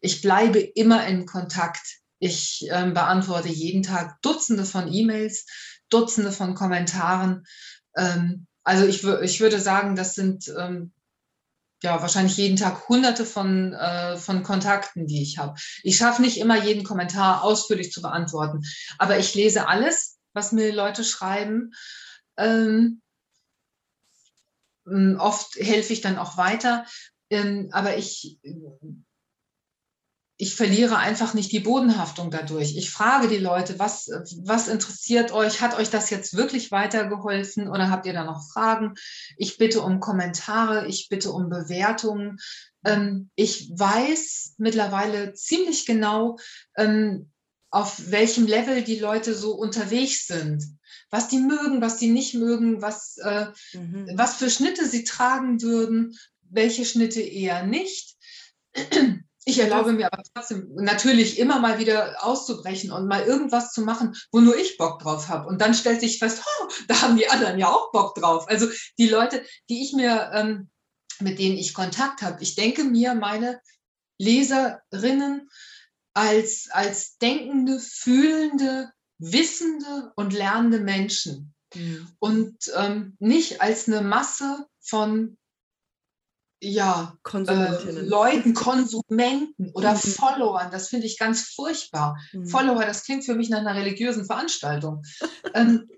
Ich 0.00 0.22
bleibe 0.22 0.58
immer 0.58 1.06
in 1.06 1.26
Kontakt. 1.26 2.00
Ich 2.18 2.66
äh, 2.70 2.90
beantworte 2.90 3.48
jeden 3.48 3.82
Tag 3.82 4.20
Dutzende 4.20 4.64
von 4.64 4.92
E-Mails, 4.92 5.46
Dutzende 5.88 6.32
von 6.32 6.54
Kommentaren. 6.54 7.44
Ähm, 7.96 8.46
also 8.64 8.86
ich, 8.86 9.04
ich 9.04 9.40
würde 9.40 9.60
sagen, 9.60 9.96
das 9.96 10.14
sind 10.14 10.52
ähm, 10.56 10.92
ja, 11.82 12.00
wahrscheinlich 12.02 12.36
jeden 12.36 12.56
Tag 12.56 12.88
hunderte 12.88 13.24
von, 13.24 13.72
äh, 13.72 14.16
von 14.16 14.42
Kontakten, 14.42 15.06
die 15.06 15.22
ich 15.22 15.38
habe. 15.38 15.54
Ich 15.82 15.96
schaffe 15.96 16.20
nicht 16.20 16.38
immer 16.38 16.62
jeden 16.62 16.84
Kommentar 16.84 17.42
ausführlich 17.42 17.90
zu 17.90 18.02
beantworten, 18.02 18.62
aber 18.98 19.18
ich 19.18 19.34
lese 19.34 19.66
alles, 19.66 20.18
was 20.34 20.52
mir 20.52 20.74
Leute 20.74 21.04
schreiben. 21.04 21.72
Ähm, 22.36 23.00
oft 25.18 25.56
helfe 25.56 25.92
ich 25.92 26.00
dann 26.00 26.18
auch 26.18 26.36
weiter, 26.36 26.84
ähm, 27.30 27.70
aber 27.72 27.96
ich 27.96 28.38
ich 30.40 30.54
verliere 30.54 30.96
einfach 30.96 31.34
nicht 31.34 31.52
die 31.52 31.60
Bodenhaftung 31.60 32.30
dadurch. 32.30 32.74
Ich 32.74 32.90
frage 32.90 33.28
die 33.28 33.36
Leute, 33.36 33.78
was, 33.78 34.08
was 34.42 34.68
interessiert 34.68 35.32
euch? 35.32 35.60
Hat 35.60 35.76
euch 35.76 35.90
das 35.90 36.08
jetzt 36.08 36.34
wirklich 36.34 36.70
weitergeholfen 36.70 37.68
oder 37.68 37.90
habt 37.90 38.06
ihr 38.06 38.14
da 38.14 38.24
noch 38.24 38.50
Fragen? 38.50 38.94
Ich 39.36 39.58
bitte 39.58 39.82
um 39.82 40.00
Kommentare, 40.00 40.86
ich 40.86 41.10
bitte 41.10 41.30
um 41.30 41.50
Bewertungen. 41.50 42.38
Ähm, 42.86 43.28
ich 43.34 43.70
weiß 43.74 44.54
mittlerweile 44.56 45.34
ziemlich 45.34 45.84
genau, 45.84 46.38
ähm, 46.74 47.30
auf 47.70 48.10
welchem 48.10 48.46
Level 48.46 48.82
die 48.82 48.98
Leute 48.98 49.34
so 49.34 49.52
unterwegs 49.52 50.26
sind. 50.26 50.64
Was 51.10 51.28
die 51.28 51.38
mögen, 51.38 51.82
was 51.82 51.98
die 51.98 52.08
nicht 52.08 52.32
mögen, 52.32 52.80
was, 52.80 53.18
äh, 53.18 53.48
mhm. 53.74 54.08
was 54.14 54.36
für 54.36 54.48
Schnitte 54.48 54.88
sie 54.88 55.04
tragen 55.04 55.60
würden, 55.60 56.16
welche 56.48 56.86
Schnitte 56.86 57.20
eher 57.20 57.62
nicht. 57.66 58.16
Ich 59.46 59.58
erlaube 59.58 59.92
mir 59.92 60.12
aber 60.12 60.22
trotzdem 60.34 60.68
natürlich 60.74 61.38
immer 61.38 61.60
mal 61.60 61.78
wieder 61.78 62.24
auszubrechen 62.24 62.92
und 62.92 63.08
mal 63.08 63.22
irgendwas 63.22 63.72
zu 63.72 63.80
machen, 63.82 64.14
wo 64.32 64.40
nur 64.40 64.56
ich 64.56 64.76
Bock 64.76 65.00
drauf 65.00 65.28
habe. 65.28 65.48
Und 65.48 65.60
dann 65.60 65.74
stellt 65.74 66.00
sich 66.00 66.18
fest, 66.18 66.42
oh, 66.44 66.68
da 66.88 67.00
haben 67.00 67.16
die 67.16 67.28
anderen 67.28 67.58
ja 67.58 67.68
auch 67.68 67.90
Bock 67.90 68.14
drauf. 68.14 68.48
Also 68.48 68.68
die 68.98 69.08
Leute, 69.08 69.44
die 69.70 69.82
ich 69.82 69.92
mir, 69.94 70.30
ähm, 70.34 70.68
mit 71.20 71.38
denen 71.38 71.56
ich 71.56 71.74
Kontakt 71.74 72.22
habe, 72.22 72.42
ich 72.42 72.54
denke 72.54 72.84
mir 72.84 73.14
meine 73.14 73.60
Leserinnen 74.18 75.48
als, 76.12 76.68
als 76.70 77.16
denkende, 77.16 77.80
fühlende, 77.80 78.90
wissende 79.18 80.12
und 80.16 80.34
lernende 80.34 80.80
Menschen. 80.80 81.54
Mhm. 81.74 82.08
Und 82.18 82.56
ähm, 82.76 83.16
nicht 83.18 83.62
als 83.62 83.88
eine 83.88 84.02
Masse 84.02 84.66
von 84.80 85.38
ja, 86.60 87.16
äh, 87.32 87.90
Leuten, 88.02 88.54
Konsumenten 88.54 89.70
oder 89.72 89.94
mhm. 89.94 89.98
Followern. 89.98 90.70
Das 90.70 90.88
finde 90.88 91.06
ich 91.06 91.18
ganz 91.18 91.52
furchtbar. 91.54 92.18
Mhm. 92.32 92.46
Follower, 92.46 92.84
das 92.84 93.04
klingt 93.04 93.24
für 93.24 93.34
mich 93.34 93.48
nach 93.48 93.60
einer 93.60 93.74
religiösen 93.74 94.26
Veranstaltung. 94.26 95.02
ähm, 95.54 95.88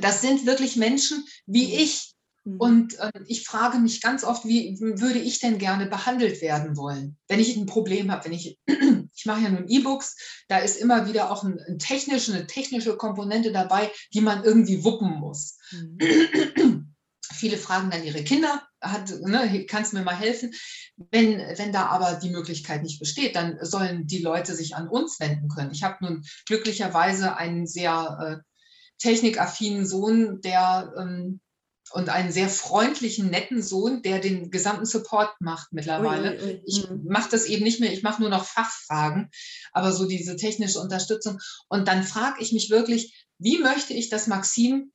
das 0.00 0.20
sind 0.20 0.46
wirklich 0.46 0.76
Menschen 0.76 1.24
wie 1.46 1.66
mhm. 1.66 1.72
ich. 1.72 2.12
Mhm. 2.44 2.56
Und 2.58 2.98
äh, 2.98 3.10
ich 3.26 3.44
frage 3.44 3.78
mich 3.78 4.00
ganz 4.00 4.24
oft, 4.24 4.46
wie 4.46 4.78
würde 4.80 5.18
ich 5.18 5.40
denn 5.40 5.58
gerne 5.58 5.86
behandelt 5.86 6.40
werden 6.40 6.76
wollen, 6.76 7.18
wenn 7.28 7.40
ich 7.40 7.56
ein 7.56 7.66
Problem 7.66 8.10
habe, 8.10 8.24
wenn 8.24 8.32
ich, 8.32 8.58
ich 8.66 9.26
mache 9.26 9.42
ja 9.42 9.50
nun 9.50 9.68
E-Books, 9.68 10.16
da 10.48 10.58
ist 10.58 10.76
immer 10.76 11.08
wieder 11.08 11.30
auch 11.30 11.44
ein, 11.44 11.58
ein 11.68 11.78
technische, 11.78 12.32
eine 12.32 12.46
technische 12.46 12.96
Komponente 12.96 13.52
dabei, 13.52 13.90
die 14.14 14.20
man 14.20 14.44
irgendwie 14.44 14.82
wuppen 14.84 15.16
muss. 15.16 15.58
Mhm. 15.72 16.94
Viele 17.32 17.58
fragen 17.58 17.90
dann 17.90 18.04
ihre 18.04 18.22
Kinder, 18.22 18.62
hat, 18.92 19.10
ne, 19.20 19.66
kannst 19.66 19.92
du 19.92 19.98
mir 19.98 20.04
mal 20.04 20.16
helfen? 20.16 20.52
Wenn, 21.10 21.38
wenn 21.38 21.72
da 21.72 21.86
aber 21.86 22.14
die 22.14 22.30
Möglichkeit 22.30 22.82
nicht 22.82 22.98
besteht, 22.98 23.36
dann 23.36 23.58
sollen 23.60 24.06
die 24.06 24.22
Leute 24.22 24.54
sich 24.54 24.74
an 24.74 24.88
uns 24.88 25.20
wenden 25.20 25.48
können. 25.48 25.72
Ich 25.72 25.82
habe 25.82 26.04
nun 26.04 26.24
glücklicherweise 26.46 27.36
einen 27.36 27.66
sehr 27.66 28.42
äh, 28.42 28.42
technikaffinen 28.98 29.86
Sohn, 29.86 30.40
der 30.40 30.92
ähm, 30.98 31.40
und 31.92 32.08
einen 32.08 32.32
sehr 32.32 32.48
freundlichen, 32.48 33.30
netten 33.30 33.62
Sohn, 33.62 34.02
der 34.02 34.18
den 34.18 34.50
gesamten 34.50 34.86
Support 34.86 35.40
macht 35.40 35.72
mittlerweile. 35.72 36.32
Ui, 36.32 36.42
ui, 36.42 36.44
ui. 36.44 36.62
Ich 36.66 36.90
mhm. 36.90 37.04
mache 37.08 37.30
das 37.30 37.46
eben 37.46 37.62
nicht 37.62 37.80
mehr, 37.80 37.92
ich 37.92 38.02
mache 38.02 38.20
nur 38.20 38.30
noch 38.30 38.44
Fachfragen, 38.44 39.30
aber 39.72 39.92
so 39.92 40.06
diese 40.06 40.36
technische 40.36 40.80
Unterstützung. 40.80 41.38
Und 41.68 41.86
dann 41.88 42.02
frage 42.02 42.42
ich 42.42 42.52
mich 42.52 42.70
wirklich, 42.70 43.26
wie 43.38 43.58
möchte 43.58 43.92
ich, 43.92 44.08
dass 44.08 44.26
Maxim 44.26 44.92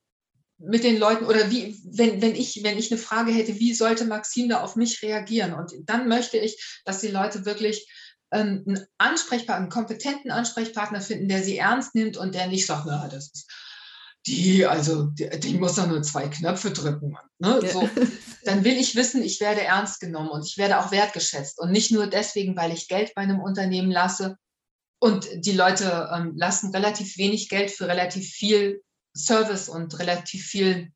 mit 0.63 0.83
den 0.83 0.97
Leuten 0.97 1.25
oder 1.25 1.49
wie, 1.49 1.79
wenn, 1.85 2.21
wenn 2.21 2.35
ich, 2.35 2.63
wenn 2.63 2.77
ich 2.77 2.91
eine 2.91 2.99
Frage 2.99 3.31
hätte, 3.31 3.59
wie 3.59 3.73
sollte 3.73 4.05
Maxim 4.05 4.49
da 4.49 4.61
auf 4.61 4.75
mich 4.75 5.01
reagieren? 5.01 5.53
Und 5.53 5.73
dann 5.85 6.07
möchte 6.07 6.37
ich, 6.37 6.81
dass 6.85 7.01
die 7.01 7.07
Leute 7.07 7.45
wirklich 7.45 7.89
ähm, 8.31 8.63
einen 8.67 8.85
Ansprechpartner, 8.97 9.63
einen 9.63 9.69
kompetenten 9.69 10.31
Ansprechpartner 10.31 11.01
finden, 11.01 11.27
der 11.27 11.43
sie 11.43 11.57
ernst 11.57 11.95
nimmt 11.95 12.17
und 12.17 12.35
der 12.35 12.47
nicht 12.47 12.65
sagt, 12.65 12.85
na, 12.85 13.07
das 13.07 13.31
ist 13.33 13.51
die, 14.27 14.65
also 14.65 15.05
die, 15.05 15.29
die 15.39 15.55
muss 15.55 15.75
doch 15.75 15.87
nur 15.87 16.03
zwei 16.03 16.27
Knöpfe 16.27 16.71
drücken. 16.71 17.17
Ne? 17.39 17.59
Ja. 17.63 17.69
So, 17.69 17.89
dann 18.45 18.63
will 18.63 18.77
ich 18.77 18.95
wissen, 18.95 19.23
ich 19.23 19.39
werde 19.39 19.61
ernst 19.61 19.99
genommen 19.99 20.29
und 20.29 20.45
ich 20.45 20.57
werde 20.57 20.79
auch 20.79 20.91
wertgeschätzt. 20.91 21.59
Und 21.59 21.71
nicht 21.71 21.91
nur 21.91 22.07
deswegen, 22.07 22.55
weil 22.55 22.71
ich 22.71 22.87
Geld 22.87 23.13
bei 23.15 23.23
einem 23.23 23.39
Unternehmen 23.39 23.91
lasse. 23.91 24.37
Und 24.99 25.27
die 25.33 25.53
Leute 25.53 26.09
ähm, 26.13 26.33
lassen 26.35 26.69
relativ 26.75 27.17
wenig 27.17 27.49
Geld 27.49 27.71
für 27.71 27.87
relativ 27.87 28.29
viel 28.29 28.83
Service 29.15 29.69
und 29.69 29.97
relativ 29.99 30.45
viel 30.45 30.91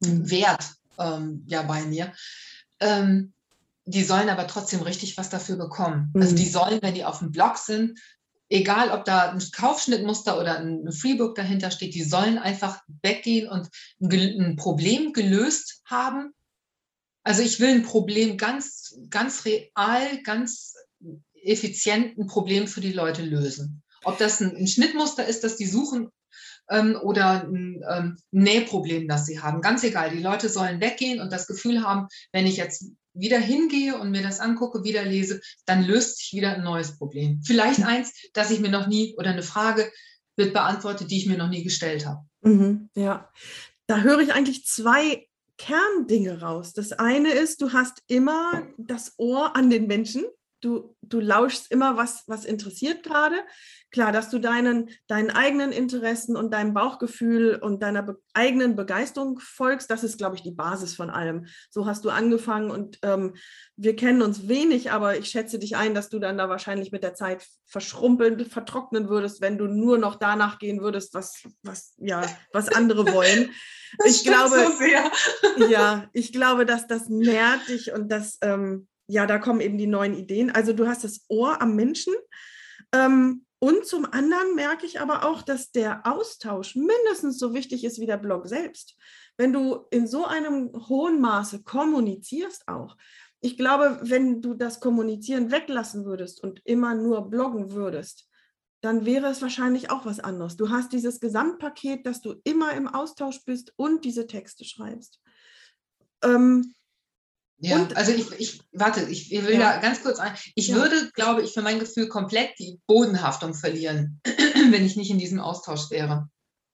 mhm. 0.00 0.30
Wert 0.30 0.74
ähm, 0.98 1.44
ja 1.46 1.62
bei 1.62 1.82
mir. 1.82 2.12
Ähm, 2.80 3.32
die 3.86 4.04
sollen 4.04 4.28
aber 4.28 4.46
trotzdem 4.46 4.82
richtig 4.82 5.16
was 5.16 5.30
dafür 5.30 5.56
bekommen. 5.56 6.10
Mhm. 6.14 6.22
Also 6.22 6.34
die 6.36 6.48
sollen, 6.48 6.80
wenn 6.82 6.94
die 6.94 7.04
auf 7.04 7.18
dem 7.18 7.32
Blog 7.32 7.58
sind, 7.58 7.98
egal 8.48 8.90
ob 8.90 9.04
da 9.04 9.30
ein 9.30 9.42
Kaufschnittmuster 9.52 10.38
oder 10.38 10.58
ein 10.58 10.90
Freebook 10.92 11.34
dahinter 11.34 11.70
steht, 11.70 11.94
die 11.94 12.04
sollen 12.04 12.38
einfach 12.38 12.82
weggehen 13.02 13.48
und 13.48 13.68
ein 14.00 14.56
Problem 14.56 15.12
gelöst 15.12 15.82
haben. 15.84 16.32
Also 17.22 17.42
ich 17.42 17.60
will 17.60 17.70
ein 17.70 17.82
Problem 17.82 18.36
ganz, 18.36 18.98
ganz 19.08 19.44
real, 19.44 20.22
ganz 20.24 20.74
effizient 21.42 22.18
ein 22.18 22.26
Problem 22.26 22.66
für 22.66 22.80
die 22.80 22.92
Leute 22.92 23.22
lösen. 23.22 23.82
Ob 24.04 24.18
das 24.18 24.40
ein, 24.40 24.56
ein 24.56 24.66
Schnittmuster 24.66 25.26
ist, 25.26 25.44
das 25.44 25.56
die 25.56 25.66
suchen 25.66 26.10
ähm, 26.70 26.96
oder 27.02 27.42
ein 27.42 27.82
ähm, 27.88 28.16
Nähproblem, 28.30 29.08
das 29.08 29.26
sie 29.26 29.40
haben. 29.40 29.60
Ganz 29.60 29.84
egal. 29.84 30.10
Die 30.10 30.22
Leute 30.22 30.48
sollen 30.48 30.80
weggehen 30.80 31.20
und 31.20 31.32
das 31.32 31.46
Gefühl 31.46 31.82
haben, 31.82 32.08
wenn 32.32 32.46
ich 32.46 32.56
jetzt 32.56 32.84
wieder 33.12 33.38
hingehe 33.38 33.98
und 33.98 34.12
mir 34.12 34.22
das 34.22 34.40
angucke, 34.40 34.84
wieder 34.84 35.04
lese, 35.04 35.40
dann 35.66 35.84
löst 35.84 36.18
sich 36.18 36.32
wieder 36.32 36.54
ein 36.54 36.62
neues 36.62 36.96
Problem. 36.96 37.42
Vielleicht 37.44 37.82
eins, 37.82 38.12
das 38.32 38.50
ich 38.50 38.60
mir 38.60 38.70
noch 38.70 38.86
nie 38.86 39.14
oder 39.18 39.30
eine 39.30 39.42
Frage 39.42 39.90
wird 40.36 40.52
beantwortet, 40.52 41.10
die 41.10 41.18
ich 41.18 41.26
mir 41.26 41.36
noch 41.36 41.50
nie 41.50 41.64
gestellt 41.64 42.06
habe. 42.06 42.20
Mhm, 42.42 42.88
ja, 42.94 43.30
da 43.86 44.00
höre 44.00 44.20
ich 44.20 44.32
eigentlich 44.32 44.64
zwei 44.64 45.26
Kerndinge 45.58 46.40
raus. 46.40 46.72
Das 46.72 46.92
eine 46.92 47.32
ist, 47.32 47.60
du 47.60 47.72
hast 47.72 48.02
immer 48.06 48.66
das 48.78 49.14
Ohr 49.18 49.56
an 49.56 49.68
den 49.68 49.86
Menschen. 49.86 50.24
Du, 50.62 50.94
du 51.02 51.20
lauschst 51.20 51.70
immer, 51.70 51.96
was, 51.96 52.22
was 52.26 52.44
interessiert 52.44 53.02
gerade. 53.02 53.36
Klar, 53.90 54.12
dass 54.12 54.30
du 54.30 54.38
deinen, 54.38 54.90
deinen 55.08 55.30
eigenen 55.30 55.72
Interessen 55.72 56.36
und 56.36 56.52
deinem 56.54 56.74
Bauchgefühl 56.74 57.56
und 57.56 57.82
deiner 57.82 58.02
be 58.02 58.16
eigenen 58.32 58.76
Begeisterung 58.76 59.40
folgst, 59.40 59.90
das 59.90 60.04
ist, 60.04 60.16
glaube 60.16 60.36
ich, 60.36 60.42
die 60.42 60.52
Basis 60.52 60.94
von 60.94 61.10
allem. 61.10 61.46
So 61.68 61.86
hast 61.86 62.04
du 62.04 62.10
angefangen 62.10 62.70
und 62.70 62.98
ähm, 63.02 63.34
wir 63.76 63.96
kennen 63.96 64.22
uns 64.22 64.46
wenig, 64.46 64.92
aber 64.92 65.18
ich 65.18 65.28
schätze 65.28 65.58
dich 65.58 65.76
ein, 65.76 65.94
dass 65.94 66.08
du 66.08 66.20
dann 66.20 66.38
da 66.38 66.48
wahrscheinlich 66.48 66.92
mit 66.92 67.02
der 67.02 67.14
Zeit 67.14 67.44
verschrumpeln, 67.66 68.44
vertrocknen 68.44 69.08
würdest, 69.08 69.40
wenn 69.40 69.58
du 69.58 69.66
nur 69.66 69.98
noch 69.98 70.14
danach 70.14 70.60
gehen 70.60 70.80
würdest, 70.80 71.12
was, 71.14 71.42
was, 71.62 71.94
ja, 71.98 72.22
was 72.52 72.68
andere 72.68 73.12
wollen. 73.12 73.50
Das 73.98 74.06
ich 74.06 74.22
glaube, 74.22 74.54
so 75.58 75.64
ja, 75.68 76.08
ich 76.12 76.32
glaube, 76.32 76.64
dass 76.64 76.86
das 76.86 77.08
nährt 77.08 77.66
dich 77.66 77.92
und 77.92 78.08
das, 78.12 78.38
ähm, 78.40 78.86
ja, 79.08 79.26
da 79.26 79.40
kommen 79.40 79.60
eben 79.60 79.78
die 79.78 79.88
neuen 79.88 80.14
Ideen. 80.14 80.48
Also 80.52 80.72
du 80.72 80.86
hast 80.86 81.02
das 81.02 81.24
Ohr 81.26 81.60
am 81.60 81.74
Menschen. 81.74 82.14
Ähm, 82.92 83.44
und 83.62 83.86
zum 83.86 84.06
anderen 84.10 84.54
merke 84.54 84.86
ich 84.86 85.00
aber 85.00 85.24
auch, 85.24 85.42
dass 85.42 85.70
der 85.70 86.06
Austausch 86.06 86.76
mindestens 86.76 87.38
so 87.38 87.52
wichtig 87.52 87.84
ist 87.84 88.00
wie 88.00 88.06
der 88.06 88.16
Blog 88.16 88.48
selbst. 88.48 88.96
Wenn 89.36 89.52
du 89.52 89.84
in 89.90 90.06
so 90.06 90.24
einem 90.24 90.72
hohen 90.88 91.20
Maße 91.20 91.62
kommunizierst 91.62 92.66
auch. 92.68 92.96
Ich 93.42 93.58
glaube, 93.58 94.00
wenn 94.02 94.40
du 94.40 94.54
das 94.54 94.80
Kommunizieren 94.80 95.50
weglassen 95.50 96.06
würdest 96.06 96.42
und 96.42 96.62
immer 96.64 96.94
nur 96.94 97.28
bloggen 97.28 97.72
würdest, 97.72 98.30
dann 98.80 99.04
wäre 99.04 99.26
es 99.26 99.42
wahrscheinlich 99.42 99.90
auch 99.90 100.06
was 100.06 100.20
anderes. 100.20 100.56
Du 100.56 100.70
hast 100.70 100.94
dieses 100.94 101.20
Gesamtpaket, 101.20 102.06
dass 102.06 102.22
du 102.22 102.36
immer 102.44 102.72
im 102.72 102.88
Austausch 102.88 103.44
bist 103.44 103.74
und 103.76 104.06
diese 104.06 104.26
Texte 104.26 104.64
schreibst. 104.64 105.20
Ähm, 106.22 106.74
ja, 107.62 107.76
und, 107.76 107.96
also 107.96 108.12
ich, 108.12 108.30
ich, 108.38 108.62
warte, 108.72 109.02
ich 109.02 109.30
will 109.30 109.54
ja. 109.54 109.74
da 109.74 109.80
ganz 109.80 110.02
kurz 110.02 110.18
ein. 110.18 110.34
Ich 110.54 110.68
ja. 110.68 110.76
würde, 110.76 111.10
glaube 111.12 111.42
ich, 111.42 111.52
für 111.52 111.62
mein 111.62 111.78
Gefühl 111.78 112.08
komplett 112.08 112.58
die 112.58 112.80
Bodenhaftung 112.86 113.54
verlieren, 113.54 114.20
wenn 114.70 114.84
ich 114.84 114.96
nicht 114.96 115.10
in 115.10 115.18
diesem 115.18 115.40
Austausch 115.40 115.90
wäre. 115.90 116.30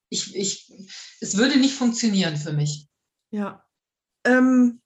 Ich, 0.08 0.36
ich, 0.36 0.72
es 1.20 1.36
würde 1.36 1.58
nicht 1.58 1.74
funktionieren 1.74 2.36
für 2.36 2.52
mich. 2.52 2.86
Ja. 3.32 3.64
Ähm, 4.24 4.80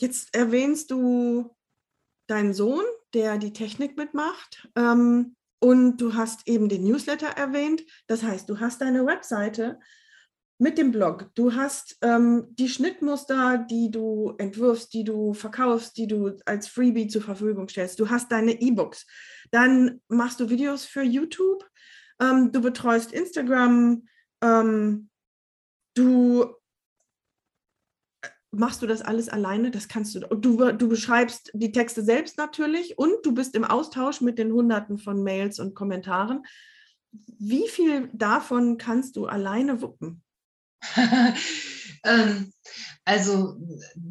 jetzt 0.00 0.34
erwähnst 0.34 0.90
du 0.90 1.54
deinen 2.26 2.52
Sohn, 2.52 2.84
der 3.14 3.38
die 3.38 3.52
Technik 3.52 3.96
mitmacht. 3.96 4.68
Ähm, 4.74 5.36
und 5.60 5.98
du 5.98 6.14
hast 6.14 6.46
eben 6.46 6.68
den 6.68 6.84
Newsletter 6.84 7.28
erwähnt. 7.28 7.82
Das 8.06 8.22
heißt, 8.22 8.48
du 8.48 8.58
hast 8.58 8.80
deine 8.80 9.06
Webseite 9.06 9.78
mit 10.58 10.76
dem 10.76 10.90
Blog. 10.90 11.30
Du 11.34 11.54
hast 11.54 11.96
ähm, 12.02 12.46
die 12.50 12.68
Schnittmuster, 12.68 13.58
die 13.58 13.90
du 13.90 14.34
entwirfst, 14.38 14.92
die 14.92 15.04
du 15.04 15.32
verkaufst, 15.32 15.96
die 15.96 16.08
du 16.08 16.36
als 16.46 16.66
Freebie 16.66 17.06
zur 17.06 17.22
Verfügung 17.22 17.68
stellst. 17.68 18.00
Du 18.00 18.10
hast 18.10 18.32
deine 18.32 18.60
E-Books. 18.60 19.06
Dann 19.52 20.00
machst 20.08 20.40
du 20.40 20.50
Videos 20.50 20.84
für 20.84 21.02
YouTube. 21.02 21.64
Ähm, 22.20 22.50
du 22.50 22.60
betreust 22.60 23.12
Instagram. 23.12 24.04
Ähm, 24.42 25.08
du 25.94 26.42
äh, 28.22 28.28
machst 28.50 28.82
du 28.82 28.88
das 28.88 29.02
alles 29.02 29.28
alleine? 29.28 29.70
Das 29.70 29.86
kannst 29.86 30.16
du. 30.16 30.20
Du, 30.20 30.72
du 30.72 30.88
beschreibst 30.88 31.52
die 31.54 31.70
Texte 31.70 32.02
selbst 32.02 32.36
natürlich 32.36 32.98
und 32.98 33.24
du 33.24 33.32
bist 33.32 33.54
im 33.54 33.64
Austausch 33.64 34.20
mit 34.20 34.38
den 34.38 34.52
Hunderten 34.52 34.98
von 34.98 35.22
Mails 35.22 35.60
und 35.60 35.76
Kommentaren. 35.76 36.44
Wie 37.12 37.68
viel 37.68 38.10
davon 38.12 38.76
kannst 38.76 39.14
du 39.14 39.26
alleine 39.26 39.80
wuppen? 39.82 40.24
ähm, 42.04 42.52
also 43.04 43.56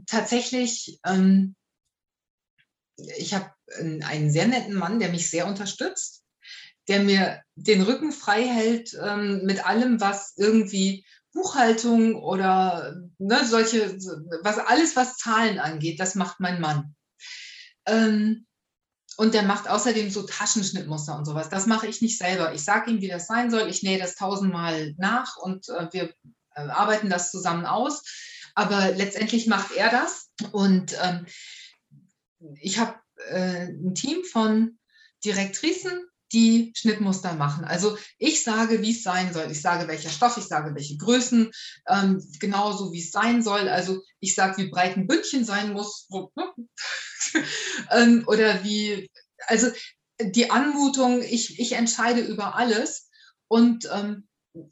tatsächlich, 0.07 0.99
ähm, 1.05 1.55
ich 3.17 3.33
habe 3.33 3.51
einen 4.03 4.31
sehr 4.31 4.47
netten 4.47 4.73
Mann, 4.73 4.99
der 4.99 5.09
mich 5.09 5.29
sehr 5.29 5.47
unterstützt, 5.47 6.23
der 6.87 7.03
mir 7.03 7.41
den 7.55 7.81
Rücken 7.81 8.11
frei 8.11 8.43
hält 8.43 8.97
ähm, 9.01 9.43
mit 9.43 9.65
allem, 9.65 9.99
was 10.01 10.33
irgendwie 10.37 11.05
Buchhaltung 11.33 12.15
oder 12.15 12.95
ne, 13.19 13.45
solche, 13.45 13.97
was 14.41 14.57
alles, 14.57 14.95
was 14.95 15.17
Zahlen 15.17 15.59
angeht, 15.59 15.99
das 15.99 16.15
macht 16.15 16.39
mein 16.39 16.59
Mann. 16.59 16.95
Ähm, 17.85 18.47
und 19.17 19.33
der 19.33 19.43
macht 19.43 19.67
außerdem 19.67 20.09
so 20.11 20.23
Taschenschnittmuster 20.23 21.17
und 21.17 21.25
sowas. 21.25 21.49
Das 21.49 21.65
mache 21.65 21.87
ich 21.87 22.01
nicht 22.01 22.19
selber. 22.19 22.53
Ich 22.53 22.63
sage 22.63 22.91
ihm, 22.91 23.01
wie 23.01 23.07
das 23.07 23.25
sein 23.25 23.49
soll. 23.49 23.67
Ich 23.67 23.81
nähe 23.81 23.97
das 23.97 24.15
tausendmal 24.15 24.93
nach 24.97 25.37
und 25.37 25.67
äh, 25.69 25.87
wir 25.91 26.13
arbeiten 26.57 27.09
das 27.09 27.31
zusammen 27.31 27.65
aus. 27.65 28.03
Aber 28.55 28.91
letztendlich 28.91 29.47
macht 29.47 29.71
er 29.75 29.89
das. 29.89 30.29
Und 30.51 30.97
ähm, 31.03 31.25
ich 32.59 32.79
habe 32.79 32.95
äh, 33.29 33.67
ein 33.67 33.93
Team 33.93 34.23
von 34.23 34.79
Direktricen, 35.23 36.07
die 36.33 36.73
Schnittmuster 36.75 37.33
machen. 37.33 37.63
Also 37.63 37.97
ich 38.17 38.43
sage, 38.43 38.81
wie 38.81 38.91
es 38.91 39.03
sein 39.03 39.33
soll. 39.33 39.49
Ich 39.49 39.61
sage, 39.61 39.87
welcher 39.87 40.09
Stoff, 40.09 40.37
ich 40.37 40.45
sage, 40.45 40.75
welche 40.75 40.97
Größen, 40.97 41.51
ähm, 41.87 42.21
genauso 42.39 42.91
wie 42.91 42.99
es 42.99 43.11
sein 43.11 43.41
soll. 43.41 43.69
Also 43.69 44.01
ich 44.19 44.35
sage, 44.35 44.57
wie 44.57 44.69
breit 44.69 44.97
ein 44.97 45.07
Bündchen 45.07 45.45
sein 45.45 45.71
muss 45.71 46.07
ähm, 47.91 48.23
oder 48.27 48.63
wie, 48.63 49.09
also 49.47 49.67
die 50.19 50.49
Anmutung, 50.49 51.21
ich, 51.21 51.59
ich 51.59 51.73
entscheide 51.73 52.21
über 52.21 52.55
alles 52.55 53.09
und 53.47 53.87
ähm, 53.93 54.26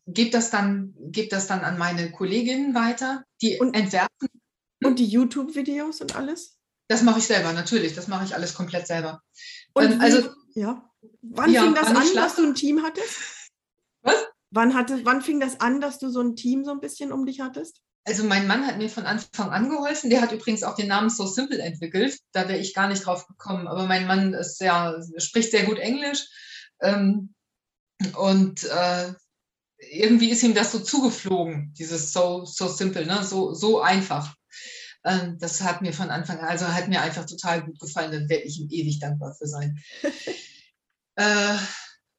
gebe 0.07 0.31
das 0.31 0.49
dann, 0.49 0.93
gebe 0.97 1.29
das 1.29 1.47
dann 1.47 1.61
an 1.61 1.77
meine 1.77 2.11
Kolleginnen 2.11 2.73
weiter, 2.75 3.23
die 3.41 3.59
und, 3.59 3.75
entwerfen. 3.75 4.29
Und 4.83 4.99
die 4.99 5.07
YouTube-Videos 5.07 6.01
und 6.01 6.15
alles? 6.15 6.57
Das 6.87 7.01
mache 7.01 7.19
ich 7.19 7.25
selber, 7.25 7.53
natürlich. 7.53 7.95
Das 7.95 8.07
mache 8.07 8.25
ich 8.25 8.35
alles 8.35 8.53
komplett 8.53 8.87
selber. 8.87 9.21
Und 9.73 9.93
ähm, 9.93 10.01
also, 10.01 10.29
ja. 10.53 10.89
Wann 11.21 11.51
ja, 11.51 11.63
fing 11.63 11.75
das 11.75 11.87
an, 11.87 12.07
dass 12.13 12.35
du 12.35 12.43
ein 12.43 12.55
Team 12.55 12.83
hattest? 12.83 13.17
Was? 14.01 14.15
Wann, 14.51 14.73
hatte, 14.73 15.03
wann 15.03 15.21
fing 15.21 15.39
das 15.39 15.59
an, 15.59 15.81
dass 15.81 15.99
du 15.99 16.09
so 16.09 16.21
ein 16.21 16.35
Team 16.35 16.63
so 16.63 16.71
ein 16.71 16.79
bisschen 16.79 17.11
um 17.11 17.25
dich 17.25 17.41
hattest? 17.41 17.81
Also 18.07 18.23
mein 18.23 18.45
Mann 18.45 18.67
hat 18.67 18.77
mir 18.77 18.89
von 18.89 19.05
Anfang 19.05 19.49
an 19.49 19.69
geholfen. 19.69 20.11
Der 20.11 20.21
hat 20.21 20.31
übrigens 20.31 20.63
auch 20.63 20.75
den 20.75 20.87
Namen 20.87 21.09
So 21.09 21.25
Simple 21.25 21.57
entwickelt. 21.57 22.19
Da 22.33 22.47
wäre 22.47 22.59
ich 22.59 22.75
gar 22.75 22.87
nicht 22.87 23.05
drauf 23.05 23.27
gekommen. 23.27 23.67
Aber 23.67 23.87
mein 23.87 24.05
Mann 24.05 24.33
ist 24.33 24.59
sehr, 24.59 25.03
spricht 25.17 25.49
sehr 25.49 25.63
gut 25.63 25.79
Englisch. 25.79 26.27
Ähm, 26.81 27.33
und 28.15 28.63
äh, 28.65 29.13
irgendwie 29.77 30.29
ist 30.29 30.43
ihm 30.43 30.53
das 30.53 30.71
so 30.71 30.79
zugeflogen, 30.79 31.73
dieses 31.77 32.11
so, 32.13 32.45
so 32.45 32.67
simple, 32.67 33.05
ne? 33.05 33.23
so, 33.23 33.53
so 33.53 33.81
einfach. 33.81 34.35
Ähm, 35.03 35.37
das 35.39 35.61
hat 35.61 35.81
mir 35.81 35.93
von 35.93 36.09
Anfang 36.09 36.39
an, 36.39 36.47
also 36.47 36.67
hat 36.67 36.87
mir 36.87 37.01
einfach 37.01 37.25
total 37.25 37.63
gut 37.63 37.79
gefallen, 37.79 38.11
da 38.11 38.29
werde 38.29 38.45
ich 38.45 38.59
ihm 38.59 38.69
ewig 38.69 38.99
dankbar 38.99 39.35
für 39.35 39.47
sein. 39.47 39.77
äh, 41.15 41.57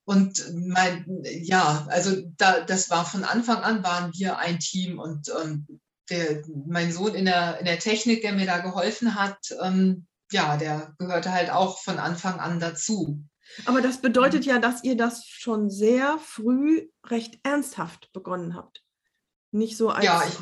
und 0.04 0.52
mein, 0.54 1.04
ja, 1.24 1.86
also 1.90 2.22
da, 2.36 2.60
das 2.60 2.90
war 2.90 3.04
von 3.04 3.24
Anfang 3.24 3.58
an 3.58 3.82
waren 3.82 4.12
wir 4.14 4.38
ein 4.38 4.60
Team 4.60 5.00
und 5.00 5.28
ähm, 5.42 5.66
der, 6.10 6.42
mein 6.66 6.92
Sohn 6.92 7.14
in 7.16 7.24
der, 7.24 7.58
in 7.58 7.64
der 7.64 7.80
Technik, 7.80 8.22
der 8.22 8.32
mir 8.32 8.46
da 8.46 8.58
geholfen 8.58 9.16
hat, 9.16 9.38
ähm, 9.60 10.06
ja, 10.30 10.56
der 10.56 10.94
gehörte 10.98 11.32
halt 11.32 11.50
auch 11.50 11.80
von 11.80 11.98
Anfang 11.98 12.38
an 12.38 12.60
dazu. 12.60 13.24
Aber 13.64 13.80
das 13.80 14.00
bedeutet 14.00 14.44
ja, 14.44 14.58
dass 14.58 14.84
ihr 14.84 14.96
das 14.96 15.26
schon 15.26 15.70
sehr 15.70 16.18
früh 16.18 16.88
recht 17.04 17.38
ernsthaft 17.42 18.12
begonnen 18.12 18.54
habt. 18.54 18.82
Nicht 19.52 19.76
so 19.76 19.90
als. 19.90 20.04
Ja, 20.04 20.22
ich, 20.26 20.34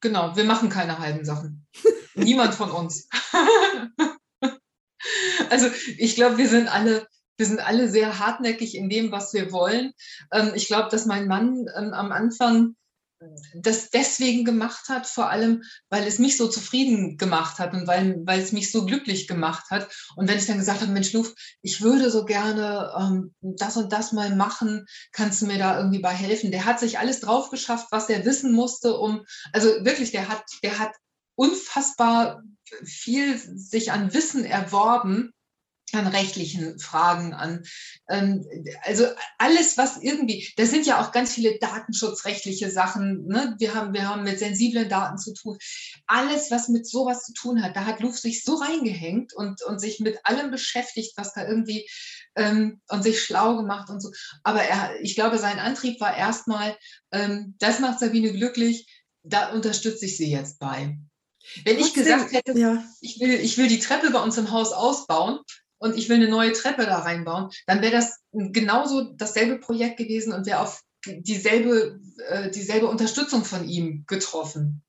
genau. 0.00 0.36
Wir 0.36 0.44
machen 0.44 0.68
keine 0.68 0.98
halben 0.98 1.24
Sachen. 1.24 1.66
Niemand 2.14 2.54
von 2.54 2.70
uns. 2.70 3.08
also 5.50 5.68
ich 5.96 6.14
glaube, 6.14 6.38
wir 6.38 6.48
sind 6.48 6.68
alle, 6.68 7.06
wir 7.36 7.46
sind 7.46 7.60
alle 7.60 7.88
sehr 7.88 8.18
hartnäckig 8.18 8.76
in 8.76 8.90
dem, 8.90 9.10
was 9.12 9.32
wir 9.32 9.52
wollen. 9.52 9.92
Ähm, 10.30 10.52
ich 10.54 10.66
glaube, 10.66 10.90
dass 10.90 11.06
mein 11.06 11.26
Mann 11.26 11.66
ähm, 11.76 11.94
am 11.94 12.12
Anfang 12.12 12.76
das 13.54 13.90
deswegen 13.90 14.44
gemacht 14.44 14.88
hat, 14.88 15.06
vor 15.06 15.30
allem, 15.30 15.62
weil 15.90 16.06
es 16.06 16.18
mich 16.18 16.36
so 16.36 16.48
zufrieden 16.48 17.16
gemacht 17.16 17.58
hat 17.58 17.72
und 17.74 17.86
weil, 17.86 18.16
weil 18.24 18.40
es 18.40 18.52
mich 18.52 18.70
so 18.70 18.86
glücklich 18.86 19.26
gemacht 19.26 19.70
hat. 19.70 19.88
Und 20.16 20.28
wenn 20.28 20.38
ich 20.38 20.46
dann 20.46 20.58
gesagt 20.58 20.80
habe, 20.80 20.92
Mensch, 20.92 21.12
Luf, 21.12 21.34
ich 21.62 21.80
würde 21.80 22.10
so 22.10 22.24
gerne 22.24 22.92
ähm, 22.98 23.34
das 23.40 23.76
und 23.76 23.92
das 23.92 24.12
mal 24.12 24.34
machen, 24.34 24.86
kannst 25.12 25.42
du 25.42 25.46
mir 25.46 25.58
da 25.58 25.78
irgendwie 25.78 26.00
bei 26.00 26.12
helfen? 26.12 26.50
Der 26.50 26.64
hat 26.64 26.80
sich 26.80 26.98
alles 26.98 27.20
drauf 27.20 27.50
geschafft, 27.50 27.88
was 27.90 28.08
er 28.08 28.24
wissen 28.24 28.52
musste, 28.52 28.96
um, 28.96 29.24
also 29.52 29.68
wirklich, 29.84 30.10
der 30.10 30.28
hat, 30.28 30.44
der 30.62 30.78
hat 30.78 30.92
unfassbar 31.34 32.42
viel 32.84 33.38
sich 33.38 33.92
an 33.92 34.12
Wissen 34.14 34.44
erworben, 34.44 35.32
an 35.94 36.06
rechtlichen 36.06 36.78
Fragen, 36.78 37.34
an 37.34 37.64
ähm, 38.08 38.44
also 38.82 39.06
alles, 39.38 39.76
was 39.76 39.98
irgendwie, 40.02 40.48
da 40.56 40.66
sind 40.66 40.86
ja 40.86 41.00
auch 41.00 41.12
ganz 41.12 41.34
viele 41.34 41.58
datenschutzrechtliche 41.58 42.70
Sachen. 42.70 43.26
Ne? 43.26 43.54
Wir, 43.58 43.74
haben, 43.74 43.92
wir 43.92 44.08
haben 44.08 44.24
mit 44.24 44.38
sensiblen 44.38 44.88
Daten 44.88 45.18
zu 45.18 45.34
tun. 45.34 45.58
Alles, 46.06 46.50
was 46.50 46.68
mit 46.68 46.86
sowas 46.86 47.24
zu 47.24 47.32
tun 47.34 47.62
hat, 47.62 47.76
da 47.76 47.84
hat 47.84 48.00
Luft 48.00 48.20
sich 48.20 48.44
so 48.44 48.56
reingehängt 48.56 49.34
und, 49.34 49.62
und 49.62 49.80
sich 49.80 50.00
mit 50.00 50.18
allem 50.24 50.50
beschäftigt, 50.50 51.12
was 51.16 51.34
da 51.34 51.46
irgendwie 51.46 51.88
ähm, 52.36 52.80
und 52.88 53.02
sich 53.02 53.22
schlau 53.22 53.56
gemacht 53.56 53.90
und 53.90 54.00
so. 54.00 54.10
Aber 54.42 54.62
er, 54.62 55.00
ich 55.00 55.14
glaube, 55.14 55.38
sein 55.38 55.58
Antrieb 55.58 56.00
war 56.00 56.16
erstmal, 56.16 56.76
ähm, 57.12 57.54
das 57.58 57.80
macht 57.80 58.00
Sabine 58.00 58.32
glücklich, 58.32 58.86
da 59.22 59.52
unterstütze 59.52 60.06
ich 60.06 60.16
sie 60.16 60.30
jetzt 60.30 60.58
bei. 60.58 60.98
Wenn 61.64 61.78
ich 61.78 61.92
gesagt 61.92 62.32
hätte, 62.32 62.58
ja. 62.58 62.84
ich, 63.00 63.20
will, 63.20 63.34
ich 63.34 63.58
will 63.58 63.68
die 63.68 63.80
Treppe 63.80 64.10
bei 64.10 64.20
uns 64.20 64.38
im 64.38 64.50
Haus 64.50 64.72
ausbauen, 64.72 65.40
und 65.82 65.96
ich 65.96 66.08
will 66.08 66.16
eine 66.16 66.28
neue 66.28 66.52
Treppe 66.52 66.86
da 66.86 66.98
reinbauen, 67.00 67.50
dann 67.66 67.82
wäre 67.82 67.92
das 67.92 68.20
genauso 68.32 69.12
dasselbe 69.14 69.58
Projekt 69.58 69.96
gewesen 69.96 70.32
und 70.32 70.46
wäre 70.46 70.60
auf 70.60 70.82
dieselbe, 71.04 72.00
äh, 72.28 72.50
dieselbe 72.50 72.86
Unterstützung 72.86 73.44
von 73.44 73.68
ihm 73.68 74.04
getroffen. 74.06 74.84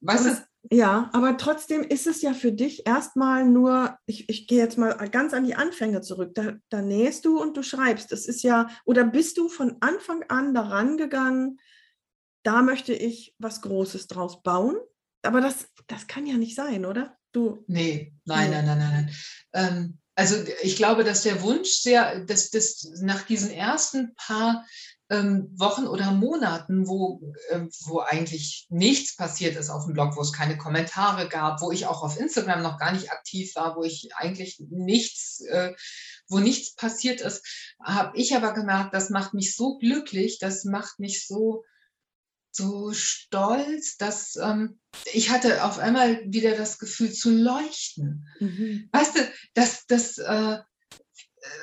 Weißt 0.00 0.26
du? 0.26 0.36
Ja, 0.70 1.08
aber 1.12 1.36
trotzdem 1.36 1.82
ist 1.82 2.06
es 2.06 2.20
ja 2.22 2.34
für 2.34 2.52
dich 2.52 2.86
erstmal 2.86 3.46
nur, 3.46 3.96
ich, 4.06 4.28
ich 4.28 4.46
gehe 4.46 4.58
jetzt 4.58 4.76
mal 4.76 4.92
ganz 5.10 5.32
an 5.32 5.44
die 5.44 5.54
Anfänge 5.54 6.02
zurück, 6.02 6.34
da, 6.34 6.54
da 6.68 6.82
nähst 6.82 7.24
du 7.24 7.40
und 7.40 7.56
du 7.56 7.62
schreibst. 7.62 8.12
Es 8.12 8.26
ist 8.26 8.42
ja, 8.42 8.68
oder 8.84 9.04
bist 9.04 9.38
du 9.38 9.48
von 9.48 9.76
Anfang 9.80 10.24
an 10.28 10.52
daran 10.52 10.96
gegangen, 10.96 11.60
da 12.42 12.62
möchte 12.62 12.92
ich 12.92 13.34
was 13.38 13.62
Großes 13.62 14.06
draus 14.08 14.42
bauen? 14.42 14.76
Aber 15.22 15.40
das, 15.40 15.68
das 15.86 16.06
kann 16.08 16.26
ja 16.26 16.36
nicht 16.36 16.56
sein, 16.56 16.84
oder? 16.84 17.16
Du. 17.32 17.64
Nee, 17.66 18.14
nein, 18.24 18.50
nein, 18.50 18.66
nein, 18.66 18.78
nein, 18.78 18.90
nein. 18.92 19.16
Ähm, 19.52 19.98
also 20.14 20.36
ich 20.62 20.76
glaube, 20.76 21.04
dass 21.04 21.22
der 21.22 21.42
Wunsch 21.42 21.68
sehr, 21.68 22.24
dass 22.24 22.50
das 22.50 22.90
nach 23.00 23.22
diesen 23.22 23.50
ersten 23.50 24.14
paar 24.16 24.66
ähm, 25.10 25.52
Wochen 25.56 25.86
oder 25.86 26.12
Monaten, 26.12 26.86
wo, 26.86 27.20
äh, 27.50 27.60
wo 27.86 28.00
eigentlich 28.00 28.66
nichts 28.70 29.16
passiert 29.16 29.56
ist 29.56 29.68
auf 29.68 29.84
dem 29.84 29.94
Blog, 29.94 30.16
wo 30.16 30.20
es 30.20 30.32
keine 30.32 30.56
Kommentare 30.56 31.28
gab, 31.28 31.60
wo 31.62 31.72
ich 31.72 31.86
auch 31.86 32.02
auf 32.02 32.18
Instagram 32.18 32.62
noch 32.62 32.78
gar 32.78 32.92
nicht 32.92 33.10
aktiv 33.10 33.54
war, 33.56 33.76
wo 33.76 33.82
ich 33.82 34.10
eigentlich 34.14 34.62
nichts, 34.70 35.40
äh, 35.48 35.72
wo 36.28 36.38
nichts 36.38 36.76
passiert 36.76 37.20
ist, 37.20 37.44
habe 37.82 38.16
ich 38.16 38.36
aber 38.36 38.52
gemerkt, 38.52 38.94
das 38.94 39.10
macht 39.10 39.34
mich 39.34 39.56
so 39.56 39.78
glücklich, 39.78 40.38
das 40.38 40.64
macht 40.64 41.00
mich 41.00 41.26
so 41.26 41.64
so 42.52 42.92
stolz, 42.92 43.96
dass 43.96 44.36
ähm, 44.36 44.80
ich 45.12 45.30
hatte 45.30 45.64
auf 45.64 45.78
einmal 45.78 46.20
wieder 46.26 46.56
das 46.56 46.78
Gefühl 46.78 47.12
zu 47.12 47.30
leuchten. 47.30 48.26
Mhm. 48.40 48.88
Weißt 48.92 49.16
du, 49.16 49.20
dass 49.54 49.86
das 49.86 50.18
äh, 50.18 50.58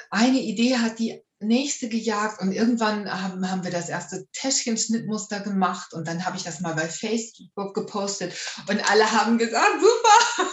eine 0.10 0.40
Idee 0.40 0.78
hat 0.78 1.00
die 1.00 1.22
nächste 1.40 1.88
gejagt 1.88 2.42
und 2.42 2.52
irgendwann 2.52 3.10
haben, 3.10 3.50
haben 3.50 3.64
wir 3.64 3.72
das 3.72 3.90
erste 3.90 4.26
Täschchen-Schnittmuster 4.34 5.40
gemacht 5.42 5.94
und 5.94 6.08
dann 6.08 6.26
habe 6.26 6.36
ich 6.38 6.44
das 6.44 6.62
mal 6.62 6.74
bei 6.74 6.88
Facebook 6.88 7.76
gepostet 7.76 8.34
und 8.68 8.90
alle 8.90 9.12
haben 9.12 9.38
gesagt, 9.38 9.80
super, 9.80 10.50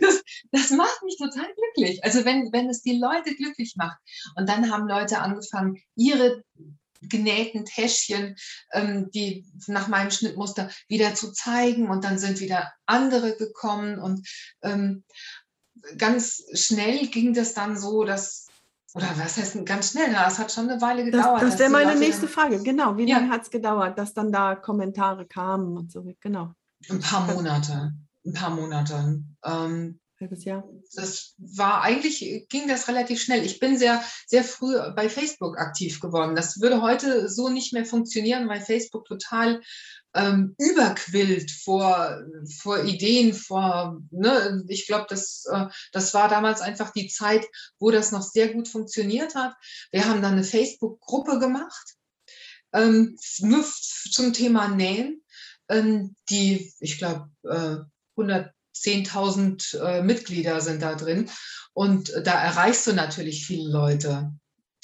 das, 0.00 0.22
das 0.50 0.70
macht 0.70 1.02
mich 1.04 1.16
total 1.16 1.46
glücklich. 1.54 2.02
Also 2.02 2.24
wenn, 2.24 2.52
wenn 2.52 2.68
es 2.68 2.82
die 2.82 2.98
Leute 2.98 3.34
glücklich 3.36 3.74
macht 3.76 3.98
und 4.36 4.48
dann 4.48 4.70
haben 4.72 4.88
Leute 4.88 5.20
angefangen, 5.20 5.80
ihre 5.94 6.42
genähten 7.00 7.64
Täschchen, 7.64 8.36
ähm, 8.72 9.10
die 9.12 9.46
nach 9.66 9.88
meinem 9.88 10.10
Schnittmuster 10.10 10.70
wieder 10.88 11.14
zu 11.14 11.32
zeigen 11.32 11.88
und 11.88 12.04
dann 12.04 12.18
sind 12.18 12.40
wieder 12.40 12.72
andere 12.86 13.36
gekommen 13.36 13.98
und 13.98 14.26
ähm, 14.62 15.04
ganz 15.96 16.42
schnell 16.54 17.06
ging 17.06 17.34
das 17.34 17.54
dann 17.54 17.78
so, 17.78 18.04
dass 18.04 18.46
oder 18.94 19.08
was 19.16 19.36
heißt 19.36 19.64
ganz 19.66 19.92
schnell? 19.92 20.16
Es 20.26 20.38
hat 20.38 20.50
schon 20.50 20.68
eine 20.68 20.80
Weile 20.80 21.04
gedauert. 21.04 21.42
Das, 21.42 21.50
das 21.50 21.58
wäre 21.58 21.70
meine 21.70 21.94
nächste 21.94 22.26
Frage. 22.26 22.62
Genau. 22.62 22.96
Wie 22.96 23.06
ja. 23.06 23.18
lange 23.18 23.30
hat 23.30 23.42
es 23.42 23.50
gedauert, 23.50 23.98
dass 23.98 24.14
dann 24.14 24.32
da 24.32 24.56
Kommentare 24.56 25.26
kamen 25.26 25.76
und 25.76 25.92
so? 25.92 26.04
Genau. 26.20 26.52
Ein 26.88 27.00
paar 27.00 27.26
Monate. 27.32 27.92
Ein 28.24 28.32
paar 28.32 28.50
Monate. 28.50 29.22
Ähm, 29.44 30.00
halbes 30.20 30.44
Jahr? 30.44 30.68
Das 30.94 31.34
war 31.38 31.82
eigentlich, 31.82 32.46
ging 32.48 32.68
das 32.68 32.88
relativ 32.88 33.22
schnell. 33.22 33.44
Ich 33.44 33.60
bin 33.60 33.78
sehr, 33.78 34.02
sehr 34.26 34.44
früh 34.44 34.76
bei 34.94 35.08
Facebook 35.08 35.58
aktiv 35.58 36.00
geworden. 36.00 36.34
Das 36.34 36.60
würde 36.60 36.82
heute 36.82 37.28
so 37.28 37.48
nicht 37.48 37.72
mehr 37.72 37.84
funktionieren, 37.84 38.48
weil 38.48 38.60
Facebook 38.60 39.04
total 39.06 39.60
ähm, 40.14 40.54
überquillt 40.58 41.50
vor, 41.50 42.22
vor 42.60 42.84
Ideen, 42.84 43.34
vor, 43.34 44.00
ne, 44.10 44.64
ich 44.68 44.86
glaube, 44.86 45.06
das, 45.08 45.44
äh, 45.50 45.66
das 45.92 46.14
war 46.14 46.28
damals 46.28 46.60
einfach 46.60 46.90
die 46.92 47.08
Zeit, 47.08 47.46
wo 47.78 47.90
das 47.90 48.10
noch 48.10 48.22
sehr 48.22 48.52
gut 48.52 48.68
funktioniert 48.68 49.34
hat. 49.34 49.54
Wir 49.92 50.06
haben 50.06 50.22
dann 50.22 50.32
eine 50.32 50.44
Facebook-Gruppe 50.44 51.38
gemacht, 51.38 51.96
ähm, 52.72 53.16
nur 53.40 53.64
zum 54.10 54.32
Thema 54.32 54.68
Nähen, 54.68 55.22
ähm, 55.68 56.16
die, 56.30 56.72
ich 56.80 56.98
glaube, 56.98 57.30
äh, 57.44 57.76
100 58.16 58.52
10.000 58.82 59.78
äh, 59.78 60.02
Mitglieder 60.02 60.60
sind 60.60 60.82
da 60.82 60.94
drin. 60.94 61.30
Und 61.72 62.12
da 62.24 62.32
erreichst 62.32 62.86
du 62.86 62.92
natürlich 62.92 63.46
viele 63.46 63.70
Leute. 63.70 64.32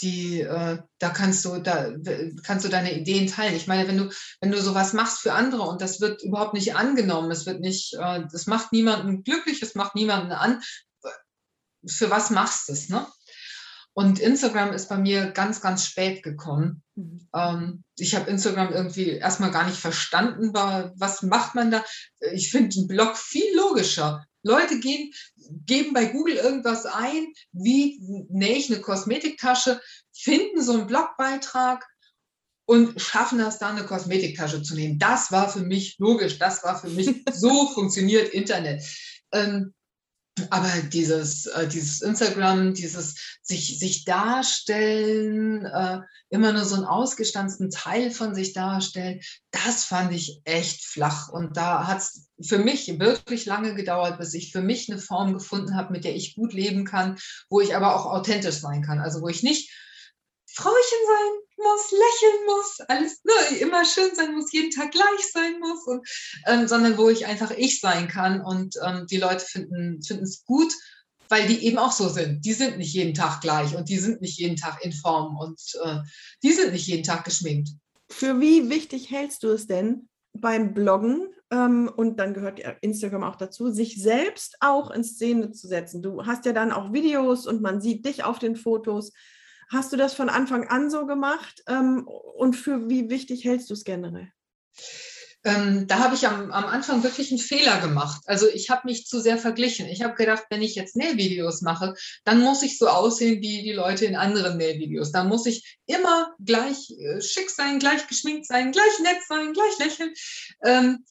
Die, 0.00 0.40
äh, 0.40 0.78
da 0.98 1.10
kannst 1.10 1.44
du, 1.44 1.58
da 1.58 1.92
kannst 2.44 2.64
du 2.64 2.68
deine 2.68 2.98
Ideen 2.98 3.26
teilen. 3.26 3.54
Ich 3.54 3.66
meine, 3.66 3.86
wenn 3.88 3.98
du, 3.98 4.10
wenn 4.40 4.50
du 4.50 4.60
sowas 4.60 4.92
machst 4.92 5.20
für 5.20 5.32
andere 5.32 5.62
und 5.62 5.80
das 5.80 6.00
wird 6.00 6.22
überhaupt 6.22 6.54
nicht 6.54 6.74
angenommen, 6.74 7.30
es 7.30 7.46
wird 7.46 7.60
nicht, 7.60 7.94
äh, 7.94 8.22
das 8.30 8.46
macht 8.46 8.72
niemanden 8.72 9.22
glücklich, 9.22 9.62
es 9.62 9.74
macht 9.74 9.94
niemanden 9.94 10.32
an. 10.32 10.62
Für 11.86 12.10
was 12.10 12.30
machst 12.30 12.68
du 12.68 12.72
es, 12.72 12.88
ne? 12.88 13.06
Und 13.96 14.18
Instagram 14.18 14.72
ist 14.72 14.88
bei 14.88 14.98
mir 14.98 15.30
ganz, 15.30 15.60
ganz 15.60 15.86
spät 15.86 16.24
gekommen. 16.24 16.82
Mhm. 16.96 17.28
Ähm, 17.32 17.84
ich 17.96 18.16
habe 18.16 18.28
Instagram 18.28 18.72
irgendwie 18.72 19.10
erstmal 19.10 19.52
gar 19.52 19.66
nicht 19.66 19.78
verstanden, 19.78 20.52
was 20.52 21.22
macht 21.22 21.54
man 21.54 21.70
da? 21.70 21.84
Ich 22.32 22.50
finde 22.50 22.76
einen 22.76 22.88
Blog 22.88 23.16
viel 23.16 23.54
logischer. 23.54 24.24
Leute 24.42 24.78
gehen, 24.80 25.12
geben 25.64 25.94
bei 25.94 26.06
Google 26.06 26.34
irgendwas 26.34 26.86
ein, 26.86 27.32
wie 27.52 27.98
nähe 28.28 28.56
ich 28.56 28.70
eine 28.70 28.80
Kosmetiktasche, 28.80 29.80
finden 30.12 30.60
so 30.60 30.72
einen 30.72 30.86
Blogbeitrag 30.86 31.86
und 32.66 33.00
schaffen 33.00 33.38
das 33.38 33.58
dann, 33.58 33.76
eine 33.76 33.86
Kosmetiktasche 33.86 34.62
zu 34.62 34.74
nehmen. 34.74 34.98
Das 34.98 35.32
war 35.32 35.48
für 35.48 35.60
mich 35.60 35.96
logisch, 35.98 36.38
das 36.38 36.62
war 36.64 36.78
für 36.78 36.90
mich, 36.90 37.24
so 37.32 37.68
funktioniert 37.68 38.34
Internet. 38.34 38.82
Ähm, 39.32 39.72
aber 40.50 40.70
dieses, 40.92 41.46
äh, 41.46 41.68
dieses 41.68 42.02
Instagram, 42.02 42.74
dieses 42.74 43.38
sich, 43.42 43.78
sich 43.78 44.04
darstellen, 44.04 45.64
äh, 45.64 46.00
immer 46.30 46.52
nur 46.52 46.64
so 46.64 46.74
einen 46.74 46.84
ausgestanzten 46.84 47.70
Teil 47.70 48.10
von 48.10 48.34
sich 48.34 48.52
darstellen, 48.52 49.20
das 49.52 49.84
fand 49.84 50.12
ich 50.12 50.40
echt 50.44 50.84
flach. 50.84 51.28
Und 51.28 51.56
da 51.56 51.86
hat 51.86 51.98
es 51.98 52.28
für 52.42 52.58
mich 52.58 52.98
wirklich 52.98 53.46
lange 53.46 53.74
gedauert, 53.74 54.18
bis 54.18 54.34
ich 54.34 54.50
für 54.50 54.60
mich 54.60 54.90
eine 54.90 55.00
Form 55.00 55.34
gefunden 55.34 55.76
habe, 55.76 55.92
mit 55.92 56.04
der 56.04 56.16
ich 56.16 56.34
gut 56.34 56.52
leben 56.52 56.84
kann, 56.84 57.16
wo 57.48 57.60
ich 57.60 57.76
aber 57.76 57.94
auch 57.94 58.06
authentisch 58.06 58.56
sein 58.56 58.82
kann. 58.82 59.00
Also 59.00 59.22
wo 59.22 59.28
ich 59.28 59.42
nicht 59.42 59.70
Frauchen 60.52 60.74
sein 61.06 61.53
muss, 61.64 61.90
lächeln 61.90 62.46
muss, 62.46 62.80
alles 62.88 63.24
ne, 63.24 63.58
immer 63.58 63.84
schön 63.84 64.14
sein 64.14 64.34
muss, 64.34 64.52
jeden 64.52 64.70
Tag 64.70 64.92
gleich 64.92 65.32
sein 65.32 65.58
muss, 65.58 65.86
und, 65.86 66.06
ähm, 66.46 66.68
sondern 66.68 66.96
wo 66.96 67.08
ich 67.08 67.26
einfach 67.26 67.50
ich 67.50 67.80
sein 67.80 68.06
kann 68.08 68.40
und 68.40 68.76
ähm, 68.86 69.06
die 69.10 69.16
Leute 69.16 69.44
finden 69.44 69.98
es 69.98 70.44
gut, 70.44 70.72
weil 71.28 71.46
die 71.46 71.66
eben 71.66 71.78
auch 71.78 71.92
so 71.92 72.08
sind. 72.08 72.44
Die 72.44 72.52
sind 72.52 72.78
nicht 72.78 72.94
jeden 72.94 73.14
Tag 73.14 73.40
gleich 73.40 73.74
und 73.74 73.88
die 73.88 73.98
sind 73.98 74.20
nicht 74.20 74.38
jeden 74.38 74.56
Tag 74.56 74.84
in 74.84 74.92
Form 74.92 75.36
und 75.36 75.60
äh, 75.82 75.98
die 76.42 76.52
sind 76.52 76.72
nicht 76.72 76.86
jeden 76.86 77.02
Tag 77.02 77.24
geschminkt. 77.24 77.70
Für 78.10 78.40
wie 78.40 78.70
wichtig 78.70 79.10
hältst 79.10 79.42
du 79.42 79.48
es 79.48 79.66
denn 79.66 80.08
beim 80.32 80.74
Bloggen 80.74 81.28
ähm, 81.50 81.90
und 81.94 82.18
dann 82.18 82.34
gehört 82.34 82.60
Instagram 82.82 83.24
auch 83.24 83.36
dazu, 83.36 83.70
sich 83.70 84.00
selbst 84.00 84.56
auch 84.60 84.90
in 84.90 85.04
Szene 85.04 85.52
zu 85.52 85.66
setzen? 85.66 86.02
Du 86.02 86.26
hast 86.26 86.44
ja 86.44 86.52
dann 86.52 86.72
auch 86.72 86.92
Videos 86.92 87.46
und 87.46 87.62
man 87.62 87.80
sieht 87.80 88.04
dich 88.04 88.24
auf 88.24 88.38
den 88.38 88.56
Fotos. 88.56 89.12
Hast 89.68 89.92
du 89.92 89.96
das 89.96 90.14
von 90.14 90.28
Anfang 90.28 90.68
an 90.68 90.90
so 90.90 91.06
gemacht 91.06 91.62
ähm, 91.66 92.06
und 92.06 92.54
für 92.54 92.88
wie 92.88 93.10
wichtig 93.10 93.44
hältst 93.44 93.70
du 93.70 93.74
es 93.74 93.84
generell? 93.84 94.32
ähm, 95.44 95.86
da 95.86 95.98
habe 95.98 96.14
ich 96.14 96.26
am, 96.26 96.50
am 96.50 96.64
Anfang 96.64 97.02
wirklich 97.02 97.30
einen 97.30 97.38
Fehler 97.38 97.80
gemacht. 97.80 98.22
Also 98.26 98.48
ich 98.48 98.70
habe 98.70 98.86
mich 98.86 99.06
zu 99.06 99.20
sehr 99.20 99.36
verglichen. 99.36 99.86
Ich 99.86 100.02
habe 100.02 100.14
gedacht, 100.14 100.44
wenn 100.48 100.62
ich 100.62 100.74
jetzt 100.74 100.96
Nähvideos 100.96 101.60
mache, 101.60 101.94
dann 102.24 102.40
muss 102.40 102.62
ich 102.62 102.78
so 102.78 102.88
aussehen 102.88 103.42
wie 103.42 103.62
die 103.62 103.72
Leute 103.72 104.06
in 104.06 104.16
anderen 104.16 104.56
Nähvideos. 104.56 105.12
Dann 105.12 105.28
muss 105.28 105.44
ich 105.44 105.78
immer 105.86 106.34
gleich 106.42 106.90
äh, 106.98 107.20
schick 107.20 107.50
sein, 107.50 107.78
gleich 107.78 108.06
geschminkt 108.06 108.46
sein, 108.46 108.72
gleich 108.72 108.98
nett 109.02 109.18
sein, 109.28 109.52
gleich 109.52 109.78
lächeln. 109.78 110.14
Ähm, 110.64 111.04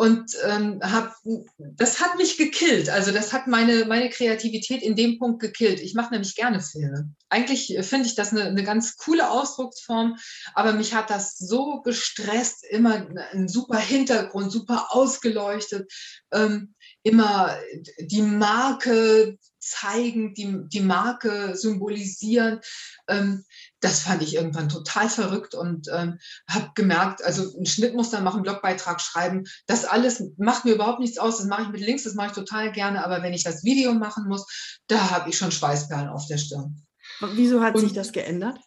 und 0.00 0.34
ähm, 0.46 0.80
hab, 0.82 1.14
das 1.58 2.00
hat 2.00 2.16
mich 2.16 2.38
gekillt. 2.38 2.88
Also 2.88 3.12
das 3.12 3.34
hat 3.34 3.46
meine, 3.46 3.84
meine 3.84 4.08
Kreativität 4.08 4.82
in 4.82 4.96
dem 4.96 5.18
Punkt 5.18 5.42
gekillt. 5.42 5.78
Ich 5.78 5.92
mache 5.92 6.12
nämlich 6.12 6.34
gerne 6.34 6.62
Filme. 6.62 7.14
Eigentlich 7.28 7.76
äh, 7.76 7.82
finde 7.82 8.06
ich 8.06 8.14
das 8.14 8.30
eine, 8.30 8.44
eine 8.44 8.64
ganz 8.64 8.96
coole 8.96 9.30
Ausdrucksform, 9.30 10.16
aber 10.54 10.72
mich 10.72 10.94
hat 10.94 11.10
das 11.10 11.36
so 11.36 11.82
gestresst, 11.82 12.64
immer 12.64 13.08
ein 13.32 13.46
super 13.46 13.76
Hintergrund, 13.76 14.50
super 14.50 14.86
ausgeleuchtet, 14.88 15.92
ähm, 16.32 16.74
immer 17.02 17.58
die 18.00 18.22
Marke 18.22 19.36
zeigen, 19.58 20.32
die, 20.32 20.60
die 20.68 20.80
Marke 20.80 21.54
symbolisieren. 21.56 22.60
Ähm, 23.06 23.44
das 23.80 24.00
fand 24.00 24.22
ich 24.22 24.34
irgendwann 24.34 24.68
total 24.68 25.08
verrückt 25.08 25.54
und 25.54 25.88
ähm, 25.92 26.18
habe 26.48 26.70
gemerkt, 26.74 27.24
also 27.24 27.58
ein 27.58 27.66
Schnittmuster 27.66 28.20
machen, 28.20 28.42
Blogbeitrag 28.42 29.00
schreiben, 29.00 29.44
das 29.66 29.84
alles 29.84 30.22
macht 30.36 30.64
mir 30.64 30.74
überhaupt 30.74 31.00
nichts 31.00 31.18
aus. 31.18 31.38
Das 31.38 31.46
mache 31.46 31.62
ich 31.62 31.68
mit 31.68 31.80
links, 31.80 32.04
das 32.04 32.14
mache 32.14 32.28
ich 32.28 32.32
total 32.34 32.72
gerne. 32.72 33.04
Aber 33.04 33.22
wenn 33.22 33.32
ich 33.32 33.42
das 33.42 33.64
Video 33.64 33.94
machen 33.94 34.28
muss, 34.28 34.78
da 34.86 35.10
habe 35.10 35.30
ich 35.30 35.38
schon 35.38 35.52
Schweißperlen 35.52 36.08
auf 36.08 36.26
der 36.26 36.38
Stirn. 36.38 36.86
Wieso 37.20 37.62
hat 37.62 37.74
und 37.74 37.80
sich 37.80 37.92
das 37.92 38.12
geändert? 38.12 38.58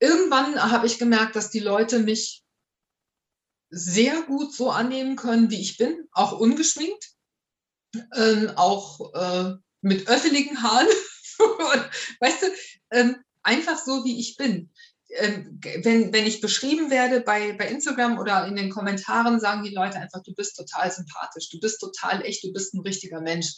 Irgendwann 0.00 0.60
habe 0.70 0.86
ich 0.86 0.98
gemerkt, 0.98 1.36
dass 1.36 1.50
die 1.50 1.60
Leute 1.60 2.00
mich 2.00 2.42
sehr 3.70 4.22
gut 4.22 4.54
so 4.54 4.70
annehmen 4.70 5.16
können, 5.16 5.50
wie 5.50 5.60
ich 5.60 5.76
bin, 5.76 6.08
auch 6.12 6.32
ungeschminkt, 6.32 7.10
ähm, 8.14 8.52
auch 8.56 9.14
äh, 9.14 9.54
mit 9.82 10.08
öffentlichen 10.08 10.62
Haaren. 10.62 10.86
weißt 12.20 12.42
du, 12.42 12.46
ähm, 12.90 13.16
einfach 13.48 13.78
so, 13.78 14.04
wie 14.04 14.20
ich 14.20 14.36
bin. 14.36 14.70
Ähm, 15.10 15.58
wenn, 15.82 16.12
wenn 16.12 16.26
ich 16.26 16.42
beschrieben 16.42 16.90
werde 16.90 17.22
bei, 17.22 17.54
bei 17.54 17.66
Instagram 17.68 18.18
oder 18.18 18.46
in 18.46 18.56
den 18.56 18.68
Kommentaren, 18.68 19.40
sagen 19.40 19.64
die 19.64 19.74
Leute 19.74 19.98
einfach, 19.98 20.22
du 20.22 20.34
bist 20.34 20.56
total 20.56 20.92
sympathisch, 20.92 21.48
du 21.48 21.58
bist 21.58 21.80
total 21.80 22.22
echt, 22.24 22.44
du 22.44 22.52
bist 22.52 22.74
ein 22.74 22.82
richtiger 22.82 23.22
Mensch. 23.22 23.54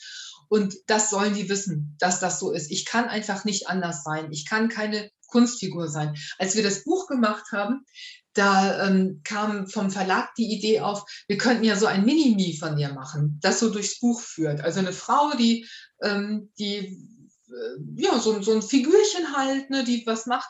Und 0.48 0.74
das 0.86 1.10
sollen 1.10 1.34
die 1.34 1.48
wissen, 1.48 1.96
dass 1.98 2.20
das 2.20 2.38
so 2.38 2.52
ist. 2.52 2.70
Ich 2.70 2.84
kann 2.84 3.08
einfach 3.08 3.44
nicht 3.44 3.68
anders 3.68 4.02
sein. 4.04 4.32
Ich 4.32 4.46
kann 4.46 4.68
keine 4.68 5.10
Kunstfigur 5.26 5.88
sein. 5.88 6.16
Als 6.38 6.56
wir 6.56 6.62
das 6.62 6.84
Buch 6.84 7.06
gemacht 7.06 7.44
haben, 7.52 7.84
da 8.32 8.86
ähm, 8.86 9.20
kam 9.24 9.66
vom 9.66 9.90
Verlag 9.90 10.34
die 10.36 10.52
Idee 10.52 10.80
auf, 10.80 11.04
wir 11.26 11.36
könnten 11.36 11.64
ja 11.64 11.76
so 11.76 11.86
ein 11.86 12.04
Mini-Me 12.04 12.56
von 12.58 12.76
dir 12.76 12.92
machen, 12.92 13.38
das 13.42 13.58
so 13.58 13.70
durchs 13.70 13.98
Buch 13.98 14.20
führt. 14.20 14.60
Also 14.60 14.78
eine 14.78 14.92
Frau, 14.92 15.32
die, 15.36 15.66
ähm, 16.02 16.52
die 16.58 17.19
ja, 17.96 18.18
so, 18.18 18.40
so 18.42 18.52
ein 18.52 18.62
Figürchen 18.62 19.36
halt, 19.36 19.70
ne, 19.70 19.84
die 19.84 20.04
was 20.06 20.26
macht. 20.26 20.48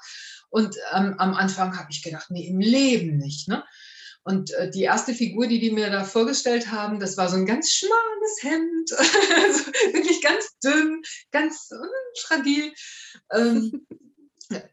Und 0.51 0.77
ähm, 0.93 1.15
am 1.19 1.35
Anfang 1.35 1.79
habe 1.79 1.89
ich 1.91 2.03
gedacht, 2.03 2.31
nee, 2.31 2.47
im 2.47 2.61
Leben 2.61 3.19
nicht. 3.19 3.49
Ne? 3.49 3.65
Und 4.23 4.51
äh, 4.53 4.71
die 4.71 4.83
erste 4.83 5.15
Figur, 5.15 5.47
die 5.47 5.61
die 5.61 5.71
mir 5.71 5.91
da 5.91 6.05
vorgestellt 6.05 6.71
haben, 6.71 7.01
das 7.01 7.17
war 7.17 7.29
so 7.29 7.37
ein 7.37 7.47
ganz 7.47 7.71
schmales 7.71 8.43
Hemd, 8.43 8.93
also 9.45 9.67
wirklich 9.93 10.21
ganz 10.23 10.59
dünn, 10.63 11.03
ganz 11.31 11.71
äh, 11.71 12.21
fragil. 12.21 12.73
Ähm, 13.33 13.87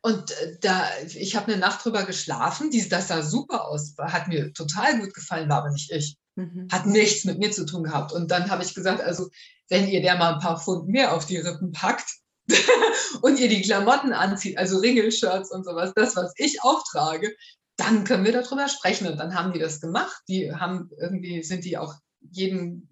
und 0.01 0.31
äh, 0.31 0.57
da, 0.61 0.85
ich 1.05 1.35
habe 1.35 1.51
eine 1.51 1.61
Nacht 1.61 1.85
drüber 1.85 2.03
geschlafen, 2.03 2.71
die, 2.71 2.89
das 2.89 3.07
sah 3.07 3.21
super 3.21 3.67
aus, 3.67 3.95
hat 3.97 4.27
mir 4.27 4.51
total 4.53 4.99
gut 4.99 5.13
gefallen, 5.13 5.49
war 5.49 5.59
aber 5.59 5.71
nicht 5.71 5.91
ich. 5.91 6.17
Mhm. 6.35 6.67
Hat 6.71 6.85
nichts 6.85 7.23
mit 7.25 7.39
mir 7.39 7.51
zu 7.51 7.65
tun 7.65 7.83
gehabt. 7.83 8.11
Und 8.11 8.31
dann 8.31 8.49
habe 8.49 8.63
ich 8.63 8.75
gesagt, 8.75 9.01
also 9.01 9.29
wenn 9.69 9.87
ihr 9.87 10.01
der 10.01 10.17
mal 10.17 10.33
ein 10.33 10.39
paar 10.39 10.59
Pfund 10.59 10.87
mehr 10.87 11.13
auf 11.13 11.25
die 11.25 11.37
Rippen 11.37 11.71
packt 11.71 12.17
und 13.21 13.39
ihr 13.39 13.49
die 13.49 13.61
Klamotten 13.61 14.13
anzieht, 14.13 14.57
also 14.57 14.79
Ringelshirts 14.79 15.51
und 15.51 15.65
sowas, 15.65 15.93
das, 15.95 16.15
was 16.15 16.33
ich 16.37 16.61
auch 16.63 16.83
trage, 16.89 17.35
dann 17.75 18.03
können 18.03 18.25
wir 18.25 18.31
darüber 18.31 18.67
sprechen. 18.67 19.07
Und 19.07 19.17
dann 19.17 19.35
haben 19.35 19.53
die 19.53 19.59
das 19.59 19.79
gemacht. 19.79 20.21
Die 20.27 20.51
haben 20.53 20.89
irgendwie, 20.99 21.43
sind 21.43 21.63
die 21.63 21.77
auch 21.77 21.93
jeden, 22.31 22.89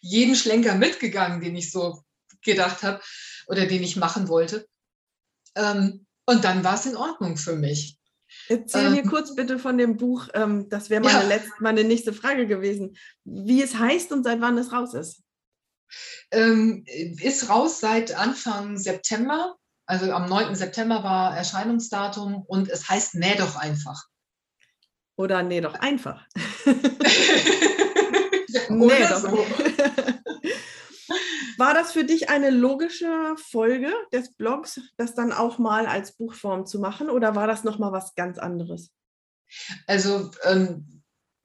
jeden 0.00 0.36
Schlenker 0.36 0.74
mitgegangen, 0.74 1.40
den 1.40 1.56
ich 1.56 1.70
so 1.70 2.02
gedacht 2.42 2.82
habe 2.82 3.00
oder 3.48 3.66
den 3.66 3.82
ich 3.82 3.96
machen 3.96 4.28
wollte. 4.28 4.66
Ähm, 5.56 6.06
und 6.26 6.44
dann 6.44 6.62
war 6.62 6.74
es 6.74 6.86
in 6.86 6.96
Ordnung 6.96 7.36
für 7.36 7.56
mich. 7.56 7.98
Erzähl 8.48 8.86
ähm, 8.86 8.92
mir 8.92 9.02
kurz 9.02 9.34
bitte 9.34 9.58
von 9.58 9.76
dem 9.76 9.96
Buch. 9.96 10.28
Ähm, 10.34 10.68
das 10.68 10.90
wäre 10.90 11.02
meine, 11.02 11.28
ja. 11.28 11.40
meine 11.58 11.82
nächste 11.82 12.12
Frage 12.12 12.46
gewesen. 12.46 12.96
Wie 13.24 13.62
es 13.62 13.76
heißt 13.76 14.12
und 14.12 14.22
seit 14.22 14.40
wann 14.40 14.56
es 14.58 14.72
raus 14.72 14.94
ist. 14.94 15.22
Ähm, 16.30 16.84
ist 16.86 17.48
raus 17.48 17.80
seit 17.80 18.14
Anfang 18.14 18.76
September. 18.76 19.56
Also 19.86 20.12
am 20.12 20.28
9. 20.28 20.54
September 20.54 21.02
war 21.02 21.36
Erscheinungsdatum 21.36 22.44
und 22.46 22.68
es 22.68 22.88
heißt 22.88 23.16
Näh 23.16 23.34
doch 23.36 23.56
einfach. 23.56 24.04
Oder 25.16 25.42
Näh 25.42 25.60
doch 25.60 25.74
einfach. 25.74 26.24
näh 28.68 29.06
doch. 29.08 29.20
So. 29.20 29.46
War 31.60 31.74
das 31.74 31.92
für 31.92 32.04
dich 32.04 32.30
eine 32.30 32.48
logische 32.48 33.34
Folge 33.36 33.92
des 34.14 34.32
Blogs, 34.32 34.80
das 34.96 35.14
dann 35.14 35.30
auch 35.30 35.58
mal 35.58 35.84
als 35.84 36.16
Buchform 36.16 36.64
zu 36.64 36.78
machen 36.78 37.10
oder 37.10 37.34
war 37.34 37.46
das 37.46 37.64
nochmal 37.64 37.92
was 37.92 38.14
ganz 38.14 38.38
anderes? 38.38 38.92
Also 39.86 40.30
ähm, 40.44 40.99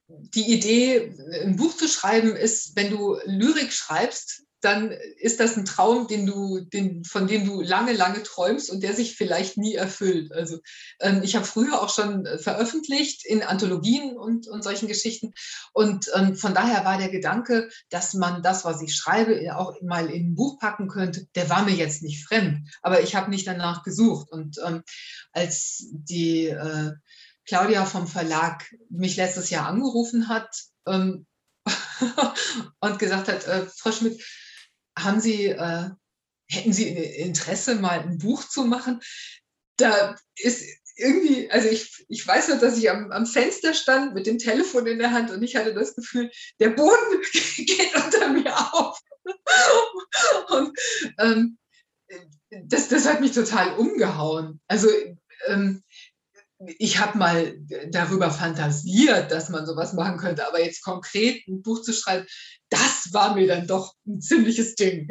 die 0.07 0.53
Idee, 0.53 1.13
ein 1.43 1.55
Buch 1.55 1.75
zu 1.75 1.87
schreiben, 1.87 2.35
ist, 2.35 2.75
wenn 2.75 2.91
du 2.91 3.17
Lyrik 3.25 3.71
schreibst, 3.71 4.45
dann 4.65 4.89
ist 5.19 5.39
das 5.39 5.57
ein 5.57 5.65
Traum, 5.65 6.07
den 6.07 6.25
du, 6.25 6.59
den, 6.59 7.03
von 7.03 7.27
dem 7.27 7.45
du 7.45 7.61
lange, 7.61 7.93
lange 7.93 8.23
träumst 8.23 8.71
und 8.71 8.81
der 8.81 8.95
sich 8.95 9.15
vielleicht 9.15 9.57
nie 9.57 9.75
erfüllt. 9.75 10.31
Also 10.31 10.57
ähm, 10.99 11.21
ich 11.23 11.35
habe 11.35 11.45
früher 11.45 11.79
auch 11.79 11.93
schon 11.93 12.27
veröffentlicht 12.39 13.25
in 13.27 13.43
Anthologien 13.43 14.17
und, 14.17 14.47
und 14.47 14.63
solchen 14.63 14.87
Geschichten. 14.87 15.33
Und 15.71 16.09
ähm, 16.15 16.35
von 16.35 16.55
daher 16.55 16.83
war 16.83 16.97
der 16.97 17.09
Gedanke, 17.09 17.69
dass 17.89 18.15
man 18.15 18.41
das, 18.41 18.65
was 18.65 18.81
ich 18.81 18.95
schreibe, 18.95 19.55
auch 19.55 19.79
mal 19.83 20.09
in 20.09 20.31
ein 20.31 20.35
Buch 20.35 20.57
packen 20.57 20.87
könnte, 20.87 21.27
der 21.35 21.47
war 21.51 21.63
mir 21.63 21.75
jetzt 21.75 22.01
nicht 22.01 22.25
fremd. 22.25 22.67
Aber 22.81 23.01
ich 23.01 23.15
habe 23.15 23.29
nicht 23.29 23.45
danach 23.45 23.83
gesucht. 23.83 24.31
Und 24.31 24.57
ähm, 24.65 24.81
als 25.31 25.89
die 25.91 26.47
äh, 26.47 26.93
Claudia 27.45 27.85
vom 27.85 28.07
Verlag 28.07 28.73
mich 28.89 29.17
letztes 29.17 29.49
Jahr 29.49 29.67
angerufen 29.67 30.27
hat 30.27 30.63
ähm, 30.87 31.25
und 32.79 32.99
gesagt 32.99 33.27
hat, 33.27 33.47
äh, 33.47 33.65
Frau 33.67 33.91
Schmidt, 33.91 34.23
haben 34.97 35.19
Sie, 35.19 35.47
äh, 35.47 35.89
hätten 36.49 36.73
Sie 36.73 36.89
Interesse, 36.89 37.75
mal 37.75 37.99
ein 37.99 38.17
Buch 38.17 38.47
zu 38.47 38.65
machen? 38.65 39.01
Da 39.77 40.15
ist 40.37 40.63
irgendwie, 40.97 41.51
also 41.51 41.67
ich, 41.67 42.05
ich 42.07 42.25
weiß 42.25 42.49
noch, 42.49 42.59
dass 42.59 42.77
ich 42.77 42.89
am, 42.89 43.11
am 43.11 43.25
Fenster 43.25 43.73
stand 43.73 44.13
mit 44.13 44.25
dem 44.27 44.37
Telefon 44.37 44.87
in 44.87 44.99
der 44.99 45.11
Hand 45.11 45.31
und 45.31 45.43
ich 45.43 45.55
hatte 45.55 45.73
das 45.73 45.95
Gefühl, 45.95 46.31
der 46.59 46.69
Boden 46.69 47.21
geht 47.57 47.95
unter 47.95 48.29
mir 48.29 48.55
auf. 48.73 48.99
und 50.49 50.77
ähm, 51.19 51.57
das, 52.49 52.87
das 52.87 53.05
hat 53.05 53.19
mich 53.21 53.33
total 53.33 53.73
umgehauen. 53.75 54.61
Also 54.67 54.87
ähm, 55.47 55.83
ich 56.79 56.99
habe 56.99 57.17
mal 57.17 57.55
darüber 57.89 58.31
fantasiert, 58.31 59.31
dass 59.31 59.49
man 59.49 59.65
sowas 59.65 59.93
machen 59.93 60.17
könnte, 60.17 60.47
aber 60.47 60.63
jetzt 60.63 60.83
konkret 60.83 61.45
ein 61.47 61.61
Buch 61.61 61.81
zu 61.81 61.93
schreiben, 61.93 62.25
das 62.69 63.09
war 63.11 63.35
mir 63.35 63.47
dann 63.47 63.67
doch 63.67 63.93
ein 64.07 64.21
ziemliches 64.21 64.75
Ding. 64.75 65.09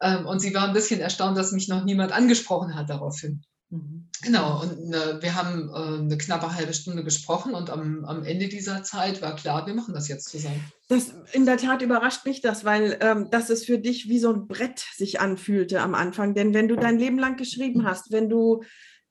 Ähm, 0.00 0.26
und 0.26 0.40
sie 0.40 0.54
war 0.54 0.66
ein 0.66 0.74
bisschen 0.74 1.00
erstaunt, 1.00 1.36
dass 1.36 1.52
mich 1.52 1.68
noch 1.68 1.84
niemand 1.84 2.12
angesprochen 2.12 2.74
hat 2.74 2.90
daraufhin. 2.90 3.42
Mhm. 3.70 4.08
Genau, 4.22 4.62
und 4.62 4.92
äh, 4.92 5.22
wir 5.22 5.34
haben 5.34 5.70
äh, 5.70 6.02
eine 6.04 6.18
knappe 6.18 6.54
halbe 6.54 6.74
Stunde 6.74 7.02
gesprochen 7.04 7.54
und 7.54 7.70
am, 7.70 8.04
am, 8.04 8.24
Ende 8.24 8.48
dieser 8.48 8.82
Zeit 8.82 9.22
war 9.22 9.34
klar, 9.34 9.66
wir 9.66 9.74
machen 9.74 9.94
das 9.94 10.08
jetzt 10.08 10.28
zusammen. 10.28 10.62
Das 10.88 11.14
in 11.32 11.46
der 11.46 11.56
Tat 11.56 11.80
überrascht 11.82 12.26
mich 12.26 12.40
das, 12.40 12.64
weil 12.64 12.98
ähm, 13.00 13.28
das 13.30 13.48
es 13.48 13.64
für 13.64 13.78
dich 13.78 14.08
wie 14.08 14.18
so 14.18 14.32
ein 14.32 14.46
Brett 14.46 14.84
sich 14.94 15.20
anfühlte 15.20 15.80
am 15.80 15.94
Anfang. 15.94 16.34
Denn 16.34 16.52
wenn 16.52 16.68
du 16.68 16.76
dein 16.76 16.98
Leben 16.98 17.18
lang 17.18 17.36
geschrieben 17.36 17.84
hast, 17.84 18.12
wenn 18.12 18.28
du 18.28 18.62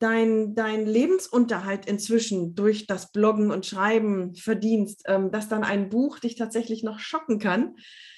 dein, 0.02 0.56
dein 0.56 0.86
Lebensunterhalt 0.86 1.86
inzwischen 1.86 2.56
durch 2.56 2.88
das 2.88 3.12
Bloggen 3.12 3.52
und 3.52 3.66
Schreiben 3.66 4.36
verdienst, 4.36 5.04
ähm, 5.06 5.32
dass 5.32 5.48
dann 5.48 5.64
ein 5.64 5.90
Buch 5.90 6.20
dich 6.20 6.36
tatsächlich 6.36 6.84
noch 6.84 7.00
schocken 7.00 7.40
kann. 7.40 7.76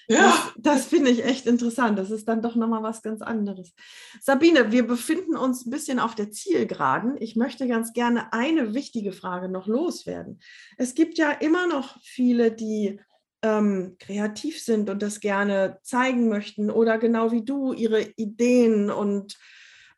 Ja. 0.08 0.22
Das, 0.22 0.54
das 0.58 0.86
finde 0.86 1.12
ich 1.12 1.26
echt 1.26 1.46
interessant. 1.46 2.00
Das 2.00 2.10
ist 2.10 2.28
dann 2.28 2.42
doch 2.42 2.56
nochmal 2.56 2.84
was 2.84 3.02
ganz 3.02 3.22
anderes. 3.22 3.74
Sabine, 4.22 4.72
wir 4.72 4.88
befinden 4.88 5.36
uns 5.36 5.66
ein 5.66 5.72
bisschen 5.72 6.00
auf 6.00 6.16
der 6.16 6.32
Zielgeraden. 6.32 7.18
Ich 7.20 7.36
möchte 7.36 7.68
ganz 7.68 7.94
gerne 7.94 8.32
eine 8.32 8.74
wichtige 8.74 9.12
Frage 9.12 9.50
noch 9.50 9.68
loswerden. 9.68 10.40
Es 10.78 10.96
gibt 10.96 11.18
ja 11.18 11.32
immer 11.32 11.68
noch 11.68 11.98
viele, 12.02 12.52
die 12.52 13.00
ähm, 13.42 13.98
kreativ 14.00 14.62
sind 14.62 14.90
und 14.90 15.02
das 15.02 15.20
gerne 15.20 15.80
zeigen 15.84 16.30
möchten 16.30 16.72
oder 16.72 16.98
genau 16.98 17.34
wie 17.34 17.44
du 17.44 17.74
ihre 17.74 18.02
Ideen 18.16 18.90
und 18.90 19.38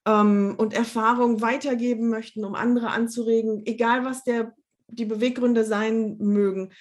ähm, 0.06 0.56
und 0.58 0.74
Erfahrung 0.74 1.42
weitergeben 1.42 2.10
möchten, 2.10 2.46
um 2.46 2.56
andere 2.56 2.90
anzuregen, 2.90 3.66
egal 3.66 4.06
was 4.06 4.24
der, 4.24 4.54
die 4.88 5.06
Beweggründe 5.06 5.66
sein 5.66 6.18
mögen. 6.18 6.72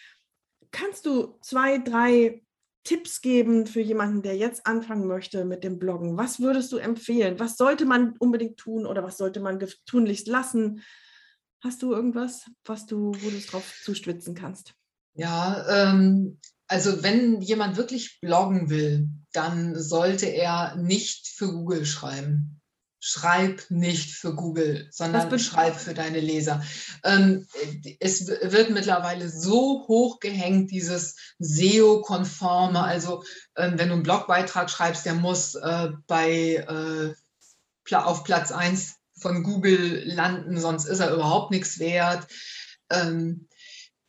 kannst 0.71 1.07
du 1.07 1.39
zwei, 1.41 1.79
drei 1.79 2.43
Tipps 2.83 3.23
geben 3.23 3.67
für 3.67 3.81
jemanden, 3.81 4.23
der 4.23 4.37
jetzt 4.37 4.67
anfangen 4.67 5.07
möchte 5.07 5.45
mit 5.45 5.65
dem 5.65 5.79
Bloggen? 5.79 6.19
Was 6.19 6.41
würdest 6.41 6.71
du 6.73 6.77
empfehlen? 6.77 7.39
Was 7.39 7.57
sollte 7.57 7.87
man 7.87 8.15
unbedingt 8.19 8.59
tun 8.59 8.85
oder 8.85 9.03
was 9.03 9.17
sollte 9.17 9.41
man 9.41 9.65
tunlichst 9.87 10.29
lassen? 10.29 10.83
Hast 11.63 11.83
du 11.83 11.93
irgendwas, 11.93 12.51
was 12.67 12.85
du, 12.85 13.13
wo 13.15 13.31
du 13.31 13.37
es 13.37 13.47
drauf 13.47 13.73
zuschwitzen 13.83 14.35
kannst? 14.35 14.75
Ja, 15.15 15.65
ähm, 15.69 16.41
also 16.67 17.03
wenn 17.03 17.41
jemand 17.41 17.79
wirklich 17.79 18.21
bloggen 18.21 18.69
will, 18.69 19.09
dann 19.33 19.81
sollte 19.81 20.27
er 20.27 20.77
nicht 20.77 21.29
für 21.29 21.53
Google 21.53 21.87
schreiben 21.87 22.61
schreib 23.07 23.63
nicht 23.69 24.13
für 24.13 24.35
Google, 24.35 24.89
sondern 24.91 25.39
schreib 25.39 25.77
für 25.77 25.93
deine 25.93 26.21
Leser. 26.21 26.65
Ähm, 27.03 27.47
es 28.01 28.27
wird 28.27 28.71
mittlerweile 28.71 29.29
so 29.29 29.87
hoch 29.87 30.21
gehängt, 30.21 30.71
dieses 30.71 31.15
SEO-konforme, 31.39 32.83
also 32.83 33.23
ähm, 33.57 33.79
wenn 33.79 33.89
du 33.89 33.95
einen 33.95 34.05
Blogbeitrag 34.05 34.71
schreibst, 34.71 35.05
der 35.05 35.17
muss 35.17 35.55
äh, 35.55 35.91
bei, 36.07 37.15
äh, 37.91 37.95
auf 37.95 38.25
Platz 38.25 38.51
1 38.51 38.95
von 39.19 39.43
Google 39.43 40.03
landen, 40.07 40.59
sonst 40.59 40.87
ist 40.87 41.01
er 41.01 41.13
überhaupt 41.13 41.51
nichts 41.51 41.79
wert. 41.79 42.27
Ähm, 42.89 43.49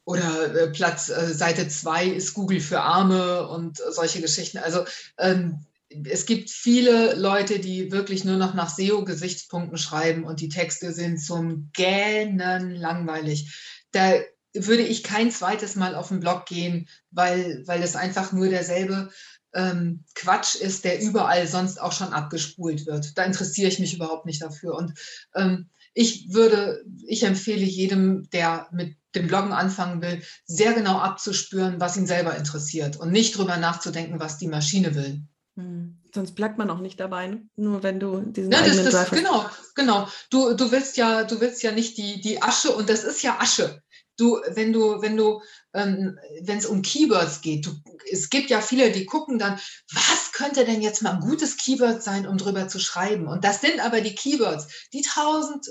oder 0.06 0.56
äh, 0.56 0.68
Platz 0.70 1.10
äh, 1.10 1.34
Seite 1.34 1.68
2 1.68 2.06
ist 2.06 2.34
Google 2.34 2.62
für 2.62 2.80
Arme 2.80 3.46
und 3.50 3.78
solche 3.90 4.22
Geschichten. 4.22 4.60
Also 4.60 4.86
ähm, 5.18 5.66
es 6.04 6.26
gibt 6.26 6.50
viele 6.50 7.16
Leute, 7.16 7.60
die 7.60 7.92
wirklich 7.92 8.26
nur 8.26 8.38
noch 8.38 8.54
nach 8.54 8.70
SEO-Gesichtspunkten 8.70 9.78
schreiben 9.78 10.24
und 10.24 10.42
die 10.42 10.50
Texte 10.50 10.92
sind 10.94 11.20
zum 11.20 11.70
Gähnen 11.74 12.76
langweilig. 12.76 13.54
Da 13.92 14.14
würde 14.54 14.84
ich 14.84 15.04
kein 15.04 15.32
zweites 15.32 15.76
Mal 15.76 15.96
auf 15.96 16.10
den 16.10 16.20
Blog 16.20 16.46
gehen, 16.46 16.88
weil, 17.12 17.64
weil 17.66 17.84
es 17.84 17.96
einfach 17.96 18.32
nur 18.32 18.48
derselbe 18.48 19.10
ähm, 19.54 20.04
Quatsch 20.16 20.56
ist, 20.56 20.86
der 20.86 21.02
überall 21.02 21.48
sonst 21.48 21.82
auch 21.82 21.92
schon 21.92 22.14
abgespult 22.14 22.86
wird. 22.86 23.18
Da 23.18 23.24
interessiere 23.24 23.70
ich 23.70 23.80
mich 23.80 23.94
überhaupt 23.94 24.26
nicht 24.26 24.42
dafür. 24.42 24.76
Und 24.76 24.94
ähm, 25.36 25.70
ich 25.94 26.34
würde, 26.34 26.84
ich 27.08 27.24
empfehle 27.24 27.66
jedem, 27.66 28.30
der 28.32 28.68
mit 28.72 28.98
dem 29.16 29.28
Bloggen 29.28 29.54
anfangen 29.54 30.02
will, 30.02 30.22
sehr 30.46 30.74
genau 30.74 31.00
abzuspüren, 31.00 31.80
was 31.80 31.96
ihn 31.96 32.06
selber 32.06 32.36
interessiert 32.36 32.98
und 32.98 33.12
nicht 33.12 33.38
drüber 33.38 33.58
nachzudenken, 33.58 34.20
was 34.20 34.38
die 34.38 34.50
Maschine 34.50 34.94
will. 34.94 35.24
Hm. 35.56 35.98
Sonst 36.14 36.34
bleibt 36.36 36.58
man 36.58 36.70
auch 36.70 36.80
nicht 36.80 37.00
dabei, 37.00 37.42
nur 37.56 37.82
wenn 37.82 38.00
du 38.00 38.20
diesen 38.20 38.52
ja, 38.52 38.60
eigenen 38.60 38.86
das, 38.86 38.94
das, 38.94 39.12
Genau, 39.12 39.50
genau. 39.74 40.08
Du, 40.30 40.54
du 40.54 40.72
willst 40.72 40.98
ja, 40.98 41.24
du 41.24 41.40
willst 41.40 41.64
ja 41.64 41.72
nicht 41.72 41.98
die, 41.98 42.20
die 42.20 42.42
Asche 42.42 42.72
und 42.72 42.90
das 42.90 43.04
ist 43.04 43.22
ja 43.22 43.40
Asche. 43.40 43.82
Du, 44.18 44.40
wenn 44.52 44.72
du, 44.72 45.02
wenn 45.02 45.18
du, 45.18 45.42
ähm, 45.74 46.18
wenn 46.42 46.58
es 46.58 46.66
um 46.66 46.82
Keywords 46.82 47.42
geht, 47.42 47.66
du, 47.66 47.72
es 48.10 48.30
gibt 48.30 48.50
ja 48.50 48.62
viele, 48.62 48.92
die 48.92 49.06
gucken 49.06 49.40
dann, 49.40 49.60
was 49.92 50.32
könnte 50.32 50.66
denn 50.66 50.82
jetzt 50.82 51.02
mal 51.02 51.16
ein 51.16 51.20
gutes 51.20 51.58
Keyword 51.58 52.02
sein, 52.02 52.26
um 52.26 52.38
drüber 52.38 52.68
zu 52.68 52.80
schreiben? 52.80 53.28
Und 53.28 53.44
das 53.44 53.62
sind 53.62 53.80
aber 53.80 54.02
die 54.02 54.16
Keywords, 54.16 54.88
die 54.94 55.02
tausend, 55.02 55.68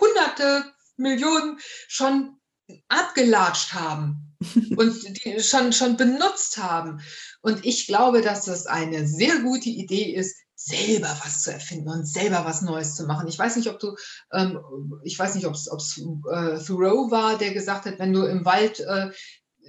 hunderte, 0.00 0.72
Millionen 0.96 1.58
schon 1.86 2.38
abgelatscht 2.88 3.72
haben 3.72 4.36
und 4.76 5.24
die 5.24 5.40
schon, 5.40 5.72
schon 5.72 5.96
benutzt 5.96 6.58
haben. 6.58 7.00
Und 7.40 7.64
ich 7.64 7.86
glaube, 7.86 8.20
dass 8.20 8.44
das 8.44 8.66
eine 8.66 9.06
sehr 9.06 9.40
gute 9.40 9.68
Idee 9.68 10.14
ist, 10.14 10.36
selber 10.54 11.16
was 11.24 11.44
zu 11.44 11.52
erfinden 11.52 11.88
und 11.88 12.06
selber 12.06 12.44
was 12.44 12.62
Neues 12.62 12.96
zu 12.96 13.04
machen. 13.06 13.28
Ich 13.28 13.38
weiß 13.38 13.56
nicht, 13.56 13.68
ob 13.68 13.78
du, 13.78 13.94
ähm, 14.32 14.58
ich 15.04 15.16
weiß 15.16 15.36
nicht, 15.36 15.46
ob 15.46 15.54
es 15.54 15.68
äh, 15.68 16.58
Thoreau 16.64 17.10
war, 17.12 17.38
der 17.38 17.54
gesagt 17.54 17.86
hat, 17.86 18.00
wenn 18.00 18.12
du 18.12 18.24
im 18.24 18.44
Wald 18.44 18.80
äh, 18.80 19.10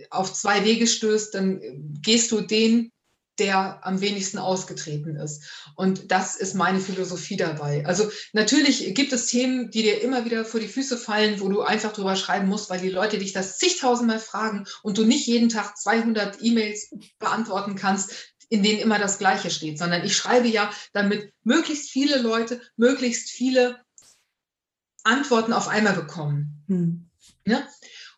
auf 0.09 0.33
zwei 0.33 0.65
Wege 0.65 0.87
stößt, 0.87 1.33
dann 1.35 1.61
gehst 2.01 2.31
du 2.31 2.41
den 2.41 2.91
der 3.39 3.85
am 3.85 4.01
wenigsten 4.01 4.37
ausgetreten 4.37 5.15
ist. 5.15 5.43
Und 5.75 6.11
das 6.11 6.35
ist 6.35 6.55
meine 6.55 6.79
Philosophie 6.79 7.37
dabei. 7.37 7.85
Also 7.85 8.09
natürlich 8.33 8.93
gibt 8.93 9.13
es 9.13 9.27
Themen, 9.27 9.71
die 9.71 9.83
dir 9.83 10.01
immer 10.01 10.25
wieder 10.25 10.45
vor 10.45 10.59
die 10.59 10.67
Füße 10.67 10.97
fallen, 10.97 11.39
wo 11.39 11.49
du 11.49 11.61
einfach 11.61 11.93
drüber 11.93 12.15
schreiben 12.15 12.47
musst, 12.47 12.69
weil 12.69 12.81
die 12.81 12.89
Leute 12.89 13.17
dich 13.17 13.33
das 13.33 13.57
zigtausendmal 13.57 14.19
fragen 14.19 14.65
und 14.83 14.97
du 14.97 15.05
nicht 15.05 15.27
jeden 15.27 15.49
Tag 15.49 15.77
200 15.77 16.37
E-Mails 16.41 16.91
beantworten 17.19 17.75
kannst, 17.75 18.13
in 18.49 18.63
denen 18.63 18.79
immer 18.79 18.99
das 18.99 19.19
Gleiche 19.19 19.51
steht, 19.51 19.77
sondern 19.77 20.03
ich 20.03 20.17
schreibe 20.17 20.47
ja, 20.47 20.71
damit 20.91 21.31
möglichst 21.43 21.89
viele 21.89 22.19
Leute 22.19 22.61
möglichst 22.75 23.29
viele 23.29 23.79
Antworten 25.03 25.53
auf 25.53 25.67
einmal 25.67 25.93
bekommen. 25.93 26.63
Hm. 26.67 27.09
Ja? 27.45 27.65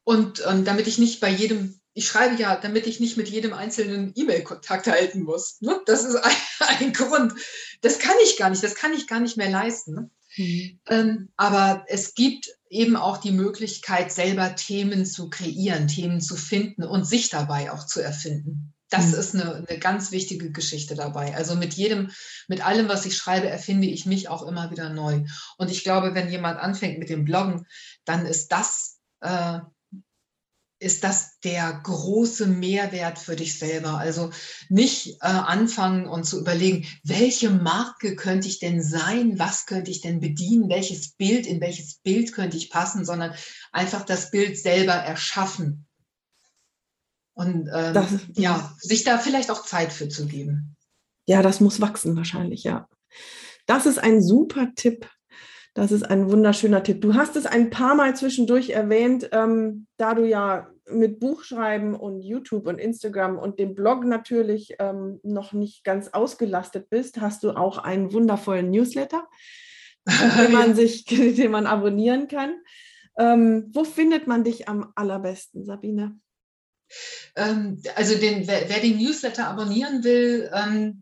Und, 0.04 0.40
und 0.40 0.66
damit 0.66 0.88
ich 0.88 0.98
nicht 0.98 1.20
bei 1.20 1.30
jedem 1.30 1.81
ich 1.94 2.08
schreibe 2.08 2.36
ja, 2.42 2.56
damit 2.56 2.88
ich 2.88 3.00
nicht 3.00 3.18
mit 3.18 3.30
jedem 3.30 3.54
einzelnen 3.54 4.14
E-Mail-Kontakt 4.16 4.88
halten 4.88 5.24
muss. 5.24 5.60
Ne? 5.62 5.80
Das 5.86 6.06
ist 6.06 6.16
ein, 6.16 6.36
ein, 6.80 6.94
Grund. 6.94 7.34
Das 7.82 8.00
kann 8.00 8.16
ich 8.24 8.38
gar 8.38 8.50
nicht, 8.50 8.64
das 8.64 8.76
kann 8.76 8.94
ich 8.94 9.08
gar 9.08 9.20
nicht 9.20 9.38
mehr 9.38 9.50
leisten. 9.50 9.94
Ne? 9.94 10.10
Mhm. 10.38 10.80
Ähm, 10.88 11.30
aber 11.36 11.84
es 11.88 12.14
gibt 12.14 12.50
eben 12.70 12.96
auch 12.96 13.18
die 13.18 13.32
Möglichkeit, 13.32 14.12
selber 14.12 14.56
Themen 14.56 15.06
zu 15.06 15.30
kreieren, 15.30 15.88
Themen 15.88 16.22
zu 16.22 16.38
finden 16.38 16.84
und 16.84 17.06
sich 17.06 17.30
dabei 17.30 17.72
auch 17.72 17.86
zu 17.86 18.00
erfinden. 18.00 18.74
Das 18.90 19.08
mhm. 19.08 19.14
ist 19.16 19.36
eine, 19.36 19.66
eine 19.68 19.80
ganz 19.80 20.12
wichtige 20.12 20.52
Geschichte 20.52 20.96
dabei. 20.96 21.36
Also 21.36 21.56
mit 21.56 21.74
jedem, 21.74 22.12
mit 22.48 22.66
allem, 22.66 22.88
was 22.88 23.06
ich 23.06 23.18
schreibe, 23.18 23.50
erfinde 23.50 23.88
ich 23.88 24.06
mich 24.06 24.30
auch 24.30 24.48
immer 24.48 24.72
wieder 24.72 24.90
neu. 24.90 25.24
Und 25.58 25.72
ich 25.72 25.84
glaube, 25.84 26.16
wenn 26.16 26.30
jemand 26.30 26.60
anfängt 26.60 27.00
mit 27.00 27.10
dem 27.10 27.26
Bloggen, 27.26 27.66
dann 28.06 28.26
ist 28.26 28.50
das 28.50 29.00
äh, 29.20 29.60
ist 30.82 31.04
das 31.04 31.40
der 31.42 31.80
große 31.84 32.48
Mehrwert 32.48 33.20
für 33.20 33.36
dich 33.36 33.60
selber. 33.60 34.00
Also 34.00 34.32
nicht 34.68 35.18
äh, 35.22 35.28
anfangen 35.28 36.08
und 36.08 36.24
zu 36.24 36.40
überlegen, 36.40 36.88
welche 37.04 37.52
Marke 37.52 38.16
könnte 38.16 38.48
ich 38.48 38.58
denn 38.58 38.82
sein, 38.82 39.38
was 39.38 39.68
könnte 39.68 39.92
ich 39.92 40.02
denn 40.02 40.20
bedienen, 40.20 40.70
welches 40.70 41.12
Bild, 41.12 41.46
in 41.46 41.62
welches 41.62 42.00
Bild 42.00 42.34
könnte 42.34 42.58
ich 42.58 42.72
passen, 42.72 43.06
sondern 43.06 43.34
einfach 43.72 44.04
das 44.04 44.32
Bild 44.32 44.58
selber 44.58 44.94
erschaffen. 44.94 45.86
Und 47.34 47.70
ähm, 47.74 47.94
das, 47.94 48.12
ja, 48.36 48.76
sich 48.80 49.04
da 49.04 49.20
vielleicht 49.20 49.52
auch 49.52 49.64
Zeit 49.64 49.94
für 49.94 50.10
zu 50.10 50.26
geben. 50.26 50.76
Ja, 51.28 51.44
das 51.44 51.60
muss 51.60 51.80
wachsen 51.80 52.16
wahrscheinlich, 52.16 52.64
ja. 52.64 52.90
Das 53.68 53.86
ist 53.86 54.00
ein 54.00 54.22
super 54.22 54.70
Tipp. 54.76 55.08
Das 55.74 55.92
ist 55.92 56.04
ein 56.04 56.30
wunderschöner 56.30 56.84
Tipp. 56.84 57.02
Du 57.02 57.14
hast 57.14 57.36
es 57.38 57.46
ein 57.46 57.70
paar 57.70 57.96
Mal 57.96 58.16
zwischendurch 58.16 58.72
erwähnt, 58.72 59.30
ähm, 59.32 59.88
da 59.98 60.14
du 60.14 60.28
ja 60.28 60.70
mit 60.90 61.20
Buchschreiben 61.20 61.96
und 61.96 62.22
YouTube 62.22 62.68
und 62.68 62.78
Instagram 62.78 63.38
und 63.38 63.58
dem 63.58 63.74
Blog 63.74 64.04
natürlich 64.04 64.76
ähm, 64.80 65.22
noch 65.24 65.54
nicht 65.54 65.86
ganz 65.86 66.10
ausgelastet 66.10 66.90
bist, 66.90 67.22
hast 67.22 67.44
du 67.44 67.52
auch 67.52 67.78
einen 67.78 68.12
wundervollen 68.12 68.70
Newsletter, 68.70 69.28
den 70.06 70.52
man 70.52 70.76
sich, 70.76 71.06
den 71.06 71.52
man 71.52 71.66
abonnieren 71.66 72.28
kann. 72.28 72.56
Ähm, 73.18 73.70
wo 73.74 73.86
findet 73.86 74.28
man 74.28 74.44
dich 74.44 74.68
am 74.68 74.92
allerbesten, 74.96 75.64
Sabine? 75.66 76.20
Ähm, 77.36 77.82
also 77.96 78.18
den, 78.18 78.48
wer, 78.48 78.68
wer, 78.68 78.80
den 78.80 78.98
Newsletter 78.98 79.48
abonnieren 79.48 80.04
will, 80.04 80.50
ähm, 80.54 81.01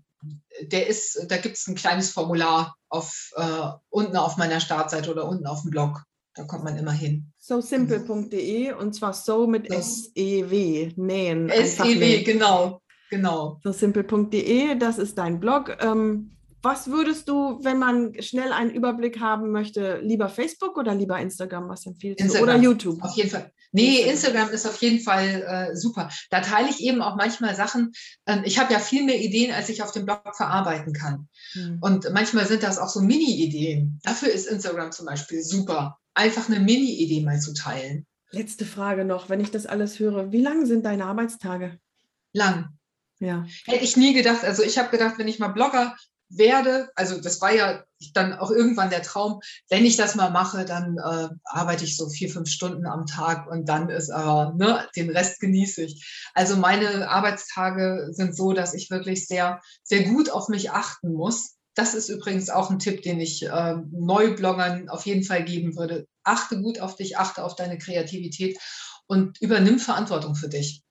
der 0.62 0.88
ist, 0.88 1.26
da 1.30 1.38
gibt 1.38 1.58
es 1.58 1.68
ein 1.68 1.76
kleines 1.76 2.12
Formular 2.12 2.76
auf, 2.90 3.32
äh, 3.36 3.68
unten 3.90 4.18
auf 4.18 4.38
meiner 4.38 4.60
Startseite 4.60 5.12
oder 5.12 5.28
unten 5.28 5.46
auf 5.46 5.62
dem 5.62 5.72
Blog. 5.72 6.04
Da 6.36 6.44
kommt 6.44 6.64
man 6.64 6.78
immer 6.78 6.92
hin. 6.92 7.32
SoSimple.de 7.40 8.74
und 8.74 8.94
zwar 8.94 9.14
so 9.14 9.48
mit 9.48 9.70
S-E-W, 9.70 10.94
nähen. 10.96 11.50
S-E-W, 11.50 12.24
genau, 12.24 12.82
genau. 13.10 13.60
SoSimple.de, 13.64 14.76
das 14.78 15.00
ist 15.00 15.18
dein 15.18 15.40
Blog. 15.40 15.78
Ähm, 15.82 16.32
was 16.62 16.88
würdest 16.88 17.30
du, 17.30 17.60
wenn 17.64 17.80
man 17.80 18.22
schnell 18.22 18.52
einen 18.52 18.72
Überblick 18.72 19.20
haben 19.20 19.52
möchte, 19.52 20.00
lieber 20.02 20.30
Facebook 20.30 20.78
oder 20.78 20.94
lieber 20.94 21.20
Instagram? 21.20 21.70
Was 21.70 21.86
empfiehlst 21.86 22.20
Instagram, 22.20 22.48
du? 22.48 22.54
Oder 22.54 22.62
YouTube? 22.62 23.02
Auf 23.02 23.16
jeden 23.16 23.30
Fall. 23.30 23.52
Nee, 23.72 24.02
Instagram 24.02 24.50
ist 24.50 24.66
auf 24.66 24.78
jeden 24.82 25.00
Fall 25.00 25.44
äh, 25.72 25.76
super. 25.76 26.10
Da 26.32 26.42
teile 26.42 26.70
ich 26.70 26.82
eben 26.82 27.02
auch 27.02 27.16
manchmal 27.16 27.56
Sachen. 27.56 27.92
Ähm, 28.26 28.42
ich 28.44 28.58
habe 28.58 28.74
ja 28.74 28.80
viel 28.80 29.06
mehr 29.06 29.20
Ideen, 29.20 29.54
als 29.54 29.70
ich 29.70 29.84
auf 29.84 29.92
dem 29.92 30.06
Blog 30.06 30.36
verarbeiten 30.36 30.94
kann. 30.94 31.28
Hm. 31.54 31.78
Und 31.82 32.12
manchmal 32.12 32.48
sind 32.48 32.64
das 32.64 32.80
auch 32.80 32.90
so 32.90 33.02
Mini-Ideen. 33.02 34.00
Dafür 34.04 34.30
ist 34.30 34.48
Instagram 34.48 34.92
zum 34.92 35.06
Beispiel 35.06 35.44
super. 35.44 35.98
Einfach 36.16 36.50
eine 36.50 36.60
Mini-Idee 36.60 37.22
mal 37.22 37.40
zu 37.40 37.54
teilen. 37.54 38.08
Letzte 38.32 38.66
Frage 38.66 39.06
noch, 39.06 39.30
wenn 39.30 39.40
ich 39.40 39.52
das 39.52 39.66
alles 39.66 40.00
höre. 40.00 40.32
Wie 40.32 40.42
lang 40.42 40.66
sind 40.66 40.86
deine 40.86 41.06
Arbeitstage? 41.06 41.80
Lang. 42.34 42.70
Ja. 43.20 43.46
Hätte 43.66 43.84
ich 43.84 43.98
nie 43.98 44.14
gedacht. 44.14 44.44
Also 44.44 44.64
ich 44.64 44.78
habe 44.78 44.90
gedacht, 44.90 45.18
wenn 45.18 45.28
ich 45.28 45.40
mal 45.40 45.50
Blogger 45.50 45.96
werde, 46.30 46.90
also 46.96 47.20
das 47.20 47.42
war 47.42 47.54
ja 47.54 47.84
dann 48.14 48.34
auch 48.34 48.52
irgendwann 48.52 48.90
der 48.90 49.02
Traum, 49.02 49.40
wenn 49.70 49.86
ich 49.86 49.98
das 49.98 50.16
mal 50.16 50.30
mache, 50.30 50.66
dann 50.66 50.98
äh, 50.98 51.30
arbeite 51.44 51.84
ich 51.84 51.98
so 51.98 52.10
vier, 52.10 52.30
fünf 52.30 52.50
Stunden 52.50 52.86
am 52.86 53.06
Tag 53.06 53.50
und 53.50 53.68
dann 53.68 53.90
ist 53.90 54.10
aber, 54.10 54.54
ne, 54.56 54.88
den 54.96 55.10
Rest 55.10 55.40
genieße 55.40 55.84
ich. 55.84 56.30
Also 56.34 56.56
meine 56.58 57.10
Arbeitstage 57.10 58.10
sind 58.12 58.36
so, 58.36 58.54
dass 58.54 58.74
ich 58.74 58.90
wirklich 58.90 59.28
sehr, 59.28 59.62
sehr 59.84 60.04
gut 60.04 60.30
auf 60.30 60.50
mich 60.50 60.72
achten 60.72 61.14
muss. 61.14 61.58
Das 61.76 61.94
ist 61.94 62.10
übrigens 62.10 62.50
auch 62.50 62.70
ein 62.70 62.80
Tipp, 62.80 63.02
den 63.04 63.20
ich 63.20 63.46
äh, 63.46 63.76
Neubloggern 63.92 64.90
auf 64.90 65.06
jeden 65.06 65.24
Fall 65.24 65.44
geben 65.44 65.78
würde. 65.78 66.08
Achte 66.24 66.62
gut 66.62 66.80
auf 66.80 66.96
dich, 66.96 67.18
achte 67.18 67.44
auf 67.44 67.56
deine 67.56 67.78
Kreativität 67.78 68.58
und 69.08 69.40
übernimm 69.42 69.80
Verantwortung 69.80 70.36
für 70.36 70.50
dich. 70.50 70.84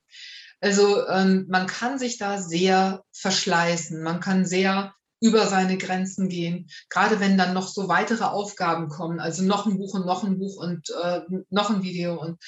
Also 0.60 1.06
ähm, 1.08 1.46
man 1.48 1.66
kann 1.66 1.98
sich 1.98 2.18
da 2.18 2.40
sehr 2.40 3.04
verschleißen, 3.12 4.02
man 4.02 4.20
kann 4.20 4.44
sehr 4.44 4.94
über 5.20 5.46
seine 5.46 5.78
Grenzen 5.78 6.28
gehen, 6.28 6.68
gerade 6.88 7.20
wenn 7.20 7.36
dann 7.36 7.54
noch 7.54 7.68
so 7.68 7.88
weitere 7.88 8.24
Aufgaben 8.24 8.88
kommen, 8.88 9.20
also 9.20 9.42
noch 9.42 9.66
ein 9.66 9.76
Buch 9.76 9.94
und 9.94 10.06
noch 10.06 10.24
ein 10.24 10.38
Buch 10.38 10.56
und 10.56 10.90
äh, 11.02 11.20
noch 11.50 11.70
ein 11.70 11.82
Video 11.82 12.20
und, 12.20 12.38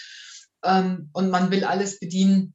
ähm, 0.65 1.11
und 1.13 1.31
man 1.31 1.51
will 1.51 1.65
alles 1.65 1.99
bedienen, 1.99 2.55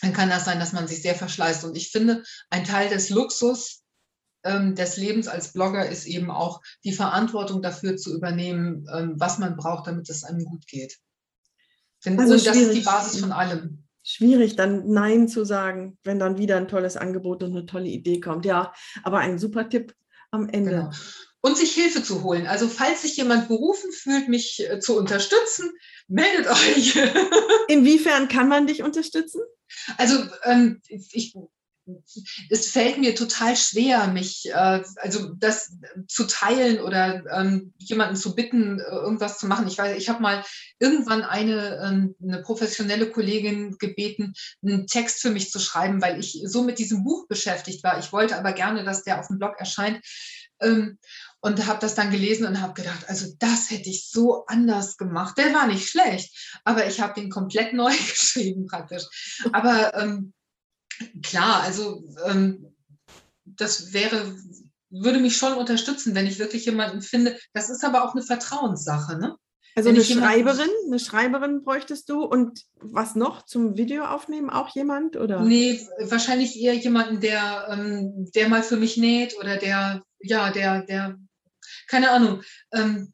dann 0.00 0.12
kann 0.12 0.30
das 0.30 0.44
sein, 0.44 0.60
dass 0.60 0.72
man 0.72 0.86
sich 0.86 1.02
sehr 1.02 1.16
verschleißt. 1.16 1.64
Und 1.64 1.76
ich 1.76 1.90
finde, 1.90 2.22
ein 2.50 2.64
Teil 2.64 2.88
des 2.88 3.10
Luxus 3.10 3.82
ähm, 4.44 4.74
des 4.74 4.96
Lebens 4.96 5.26
als 5.26 5.52
Blogger 5.52 5.88
ist 5.88 6.06
eben 6.06 6.30
auch 6.30 6.60
die 6.84 6.92
Verantwortung 6.92 7.62
dafür 7.62 7.96
zu 7.96 8.14
übernehmen, 8.14 8.86
ähm, 8.94 9.14
was 9.16 9.38
man 9.38 9.56
braucht, 9.56 9.86
damit 9.86 10.08
es 10.08 10.24
einem 10.24 10.44
gut 10.44 10.66
geht. 10.66 10.98
Denn, 12.04 12.18
also 12.18 12.34
und 12.34 12.46
das 12.46 12.56
ist 12.56 12.74
die 12.74 12.80
Basis 12.80 13.20
von 13.20 13.32
allem 13.32 13.87
schwierig, 14.08 14.56
dann 14.56 14.88
Nein 14.88 15.28
zu 15.28 15.44
sagen, 15.44 15.98
wenn 16.02 16.18
dann 16.18 16.38
wieder 16.38 16.56
ein 16.56 16.68
tolles 16.68 16.96
Angebot 16.96 17.42
und 17.42 17.50
eine 17.50 17.66
tolle 17.66 17.88
Idee 17.88 18.20
kommt. 18.20 18.46
Ja, 18.46 18.72
aber 19.02 19.18
ein 19.18 19.38
super 19.38 19.68
Tipp 19.68 19.94
am 20.30 20.48
Ende. 20.48 20.70
Genau. 20.70 20.90
Und 21.40 21.56
sich 21.56 21.72
Hilfe 21.72 22.02
zu 22.02 22.24
holen. 22.24 22.46
Also 22.46 22.68
falls 22.68 23.02
sich 23.02 23.16
jemand 23.16 23.48
berufen 23.48 23.92
fühlt, 23.92 24.28
mich 24.28 24.66
äh, 24.68 24.80
zu 24.80 24.96
unterstützen, 24.96 25.70
meldet 26.08 26.48
euch. 26.48 26.96
Inwiefern 27.68 28.28
kann 28.28 28.48
man 28.48 28.66
dich 28.66 28.82
unterstützen? 28.82 29.42
Also 29.98 30.24
ähm, 30.44 30.80
ich 30.88 31.34
es 32.50 32.70
fällt 32.70 32.98
mir 32.98 33.14
total 33.14 33.56
schwer, 33.56 34.06
mich, 34.08 34.48
äh, 34.50 34.82
also 34.96 35.34
das 35.34 35.72
zu 36.06 36.24
teilen 36.24 36.80
oder 36.80 37.24
ähm, 37.32 37.74
jemanden 37.78 38.16
zu 38.16 38.34
bitten, 38.34 38.80
äh, 38.80 38.82
irgendwas 38.82 39.38
zu 39.38 39.46
machen. 39.46 39.68
Ich 39.68 39.78
weiß, 39.78 39.96
ich 39.96 40.08
habe 40.08 40.22
mal 40.22 40.44
irgendwann 40.78 41.22
eine, 41.22 41.80
ähm, 41.84 42.14
eine 42.22 42.42
professionelle 42.42 43.10
Kollegin 43.10 43.76
gebeten, 43.78 44.34
einen 44.62 44.86
Text 44.86 45.20
für 45.20 45.30
mich 45.30 45.50
zu 45.50 45.58
schreiben, 45.58 46.00
weil 46.00 46.18
ich 46.18 46.40
so 46.44 46.62
mit 46.62 46.78
diesem 46.78 47.04
Buch 47.04 47.26
beschäftigt 47.28 47.84
war. 47.84 47.98
Ich 47.98 48.12
wollte 48.12 48.36
aber 48.36 48.52
gerne, 48.52 48.84
dass 48.84 49.04
der 49.04 49.20
auf 49.20 49.28
dem 49.28 49.38
Blog 49.38 49.54
erscheint. 49.58 50.00
Ähm, 50.60 50.98
und 51.40 51.66
habe 51.66 51.78
das 51.78 51.94
dann 51.94 52.10
gelesen 52.10 52.46
und 52.46 52.60
habe 52.60 52.74
gedacht, 52.74 53.08
also 53.08 53.32
das 53.38 53.70
hätte 53.70 53.88
ich 53.88 54.10
so 54.10 54.44
anders 54.46 54.96
gemacht. 54.96 55.38
Der 55.38 55.54
war 55.54 55.68
nicht 55.68 55.88
schlecht, 55.88 56.60
aber 56.64 56.86
ich 56.86 57.00
habe 57.00 57.20
den 57.20 57.30
komplett 57.30 57.72
neu 57.74 57.92
geschrieben 57.92 58.66
praktisch. 58.66 59.04
Aber 59.52 59.94
ähm, 59.94 60.32
klar, 61.22 61.62
also 61.62 62.04
ähm, 62.26 62.74
das 63.44 63.92
wäre, 63.92 64.36
würde 64.90 65.18
mich 65.18 65.36
schon 65.36 65.54
unterstützen, 65.54 66.14
wenn 66.14 66.26
ich 66.26 66.38
wirklich 66.38 66.64
jemanden 66.64 67.02
finde. 67.02 67.38
Das 67.52 67.70
ist 67.70 67.84
aber 67.84 68.04
auch 68.04 68.14
eine 68.14 68.22
Vertrauenssache, 68.22 69.18
ne? 69.18 69.36
Also 69.78 69.90
eine 69.90 70.02
Schreiberin, 70.02 70.70
eine 70.88 70.98
Schreiberin 70.98 71.62
bräuchtest 71.62 72.08
du 72.08 72.24
und 72.24 72.64
was 72.80 73.14
noch 73.14 73.44
zum 73.44 73.76
Video 73.76 74.04
aufnehmen? 74.06 74.50
Auch 74.50 74.74
jemand 74.74 75.16
oder? 75.16 75.40
Nee, 75.42 75.86
wahrscheinlich 76.00 76.58
eher 76.60 76.74
jemanden, 76.74 77.20
der, 77.20 77.68
ähm, 77.70 78.28
der 78.34 78.48
mal 78.48 78.64
für 78.64 78.76
mich 78.76 78.96
näht 78.96 79.36
oder 79.38 79.56
der, 79.56 80.02
ja, 80.18 80.50
der, 80.50 80.82
der, 80.82 81.16
keine 81.86 82.10
Ahnung, 82.10 82.42
ähm, 82.72 83.12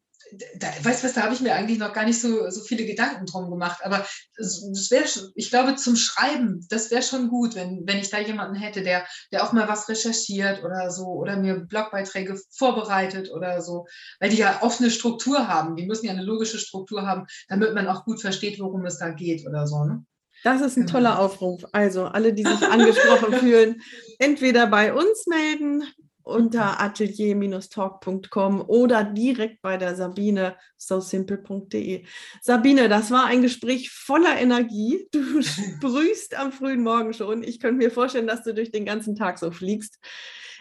da, 0.57 0.69
weißt 0.83 1.03
du 1.03 1.07
was, 1.07 1.15
da 1.15 1.23
habe 1.23 1.35
ich 1.35 1.41
mir 1.41 1.55
eigentlich 1.55 1.79
noch 1.79 1.93
gar 1.93 2.05
nicht 2.05 2.21
so, 2.21 2.49
so 2.51 2.63
viele 2.63 2.87
Gedanken 2.87 3.27
drum 3.27 3.51
gemacht. 3.51 3.81
Aber 3.85 4.07
das 4.37 4.91
wäre, 4.91 5.05
ich 5.35 5.51
glaube, 5.51 5.77
zum 5.77 5.97
Schreiben, 5.97 6.67
das 6.69 6.91
wäre 6.91 7.03
schon 7.03 7.29
gut, 7.29 7.55
wenn, 7.55 7.83
wenn 7.87 7.99
ich 7.99 8.11
da 8.11 8.19
jemanden 8.19 8.57
hätte, 8.57 8.83
der, 8.83 9.07
der 9.33 9.45
auch 9.45 9.53
mal 9.53 9.69
was 9.69 9.89
recherchiert 9.89 10.63
oder 10.65 10.91
so 10.91 11.07
oder 11.07 11.37
mir 11.37 11.61
Blogbeiträge 11.61 12.39
vorbereitet 12.57 13.31
oder 13.31 13.61
so, 13.61 13.87
weil 14.21 14.31
die 14.31 14.39
ja 14.39 14.63
offene 14.63 14.91
Struktur 14.91 15.49
haben. 15.49 15.77
Die 15.77 15.87
müssen 15.87 16.07
ja 16.07 16.13
eine 16.13 16.25
logische 16.25 16.59
Struktur 16.59 17.07
haben, 17.07 17.27
damit 17.49 17.75
man 17.75 17.89
auch 17.89 18.05
gut 18.05 18.21
versteht, 18.21 18.61
worum 18.61 18.85
es 18.85 18.99
da 18.99 19.11
geht 19.11 19.47
oder 19.47 19.67
so. 19.67 19.85
Ne? 19.85 20.05
Das 20.45 20.61
ist 20.61 20.77
ein 20.77 20.83
genau. 20.83 20.93
toller 20.93 21.19
Aufruf. 21.19 21.65
Also 21.73 22.05
alle, 22.05 22.35
die 22.35 22.45
sich 22.45 22.63
angesprochen 22.63 23.33
fühlen, 23.41 23.81
entweder 24.19 24.67
bei 24.67 24.93
uns 24.93 25.27
melden 25.27 25.85
unter 26.25 26.81
atelier-talk.com 26.81 28.63
oder 28.67 29.05
direkt 29.05 29.63
bei 29.63 29.77
der 29.77 29.95
Sabine 29.95 30.57
sosimple.de. 30.77 32.05
Sabine, 32.43 32.89
das 32.89 33.11
war 33.11 33.27
ein 33.27 33.43
Gespräch 33.43 33.91
voller 33.91 34.39
Energie. 34.39 35.07
Du 35.13 35.43
sprühst 35.43 36.37
am 36.37 36.51
frühen 36.51 36.83
Morgen 36.83 37.13
schon. 37.13 37.43
Ich 37.43 37.61
könnte 37.61 37.85
mir 37.85 37.91
vorstellen, 37.91 38.27
dass 38.27 38.43
du 38.43 38.55
durch 38.55 38.71
den 38.71 38.85
ganzen 38.85 39.15
Tag 39.15 39.39
so 39.39 39.51
fliegst. 39.51 39.99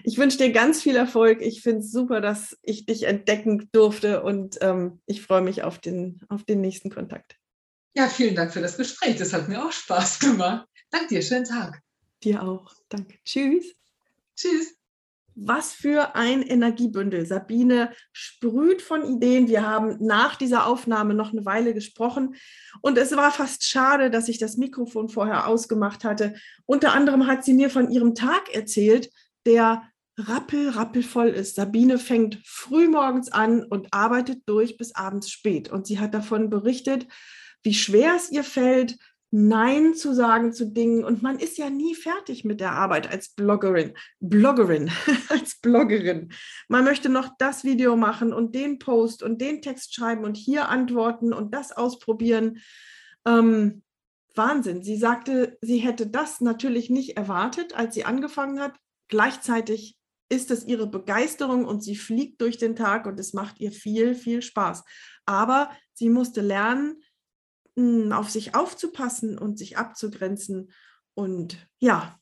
Ich 0.03 0.18
wünsche 0.18 0.38
dir 0.38 0.51
ganz 0.51 0.82
viel 0.82 0.95
Erfolg. 0.95 1.41
Ich 1.41 1.61
finde 1.61 1.80
es 1.80 1.91
super, 1.91 2.20
dass 2.20 2.57
ich 2.61 2.86
dich 2.86 3.03
entdecken 3.03 3.70
durfte 3.72 4.24
und 4.24 4.57
ähm, 4.61 5.01
ich 5.05 5.22
freue 5.22 5.41
mich 5.41 5.64
auf 5.64 5.80
den, 5.80 6.20
auf 6.30 6.43
den 6.43 6.61
nächsten 6.61 6.89
Kontakt. 6.89 7.38
Ja, 7.95 8.07
vielen 8.09 8.36
Dank 8.36 8.51
für 8.51 8.61
das 8.61 8.76
Gespräch. 8.76 9.18
Das 9.18 9.34
hat 9.34 9.47
mir 9.47 9.64
auch 9.64 9.72
Spaß 9.72 10.20
gemacht. 10.20 10.68
Danke 10.89 11.07
dir. 11.09 11.22
Schönen 11.22 11.45
Tag. 11.45 11.82
Dir 12.24 12.43
auch. 12.43 12.74
Danke. 12.89 13.18
Tschüss. 13.24 13.76
Tschüss. 14.36 14.76
Was 15.36 15.73
für 15.73 16.15
ein 16.15 16.41
Energiebündel. 16.41 17.25
Sabine 17.25 17.91
sprüht 18.11 18.81
von 18.81 19.03
Ideen. 19.03 19.47
Wir 19.47 19.67
haben 19.67 19.97
nach 19.99 20.36
dieser 20.36 20.67
Aufnahme 20.67 21.13
noch 21.13 21.31
eine 21.31 21.45
Weile 21.45 21.73
gesprochen 21.73 22.36
und 22.81 22.97
es 22.97 23.15
war 23.15 23.31
fast 23.31 23.63
schade, 23.65 24.09
dass 24.09 24.29
ich 24.29 24.38
das 24.38 24.57
Mikrofon 24.57 25.09
vorher 25.09 25.47
ausgemacht 25.47 26.03
hatte. 26.03 26.36
Unter 26.65 26.93
anderem 26.93 27.27
hat 27.27 27.43
sie 27.43 27.53
mir 27.53 27.69
von 27.69 27.89
ihrem 27.89 28.15
Tag 28.15 28.53
erzählt, 28.53 29.09
der 29.45 29.84
rappel, 30.17 30.69
rappelvoll 30.69 31.29
ist. 31.29 31.55
Sabine 31.55 31.97
fängt 31.97 32.39
früh 32.45 32.88
morgens 32.88 33.31
an 33.31 33.63
und 33.63 33.93
arbeitet 33.93 34.43
durch 34.45 34.77
bis 34.77 34.93
abends 34.95 35.29
spät. 35.29 35.71
Und 35.71 35.88
sie 35.88 35.99
hat 35.99 36.13
davon 36.13 36.49
berichtet, 36.49 37.07
wie 37.63 37.73
schwer 37.73 38.15
es 38.15 38.29
ihr 38.29 38.43
fällt, 38.43 38.97
Nein 39.36 39.95
zu 39.95 40.13
sagen 40.13 40.53
zu 40.53 40.67
Dingen. 40.67 41.03
Und 41.03 41.23
man 41.23 41.39
ist 41.39 41.57
ja 41.57 41.71
nie 41.71 41.95
fertig 41.95 42.45
mit 42.45 42.59
der 42.59 42.73
Arbeit 42.73 43.09
als 43.09 43.29
Bloggerin. 43.29 43.95
Bloggerin, 44.19 44.91
als 45.29 45.59
Bloggerin. 45.59 46.31
Man 46.67 46.84
möchte 46.84 47.09
noch 47.09 47.29
das 47.39 47.63
Video 47.63 47.95
machen 47.95 48.31
und 48.31 48.53
den 48.53 48.77
Post 48.77 49.23
und 49.23 49.41
den 49.41 49.63
Text 49.63 49.95
schreiben 49.95 50.23
und 50.23 50.38
hier 50.38 50.69
antworten 50.69 51.34
und 51.34 51.51
das 51.51 51.71
ausprobieren. 51.71 52.59
Ähm, 53.25 53.81
Wahnsinn. 54.36 54.84
Sie 54.84 54.97
sagte, 54.97 55.57
sie 55.61 55.77
hätte 55.77 56.05
das 56.05 56.39
natürlich 56.39 56.91
nicht 56.91 57.17
erwartet, 57.17 57.73
als 57.75 57.95
sie 57.95 58.05
angefangen 58.05 58.59
hat. 58.59 58.75
Gleichzeitig 59.07 59.97
ist 60.29 60.51
es 60.51 60.63
ihre 60.63 60.86
Begeisterung 60.86 61.65
und 61.65 61.84
sie 61.84 61.95
fliegt 61.95 62.39
durch 62.39 62.59
den 62.59 62.75
Tag 62.75 63.07
und 63.07 63.19
es 63.19 63.34
macht 63.34 63.59
ihr 63.59 63.71
viel, 63.71 64.13
viel 64.13 64.43
Spaß. 64.43 64.84
Aber 65.25 65.71
sie 65.93 66.09
musste 66.09 66.41
lernen, 66.41 67.01
auf 68.11 68.30
sich 68.30 68.55
aufzupassen 68.55 69.38
und 69.38 69.57
sich 69.57 69.78
abzugrenzen. 69.78 70.71
Und 71.15 71.57
ja, 71.80 72.19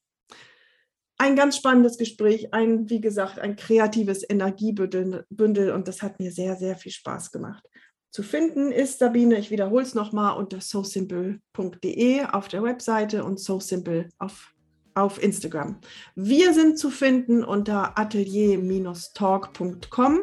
ein 1.22 1.36
ganz 1.36 1.56
spannendes 1.56 1.98
Gespräch, 1.98 2.52
ein, 2.54 2.90
wie 2.90 3.00
gesagt, 3.00 3.38
ein 3.38 3.56
kreatives 3.56 4.28
Energiebündel 4.28 5.72
und 5.72 5.88
das 5.88 6.02
hat 6.02 6.20
mir 6.20 6.32
sehr, 6.32 6.56
sehr 6.56 6.76
viel 6.76 6.92
Spaß 6.92 7.32
gemacht. 7.32 7.64
Zu 8.10 8.24
finden 8.24 8.72
ist 8.72 8.98
Sabine, 8.98 9.38
ich 9.38 9.52
wiederhole 9.52 9.84
es 9.84 9.94
nochmal, 9.94 10.36
unter 10.38 10.60
sosimple.de 10.60 12.26
auf 12.26 12.48
der 12.48 12.64
Webseite 12.64 13.24
und 13.24 13.40
sosimple 13.40 14.10
auf, 14.18 14.52
auf 14.96 15.22
Instagram. 15.22 15.80
Wir 16.16 16.54
sind 16.54 16.80
zu 16.80 16.90
finden 16.90 17.44
unter 17.44 18.00
atelier-talk.com 18.00 20.20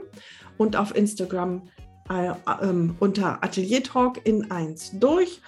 und 0.59 0.77
auf 0.77 0.97
Instagram 0.97 1.69
äh, 2.11 2.29
äh, 2.29 2.91
unter 2.99 3.43
Atelier 3.43 3.83
Talk 3.83 4.27
in 4.27 4.51
1 4.51 4.99
durch. 4.99 5.41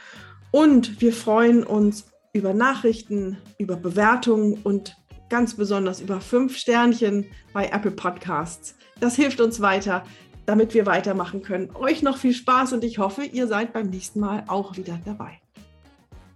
Und 0.51 1.01
wir 1.01 1.13
freuen 1.13 1.63
uns 1.63 2.07
über 2.33 2.55
Nachrichten, 2.55 3.39
über 3.59 3.77
Bewertungen 3.77 4.59
und 4.65 4.97
ganz 5.29 5.55
besonders 5.55 6.01
über 6.01 6.21
fünf 6.21 6.57
Sternchen 6.57 7.27
bei 7.53 7.67
Apple 7.67 7.93
Podcasts. 7.93 8.75
Das 8.99 9.17
hilft 9.17 9.41
uns 9.41 9.61
weiter, 9.61 10.05
damit 10.47 10.75
wir 10.75 10.87
weitermachen 10.87 11.43
können. 11.43 11.71
Euch 11.75 12.03
noch 12.03 12.19
viel 12.19 12.35
Spaß 12.35 12.73
und 12.73 12.85
ich 12.85 12.99
hoffe, 12.99 13.25
ihr 13.25 13.47
seid 13.47 13.73
beim 13.73 13.89
nächsten 13.89 14.21
Mal 14.21 14.45
auch 14.49 14.77
wieder 14.77 14.99
dabei. 15.05 15.41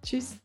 Tschüss. 0.03 0.37